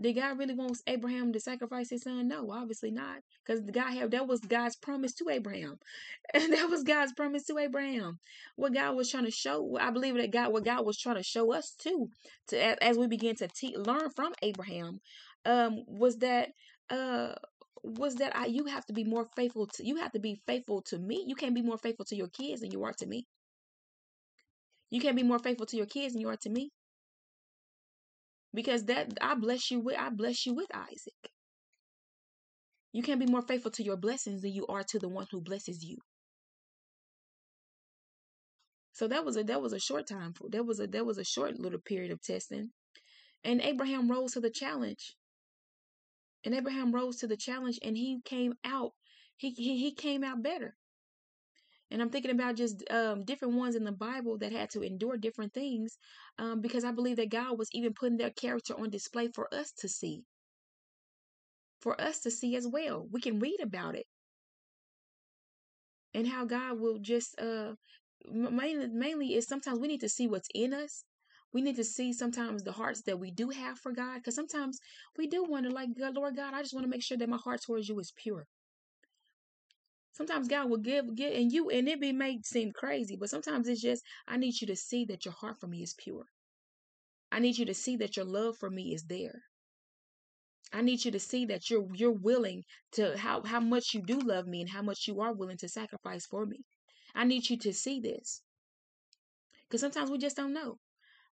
Did 0.00 0.14
God 0.14 0.38
really 0.38 0.54
want 0.54 0.78
Abraham 0.86 1.32
to 1.32 1.40
sacrifice 1.40 1.90
his 1.90 2.02
son? 2.02 2.28
No, 2.28 2.50
obviously 2.50 2.90
not. 2.90 3.18
Because 3.44 3.60
God 3.62 3.92
had 3.92 4.10
that 4.12 4.26
was 4.28 4.40
God's 4.40 4.76
promise 4.76 5.14
to 5.14 5.28
Abraham. 5.30 5.78
And 6.34 6.52
that 6.52 6.70
was 6.70 6.82
God's 6.84 7.12
promise 7.12 7.44
to 7.46 7.58
Abraham. 7.58 8.18
What 8.56 8.74
God 8.74 8.96
was 8.96 9.10
trying 9.10 9.24
to 9.26 9.30
show, 9.30 9.78
I 9.80 9.90
believe 9.90 10.16
that 10.16 10.32
God, 10.32 10.52
what 10.52 10.64
God 10.64 10.84
was 10.86 10.98
trying 10.98 11.16
to 11.16 11.22
show 11.22 11.52
us 11.52 11.72
too, 11.78 12.10
to 12.48 12.84
as 12.84 12.98
we 12.98 13.06
begin 13.06 13.36
to 13.36 13.48
te- 13.48 13.76
learn 13.76 14.10
from 14.10 14.34
Abraham, 14.42 15.00
um, 15.46 15.84
was 15.86 16.18
that 16.18 16.50
uh 16.90 17.34
was 17.84 18.16
that 18.16 18.36
I 18.36 18.46
you 18.46 18.66
have 18.66 18.86
to 18.86 18.92
be 18.94 19.04
more 19.04 19.28
faithful 19.36 19.66
to 19.68 19.86
you 19.86 19.96
have 19.96 20.12
to 20.12 20.20
be 20.20 20.40
faithful 20.46 20.82
to 20.84 20.98
me. 20.98 21.24
You 21.26 21.36
can't 21.36 21.54
be 21.54 21.62
more 21.62 21.78
faithful 21.78 22.06
to 22.06 22.16
your 22.16 22.28
kids 22.28 22.62
than 22.62 22.72
you 22.72 22.84
are 22.84 22.94
to 22.94 23.06
me. 23.06 23.26
You 24.90 25.00
can't 25.00 25.16
be 25.16 25.24
more 25.24 25.38
faithful 25.40 25.66
to 25.66 25.76
your 25.76 25.86
kids 25.86 26.14
than 26.14 26.20
you 26.22 26.28
are 26.28 26.36
to 26.38 26.50
me 26.50 26.70
because 28.58 28.86
that 28.86 29.16
I 29.20 29.36
bless 29.36 29.70
you 29.70 29.78
with 29.78 29.96
I 29.96 30.10
bless 30.10 30.44
you 30.44 30.52
with 30.52 30.66
Isaac. 30.74 31.30
You 32.92 33.04
can't 33.04 33.20
be 33.20 33.30
more 33.30 33.40
faithful 33.40 33.70
to 33.70 33.84
your 33.84 33.96
blessings 33.96 34.42
than 34.42 34.52
you 34.52 34.66
are 34.66 34.82
to 34.82 34.98
the 34.98 35.08
one 35.08 35.28
who 35.30 35.40
blesses 35.40 35.84
you. 35.84 35.98
So 38.94 39.06
that 39.06 39.24
was 39.24 39.36
a 39.36 39.44
that 39.44 39.62
was 39.62 39.72
a 39.72 39.78
short 39.78 40.08
time 40.08 40.32
for 40.32 40.48
that 40.50 40.66
was 40.66 40.80
a 40.80 40.88
that 40.88 41.06
was 41.06 41.18
a 41.18 41.24
short 41.24 41.60
little 41.60 41.78
period 41.78 42.10
of 42.10 42.20
testing. 42.20 42.70
And 43.44 43.60
Abraham 43.60 44.10
rose 44.10 44.32
to 44.32 44.40
the 44.40 44.50
challenge. 44.50 45.14
And 46.44 46.52
Abraham 46.52 46.92
rose 46.92 47.18
to 47.18 47.28
the 47.28 47.36
challenge 47.36 47.78
and 47.84 47.96
he 47.96 48.20
came 48.24 48.54
out 48.64 48.90
he 49.36 49.50
he, 49.50 49.78
he 49.78 49.94
came 49.94 50.24
out 50.24 50.42
better. 50.42 50.74
And 51.90 52.02
I'm 52.02 52.10
thinking 52.10 52.30
about 52.30 52.56
just 52.56 52.84
um, 52.90 53.24
different 53.24 53.54
ones 53.54 53.74
in 53.74 53.84
the 53.84 53.92
Bible 53.92 54.38
that 54.38 54.52
had 54.52 54.70
to 54.70 54.82
endure 54.82 55.16
different 55.16 55.54
things 55.54 55.96
um, 56.38 56.60
because 56.60 56.84
I 56.84 56.92
believe 56.92 57.16
that 57.16 57.30
God 57.30 57.58
was 57.58 57.68
even 57.72 57.94
putting 57.94 58.18
their 58.18 58.30
character 58.30 58.74
on 58.78 58.90
display 58.90 59.28
for 59.28 59.52
us 59.54 59.72
to 59.78 59.88
see. 59.88 60.24
For 61.80 61.98
us 62.00 62.20
to 62.20 62.30
see 62.30 62.56
as 62.56 62.66
well. 62.66 63.06
We 63.10 63.20
can 63.20 63.38
read 63.38 63.60
about 63.62 63.94
it. 63.94 64.06
And 66.14 66.26
how 66.28 66.44
God 66.44 66.80
will 66.80 66.98
just, 66.98 67.40
uh, 67.40 67.74
mainly, 68.30 68.88
mainly 68.88 69.34
is 69.34 69.46
sometimes 69.46 69.78
we 69.78 69.88
need 69.88 70.00
to 70.00 70.08
see 70.08 70.26
what's 70.26 70.48
in 70.54 70.74
us. 70.74 71.04
We 71.52 71.62
need 71.62 71.76
to 71.76 71.84
see 71.84 72.12
sometimes 72.12 72.62
the 72.62 72.72
hearts 72.72 73.02
that 73.02 73.18
we 73.18 73.30
do 73.30 73.50
have 73.50 73.78
for 73.78 73.92
God. 73.92 74.16
Because 74.16 74.34
sometimes 74.34 74.78
we 75.16 75.26
do 75.26 75.44
wonder, 75.44 75.70
like, 75.70 75.90
Lord 75.96 76.36
God, 76.36 76.52
I 76.54 76.62
just 76.62 76.74
want 76.74 76.84
to 76.84 76.90
make 76.90 77.02
sure 77.02 77.16
that 77.16 77.28
my 77.28 77.38
heart 77.38 77.62
towards 77.62 77.88
you 77.88 77.98
is 77.98 78.12
pure. 78.16 78.46
Sometimes 80.18 80.48
God 80.48 80.68
will 80.68 80.78
give, 80.78 81.14
give, 81.14 81.32
and 81.32 81.52
you, 81.52 81.70
and 81.70 81.88
it 81.88 82.00
may 82.00 82.40
seem 82.42 82.72
crazy, 82.72 83.16
but 83.16 83.30
sometimes 83.30 83.68
it's 83.68 83.80
just, 83.80 84.02
I 84.26 84.36
need 84.36 84.60
you 84.60 84.66
to 84.66 84.74
see 84.74 85.04
that 85.04 85.24
your 85.24 85.32
heart 85.32 85.58
for 85.60 85.68
me 85.68 85.80
is 85.80 85.94
pure. 85.94 86.24
I 87.30 87.38
need 87.38 87.56
you 87.56 87.64
to 87.66 87.74
see 87.74 87.96
that 87.98 88.16
your 88.16 88.24
love 88.24 88.56
for 88.58 88.68
me 88.68 88.92
is 88.92 89.04
there. 89.04 89.42
I 90.72 90.82
need 90.82 91.04
you 91.04 91.12
to 91.12 91.20
see 91.20 91.46
that 91.46 91.70
you're 91.70 91.86
you're 91.94 92.10
willing 92.10 92.64
to 92.92 93.16
how 93.16 93.42
how 93.44 93.60
much 93.60 93.94
you 93.94 94.02
do 94.02 94.18
love 94.18 94.46
me 94.46 94.60
and 94.60 94.70
how 94.70 94.82
much 94.82 95.06
you 95.06 95.20
are 95.20 95.32
willing 95.32 95.56
to 95.58 95.68
sacrifice 95.68 96.26
for 96.26 96.44
me. 96.44 96.64
I 97.14 97.24
need 97.24 97.48
you 97.48 97.56
to 97.58 97.72
see 97.72 98.00
this. 98.00 98.42
Cuz 99.70 99.80
sometimes 99.80 100.10
we 100.10 100.18
just 100.18 100.36
don't 100.36 100.52
know. 100.52 100.78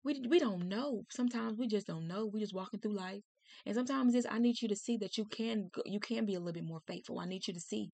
We 0.05 0.20
we 0.29 0.38
don't 0.38 0.68
know. 0.68 1.03
Sometimes 1.11 1.59
we 1.59 1.66
just 1.66 1.88
don't 1.88 2.07
know. 2.07 2.25
We 2.27 2.38
just 2.38 2.55
walking 2.55 2.79
through 2.79 2.96
life. 2.96 3.25
And 3.66 3.75
sometimes 3.75 4.14
it's 4.14 4.27
I 4.31 4.38
need 4.38 4.62
you 4.62 4.68
to 4.68 4.77
see 4.77 4.96
that 4.99 5.18
you 5.18 5.25
can 5.25 5.70
you 5.85 5.99
can 5.99 6.25
be 6.25 6.35
a 6.35 6.38
little 6.38 6.61
bit 6.61 6.64
more 6.64 6.83
faithful. 6.87 7.18
I 7.18 7.27
need 7.27 7.49
you 7.49 7.55
to 7.55 7.61
see 7.61 7.90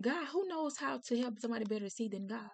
God, 0.00 0.26
who 0.28 0.48
knows 0.48 0.78
how 0.78 1.00
to 1.06 1.18
help 1.18 1.40
somebody 1.40 1.64
better 1.64 1.88
see 1.90 2.08
than 2.08 2.26
God? 2.26 2.50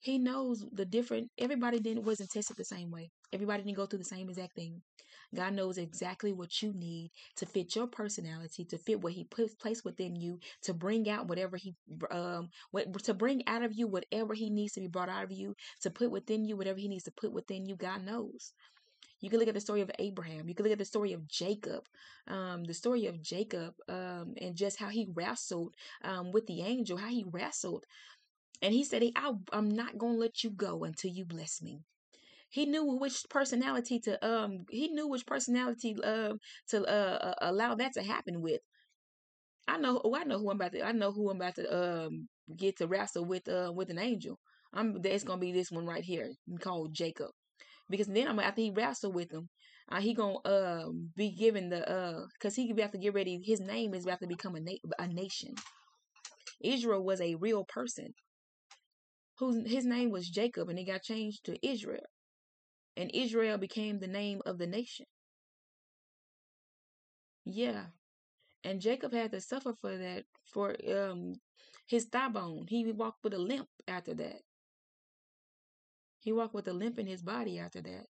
He 0.00 0.18
knows 0.18 0.64
the 0.72 0.86
different 0.86 1.30
everybody 1.38 1.80
didn't 1.80 2.04
wasn't 2.04 2.30
tested 2.30 2.56
the 2.56 2.64
same 2.64 2.90
way. 2.90 3.10
Everybody 3.32 3.64
didn't 3.64 3.76
go 3.76 3.86
through 3.86 4.00
the 4.00 4.04
same 4.06 4.30
exact 4.30 4.54
thing. 4.54 4.82
God 5.34 5.54
knows 5.54 5.78
exactly 5.78 6.32
what 6.32 6.62
you 6.62 6.72
need 6.74 7.10
to 7.36 7.46
fit 7.46 7.76
your 7.76 7.88
personality, 7.88 8.64
to 8.66 8.78
fit 8.78 9.02
what 9.02 9.14
He 9.14 9.24
puts 9.24 9.54
placed 9.56 9.84
within 9.84 10.16
you, 10.16 10.38
to 10.62 10.74
bring 10.74 11.10
out 11.10 11.28
whatever 11.28 11.56
He 11.58 11.74
um 12.10 12.48
what 12.70 12.94
to 13.04 13.14
bring 13.14 13.42
out 13.48 13.64
of 13.64 13.72
you 13.74 13.88
whatever 13.88 14.34
He 14.34 14.50
needs 14.50 14.74
to 14.74 14.80
be 14.80 14.88
brought 14.88 15.10
out 15.10 15.24
of 15.24 15.32
you, 15.32 15.56
to 15.82 15.90
put 15.90 16.10
within 16.12 16.44
you 16.46 16.56
whatever 16.56 16.78
He 16.78 16.88
needs 16.88 17.04
to 17.04 17.12
put 17.12 17.32
within 17.32 17.66
you. 17.66 17.76
God 17.76 18.04
knows. 18.04 18.52
You 19.26 19.30
can 19.30 19.40
look 19.40 19.48
at 19.48 19.54
the 19.54 19.60
story 19.60 19.80
of 19.80 19.90
Abraham. 19.98 20.48
You 20.48 20.54
can 20.54 20.62
look 20.62 20.72
at 20.72 20.78
the 20.78 20.84
story 20.84 21.12
of 21.12 21.26
Jacob, 21.26 21.82
um, 22.28 22.62
the 22.62 22.72
story 22.72 23.06
of 23.06 23.20
Jacob, 23.20 23.74
um, 23.88 24.34
and 24.40 24.54
just 24.54 24.78
how 24.78 24.88
he 24.88 25.08
wrestled 25.12 25.74
um, 26.04 26.30
with 26.30 26.46
the 26.46 26.62
angel, 26.62 26.96
how 26.96 27.08
he 27.08 27.24
wrestled. 27.28 27.86
And 28.62 28.72
he 28.72 28.84
said, 28.84 29.02
I, 29.16 29.32
I'm 29.52 29.68
not 29.68 29.98
going 29.98 30.12
to 30.12 30.20
let 30.20 30.44
you 30.44 30.50
go 30.50 30.84
until 30.84 31.10
you 31.10 31.24
bless 31.24 31.60
me. 31.60 31.80
He 32.50 32.66
knew 32.66 32.84
which 32.84 33.24
personality 33.28 33.98
to 34.04 34.24
um 34.24 34.64
he 34.70 34.86
knew 34.86 35.08
which 35.08 35.26
personality 35.26 35.96
uh, 36.04 36.34
to 36.68 36.84
uh, 36.86 37.18
uh, 37.28 37.34
allow 37.40 37.74
that 37.74 37.94
to 37.94 38.04
happen 38.04 38.40
with. 38.40 38.60
I 39.66 39.76
know 39.78 40.00
oh 40.04 40.14
I 40.14 40.22
know 40.22 40.38
who 40.38 40.50
I'm 40.50 40.56
about 40.60 40.70
to 40.70 40.86
I 40.86 40.92
know 40.92 41.10
who 41.10 41.30
I'm 41.30 41.40
about 41.40 41.56
to 41.56 41.66
um 41.80 42.28
get 42.56 42.76
to 42.76 42.86
wrestle 42.86 43.24
with 43.24 43.48
uh 43.48 43.72
with 43.74 43.90
an 43.90 43.98
angel. 43.98 44.38
I'm 44.72 44.96
it's 45.02 45.24
gonna 45.24 45.40
be 45.40 45.50
this 45.50 45.72
one 45.72 45.84
right 45.84 46.04
here 46.04 46.30
called 46.60 46.94
Jacob 46.94 47.32
because 47.90 48.08
then 48.08 48.28
I'm 48.28 48.38
after 48.40 48.62
he 48.62 48.70
wrestle 48.70 49.12
with 49.12 49.32
him, 49.32 49.48
uh, 49.90 50.00
he 50.00 50.14
gonna 50.14 50.38
uh, 50.40 50.86
be 51.16 51.30
given 51.32 51.70
the 51.70 51.88
uh 51.90 52.26
because 52.34 52.56
he 52.56 52.72
be 52.72 52.82
have 52.82 52.92
to 52.92 52.98
get 52.98 53.14
ready. 53.14 53.40
His 53.44 53.60
name 53.60 53.94
is 53.94 54.04
about 54.06 54.20
to 54.20 54.28
become 54.28 54.56
a 54.56 54.60
na- 54.60 54.94
a 54.98 55.08
nation. 55.08 55.54
Israel 56.62 57.04
was 57.04 57.20
a 57.20 57.36
real 57.36 57.64
person 57.64 58.14
whose 59.38 59.70
his 59.70 59.86
name 59.86 60.10
was 60.10 60.28
Jacob, 60.30 60.68
and 60.68 60.78
it 60.78 60.84
got 60.84 61.02
changed 61.02 61.44
to 61.46 61.66
Israel, 61.66 62.06
and 62.96 63.10
Israel 63.14 63.58
became 63.58 64.00
the 64.00 64.08
name 64.08 64.42
of 64.46 64.58
the 64.58 64.66
nation. 64.68 65.06
Yeah, 67.46 67.86
and 68.64 68.80
Jacob 68.80 69.12
had 69.12 69.32
to 69.32 69.40
suffer 69.40 69.74
for 69.80 69.96
that 69.96 70.24
for 70.52 70.76
um 70.92 71.34
his 71.88 72.06
thigh 72.06 72.28
bone. 72.30 72.66
He 72.68 72.92
walked 72.92 73.24
with 73.24 73.34
a 73.34 73.38
limp 73.38 73.68
after 73.88 74.14
that. 74.14 74.40
He 76.20 76.32
walked 76.32 76.54
with 76.54 76.68
a 76.68 76.72
limp 76.72 76.98
in 76.98 77.06
his 77.06 77.22
body 77.22 77.58
after 77.58 77.80
that. 77.82 78.06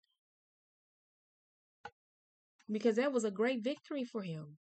Because 2.71 2.97
that 2.97 3.13
was 3.13 3.25
a 3.25 3.31
great 3.31 3.63
victory 3.63 4.05
for 4.05 4.23
him. 4.23 4.59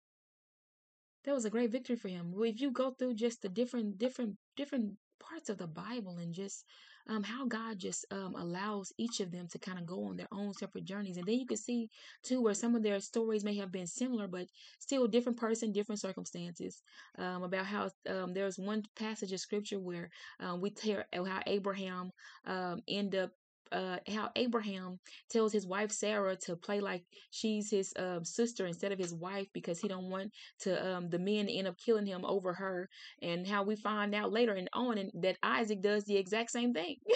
That 1.25 1.35
was 1.35 1.45
a 1.45 1.51
great 1.51 1.71
victory 1.71 1.97
for 1.97 2.09
him. 2.09 2.35
If 2.39 2.61
you 2.61 2.71
go 2.71 2.93
through 2.93 3.15
just 3.15 3.43
the 3.43 3.49
different, 3.49 3.99
different, 3.99 4.37
different 4.57 4.97
parts 5.19 5.49
of 5.51 5.59
the 5.59 5.67
Bible 5.67 6.19
and 6.19 6.33
just 6.35 6.65
um, 7.09 7.23
how 7.23 7.47
God 7.47 7.79
just 7.79 8.05
um, 8.11 8.35
allows 8.37 8.93
each 8.99 9.21
of 9.21 9.31
them 9.31 9.49
to 9.49 9.59
kind 9.59 9.79
of 9.79 9.87
go 9.87 10.05
on 10.05 10.17
their 10.17 10.29
own 10.33 10.53
separate 10.55 10.85
journeys. 10.85 11.17
And 11.17 11.27
then 11.27 11.39
you 11.39 11.47
can 11.47 11.57
see 11.57 11.89
too 12.23 12.43
where 12.43 12.55
some 12.55 12.75
of 12.75 12.83
their 12.83 13.01
stories 13.01 13.45
may 13.45 13.57
have 13.57 13.73
been 13.73 13.87
similar, 13.87 14.29
but 14.29 14.47
still 14.79 15.07
different 15.07 15.39
person, 15.39 15.73
different 15.73 16.01
circumstances. 16.01 16.83
Um, 17.19 17.43
about 17.43 17.67
how 17.67 17.91
um, 18.09 18.33
there's 18.33 18.59
one 18.59 18.83
passage 18.97 19.33
of 19.33 19.41
scripture 19.41 19.81
where 19.81 20.11
um, 20.41 20.61
we 20.61 20.73
hear 20.81 21.05
how 21.13 21.41
Abraham 21.47 22.11
um, 22.47 22.81
end 22.89 23.15
up 23.15 23.31
uh, 23.73 23.99
how 24.13 24.31
Abraham 24.37 24.99
tells 25.31 25.53
his 25.53 25.67
wife 25.67 25.93
Sarah 25.93 26.37
to 26.47 26.57
play 26.57 26.81
like 26.81 27.05
she's 27.31 27.71
his 27.71 27.93
um, 27.99 28.25
sister 28.25 28.67
instead 28.67 28.93
of 28.93 28.99
his 28.99 29.15
wife 29.15 29.49
because 29.53 29.81
he 29.81 29.89
don't 29.89 30.11
want 30.11 30.33
to 30.61 30.97
um, 30.97 31.09
the 31.09 31.19
men 31.19 31.49
end 31.49 31.69
up 31.69 31.77
killing 31.79 32.07
him 32.07 32.25
over 32.25 32.53
her, 32.55 32.89
and 33.23 33.47
how 33.47 33.63
we 33.63 33.77
find 33.77 34.15
out 34.15 34.33
later 34.33 34.55
and 34.55 34.69
on 34.73 34.99
and 34.99 35.11
that 35.23 35.39
Isaac 35.43 35.83
does 35.83 36.05
the 36.05 36.17
exact 36.17 36.51
same 36.51 36.73
thing. 36.73 36.97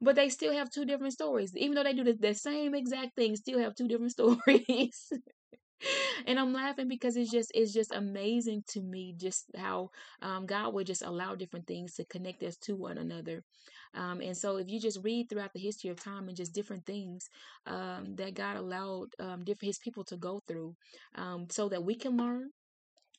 but 0.00 0.16
they 0.16 0.28
still 0.28 0.52
have 0.52 0.70
two 0.70 0.84
different 0.84 1.12
stories, 1.12 1.56
even 1.56 1.74
though 1.74 1.84
they 1.84 1.92
do 1.92 2.04
the, 2.04 2.14
the 2.14 2.34
same 2.34 2.74
exact 2.74 3.16
thing. 3.16 3.36
Still 3.36 3.58
have 3.58 3.74
two 3.74 3.88
different 3.88 4.12
stories 4.18 5.12
and 6.26 6.38
I'm 6.38 6.52
laughing 6.52 6.88
because 6.88 7.16
it's 7.16 7.30
just 7.30 7.50
it's 7.54 7.72
just 7.72 7.92
amazing 7.94 8.64
to 8.68 8.80
me 8.80 9.14
just 9.16 9.46
how 9.56 9.90
um, 10.22 10.46
God 10.46 10.74
would 10.74 10.86
just 10.86 11.02
allow 11.02 11.34
different 11.34 11.66
things 11.66 11.94
to 11.94 12.04
connect 12.04 12.42
us 12.42 12.56
to 12.58 12.76
one 12.76 12.98
another. 12.98 13.42
Um, 13.94 14.20
and 14.20 14.36
so 14.36 14.56
if 14.56 14.68
you 14.68 14.80
just 14.80 15.00
read 15.02 15.28
throughout 15.28 15.52
the 15.52 15.60
history 15.60 15.90
of 15.90 16.02
time 16.02 16.28
and 16.28 16.36
just 16.36 16.54
different 16.54 16.86
things 16.86 17.28
um, 17.66 18.14
that 18.16 18.34
God 18.34 18.56
allowed 18.56 19.08
um, 19.18 19.44
different 19.44 19.68
His 19.70 19.78
people 19.78 20.04
to 20.04 20.16
go 20.16 20.40
through, 20.46 20.74
um, 21.16 21.46
so 21.50 21.68
that 21.68 21.82
we 21.84 21.94
can 21.94 22.16
learn, 22.16 22.50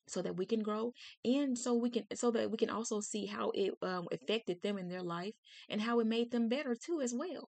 so 0.07 0.21
that 0.21 0.35
we 0.37 0.45
can 0.45 0.61
grow 0.61 0.93
and 1.23 1.57
so 1.57 1.73
we 1.73 1.89
can 1.89 2.03
so 2.13 2.31
that 2.31 2.51
we 2.51 2.57
can 2.57 2.69
also 2.69 2.99
see 2.99 3.25
how 3.25 3.51
it 3.53 3.73
um, 3.81 4.07
affected 4.11 4.61
them 4.61 4.77
in 4.77 4.89
their 4.89 5.03
life 5.03 5.33
and 5.69 5.81
how 5.81 5.99
it 5.99 6.07
made 6.07 6.31
them 6.31 6.49
better 6.49 6.75
too 6.75 7.01
as 7.01 7.13
well 7.13 7.49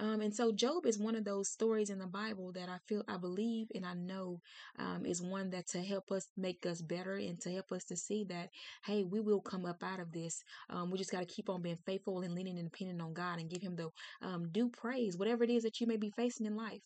um, 0.00 0.20
and 0.20 0.34
so 0.34 0.52
Job 0.52 0.86
is 0.86 0.98
one 0.98 1.14
of 1.14 1.24
those 1.24 1.48
stories 1.48 1.90
in 1.90 1.98
the 1.98 2.06
Bible 2.06 2.52
that 2.52 2.68
I 2.68 2.78
feel, 2.86 3.02
I 3.08 3.16
believe, 3.16 3.68
and 3.74 3.86
I 3.86 3.94
know 3.94 4.40
um, 4.78 5.06
is 5.06 5.22
one 5.22 5.50
that 5.50 5.68
to 5.68 5.82
help 5.82 6.10
us 6.12 6.28
make 6.36 6.66
us 6.66 6.82
better 6.82 7.16
and 7.16 7.40
to 7.40 7.50
help 7.50 7.72
us 7.72 7.84
to 7.84 7.96
see 7.96 8.24
that, 8.24 8.50
hey, 8.84 9.04
we 9.04 9.20
will 9.20 9.40
come 9.40 9.64
up 9.64 9.82
out 9.82 10.00
of 10.00 10.12
this. 10.12 10.42
Um, 10.68 10.90
we 10.90 10.98
just 10.98 11.12
got 11.12 11.20
to 11.20 11.26
keep 11.26 11.48
on 11.48 11.62
being 11.62 11.78
faithful 11.86 12.20
and 12.20 12.34
leaning 12.34 12.58
and 12.58 12.70
depending 12.70 13.00
on 13.00 13.14
God 13.14 13.38
and 13.38 13.48
give 13.48 13.62
Him 13.62 13.76
the 13.76 13.90
um, 14.22 14.50
due 14.52 14.68
praise, 14.68 15.16
whatever 15.16 15.44
it 15.44 15.50
is 15.50 15.62
that 15.62 15.80
you 15.80 15.86
may 15.86 15.96
be 15.96 16.10
facing 16.10 16.46
in 16.46 16.56
life. 16.56 16.82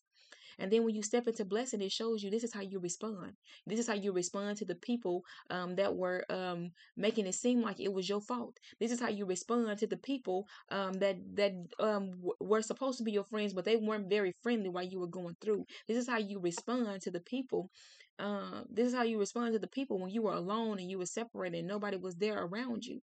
And 0.59 0.71
then 0.71 0.85
when 0.85 0.95
you 0.95 1.03
step 1.03 1.27
into 1.27 1.45
blessing, 1.45 1.83
it 1.83 1.93
shows 1.93 2.23
you 2.23 2.31
this 2.31 2.45
is 2.45 2.53
how 2.53 2.61
you 2.63 2.79
respond. 2.79 3.33
This 3.67 3.79
is 3.79 3.87
how 3.87 3.95
you 3.95 4.13
respond 4.13 4.59
to 4.59 4.65
the 4.65 4.75
people 4.75 5.25
um, 5.51 5.77
that 5.77 5.95
were 5.95 6.25
um, 6.31 6.71
making 6.97 7.27
it 7.27 7.35
seem 7.35 7.63
like 7.63 7.81
it 7.81 7.93
was 7.93 8.09
your 8.09 8.21
fault. 8.21 8.59
This 8.79 8.93
is 8.93 9.01
how 9.01 9.09
you 9.09 9.27
respond 9.27 9.79
to 9.79 9.87
the 9.87 9.97
people 9.97 10.47
um, 10.71 10.95
that 10.95 11.17
that 11.35 11.53
um, 11.79 12.11
w- 12.13 12.35
were 12.41 12.63
supposed 12.63 12.99
to 12.99 13.05
be 13.05 13.13
your 13.13 13.25
friends, 13.25 13.53
but 13.53 13.65
they 13.65 13.77
weren't 13.77 14.09
very 14.09 14.33
friendly 14.43 14.69
while 14.69 14.85
you 14.85 15.01
were 15.01 15.07
going 15.07 15.37
through. 15.41 15.67
This 15.89 15.97
is 15.97 16.09
how 16.09 16.19
you 16.19 16.39
respond 16.41 17.03
to 17.03 17.11
the 17.11 17.21
people. 17.21 17.71
Uh, 18.19 18.63
this 18.69 18.87
is 18.87 18.95
how 18.95 19.03
you 19.03 19.19
respond 19.19 19.53
to 19.55 19.59
the 19.59 19.67
people 19.67 19.99
when 19.99 20.11
you 20.11 20.23
were 20.23 20.35
alone 20.35 20.79
and 20.79 20.91
you 20.91 20.99
were 20.99 21.07
separated 21.07 21.59
and 21.59 21.69
nobody 21.69 21.97
was 21.97 22.17
there 22.17 22.43
around 22.45 22.85
you 22.85 23.01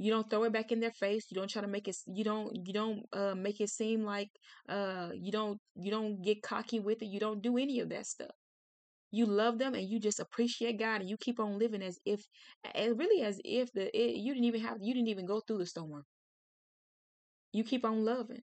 you 0.00 0.10
don't 0.10 0.30
throw 0.30 0.44
it 0.44 0.52
back 0.52 0.72
in 0.72 0.80
their 0.80 0.92
face 0.92 1.26
you 1.30 1.34
don't 1.34 1.50
try 1.50 1.60
to 1.60 1.68
make 1.68 1.86
it 1.86 1.96
you 2.06 2.24
don't 2.24 2.56
you 2.66 2.72
don't 2.72 3.04
uh, 3.12 3.34
make 3.34 3.60
it 3.60 3.68
seem 3.68 4.02
like 4.02 4.30
uh, 4.68 5.10
you 5.14 5.30
don't 5.30 5.58
you 5.76 5.90
don't 5.90 6.22
get 6.22 6.42
cocky 6.42 6.80
with 6.80 7.02
it 7.02 7.06
you 7.06 7.20
don't 7.20 7.42
do 7.42 7.58
any 7.58 7.80
of 7.80 7.88
that 7.90 8.06
stuff. 8.06 8.30
You 9.12 9.26
love 9.26 9.58
them 9.58 9.74
and 9.74 9.88
you 9.88 9.98
just 10.00 10.20
appreciate 10.20 10.78
god 10.78 11.00
and 11.00 11.10
you 11.10 11.16
keep 11.18 11.38
on 11.40 11.58
living 11.58 11.82
as 11.82 11.98
if 12.06 12.24
and 12.74 12.98
really 12.98 13.22
as 13.22 13.40
if 13.44 13.72
the 13.72 13.84
it, 13.94 14.16
you 14.16 14.32
didn't 14.32 14.46
even 14.46 14.60
have 14.62 14.78
you 14.80 14.94
didn't 14.94 15.08
even 15.08 15.26
go 15.26 15.40
through 15.40 15.58
the 15.58 15.66
storm. 15.66 16.04
You 17.52 17.64
keep 17.64 17.84
on 17.84 18.04
loving 18.04 18.42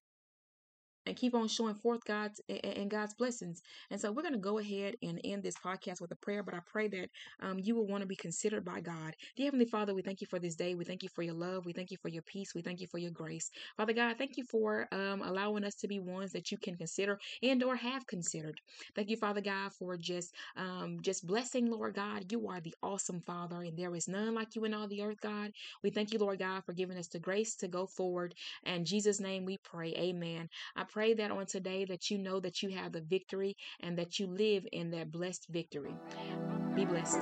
and 1.07 1.17
keep 1.17 1.33
on 1.35 1.47
showing 1.47 1.75
forth 1.75 2.05
God's 2.05 2.41
and 2.63 2.91
God's 2.91 3.15
blessings. 3.15 3.61
And 3.91 3.99
so 3.99 4.11
we're 4.11 4.23
going 4.23 4.33
to 4.33 4.39
go 4.39 4.59
ahead 4.59 4.95
and 5.01 5.21
end 5.23 5.43
this 5.43 5.57
podcast 5.57 6.01
with 6.01 6.11
a 6.11 6.17
prayer, 6.17 6.43
but 6.43 6.53
I 6.53 6.59
pray 6.67 6.87
that 6.89 7.09
um, 7.41 7.59
you 7.59 7.75
will 7.75 7.87
want 7.87 8.01
to 8.01 8.07
be 8.07 8.15
considered 8.15 8.65
by 8.65 8.81
God. 8.81 9.15
Dear 9.35 9.47
Heavenly 9.47 9.65
Father, 9.65 9.95
we 9.95 10.01
thank 10.03 10.21
you 10.21 10.27
for 10.27 10.39
this 10.39 10.55
day. 10.55 10.75
We 10.75 10.85
thank 10.85 11.03
you 11.03 11.09
for 11.09 11.23
your 11.23 11.35
love. 11.35 11.65
We 11.65 11.73
thank 11.73 11.91
you 11.91 11.97
for 11.97 12.09
your 12.09 12.23
peace. 12.23 12.53
We 12.55 12.61
thank 12.61 12.81
you 12.81 12.87
for 12.87 12.99
your 12.99 13.11
grace. 13.11 13.49
Father 13.77 13.93
God, 13.93 14.17
thank 14.17 14.37
you 14.37 14.45
for 14.45 14.87
um, 14.91 15.21
allowing 15.23 15.63
us 15.63 15.75
to 15.75 15.87
be 15.87 15.99
ones 15.99 16.31
that 16.33 16.51
you 16.51 16.57
can 16.57 16.75
consider 16.75 17.19
and 17.43 17.63
or 17.63 17.75
have 17.75 18.05
considered. 18.07 18.59
Thank 18.95 19.09
you, 19.09 19.17
Father 19.17 19.41
God, 19.41 19.73
for 19.73 19.97
just 19.97 20.33
um, 20.57 20.99
just 21.01 21.25
blessing, 21.25 21.71
Lord 21.71 21.95
God. 21.95 22.31
You 22.31 22.47
are 22.49 22.61
the 22.61 22.75
awesome 22.83 23.21
Father, 23.21 23.61
and 23.63 23.77
there 23.77 23.95
is 23.95 24.07
none 24.07 24.35
like 24.35 24.55
you 24.55 24.65
in 24.65 24.73
all 24.73 24.87
the 24.87 25.01
earth, 25.01 25.21
God. 25.21 25.51
We 25.83 25.89
thank 25.89 26.11
you, 26.11 26.19
Lord 26.19 26.39
God, 26.39 26.63
for 26.65 26.73
giving 26.73 26.97
us 26.97 27.07
the 27.07 27.19
grace 27.19 27.55
to 27.57 27.67
go 27.67 27.85
forward. 27.85 28.35
And 28.65 28.85
Jesus' 28.85 29.19
name 29.19 29.45
we 29.45 29.57
pray. 29.57 29.93
Amen. 29.97 30.49
I 30.75 30.83
pray 30.97 31.13
that 31.13 31.29
on 31.29 31.45
today 31.45 31.85
that 31.85 32.09
you 32.09 32.17
know 32.17 32.39
that 32.39 32.63
you 32.63 32.71
have 32.71 32.91
the 32.91 33.01
victory 33.01 33.55
and 33.81 33.95
that 33.95 34.17
you 34.17 34.25
live 34.25 34.65
in 34.71 34.89
that 34.89 35.11
blessed 35.11 35.45
victory. 35.51 35.93
Be 36.73 36.85
blessed. 36.85 37.19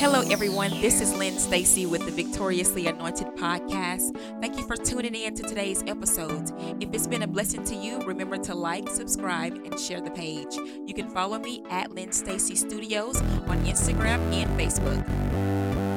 Hello, 0.00 0.22
everyone. 0.32 0.72
This 0.80 1.00
is 1.00 1.14
Lynn 1.14 1.38
Stacy 1.38 1.86
with 1.86 2.04
the 2.04 2.10
Victoriously 2.10 2.88
Anointed 2.88 3.28
podcast. 3.36 4.18
Thank 4.40 4.58
you 4.58 4.66
for 4.66 4.74
tuning 4.76 5.14
in 5.14 5.36
to 5.36 5.44
today's 5.44 5.84
episode. 5.86 6.50
If 6.80 6.92
it's 6.92 7.06
been 7.06 7.22
a 7.22 7.28
blessing 7.28 7.62
to 7.66 7.76
you, 7.76 8.00
remember 8.00 8.36
to 8.38 8.54
like, 8.56 8.88
subscribe, 8.88 9.54
and 9.54 9.78
share 9.78 10.00
the 10.00 10.10
page. 10.10 10.56
You 10.86 10.92
can 10.92 11.08
follow 11.08 11.38
me 11.38 11.62
at 11.70 11.92
Lynn 11.92 12.10
Stacy 12.10 12.56
Studios 12.56 13.20
on 13.20 13.64
Instagram 13.64 14.18
and 14.32 14.58
Facebook. 14.58 15.89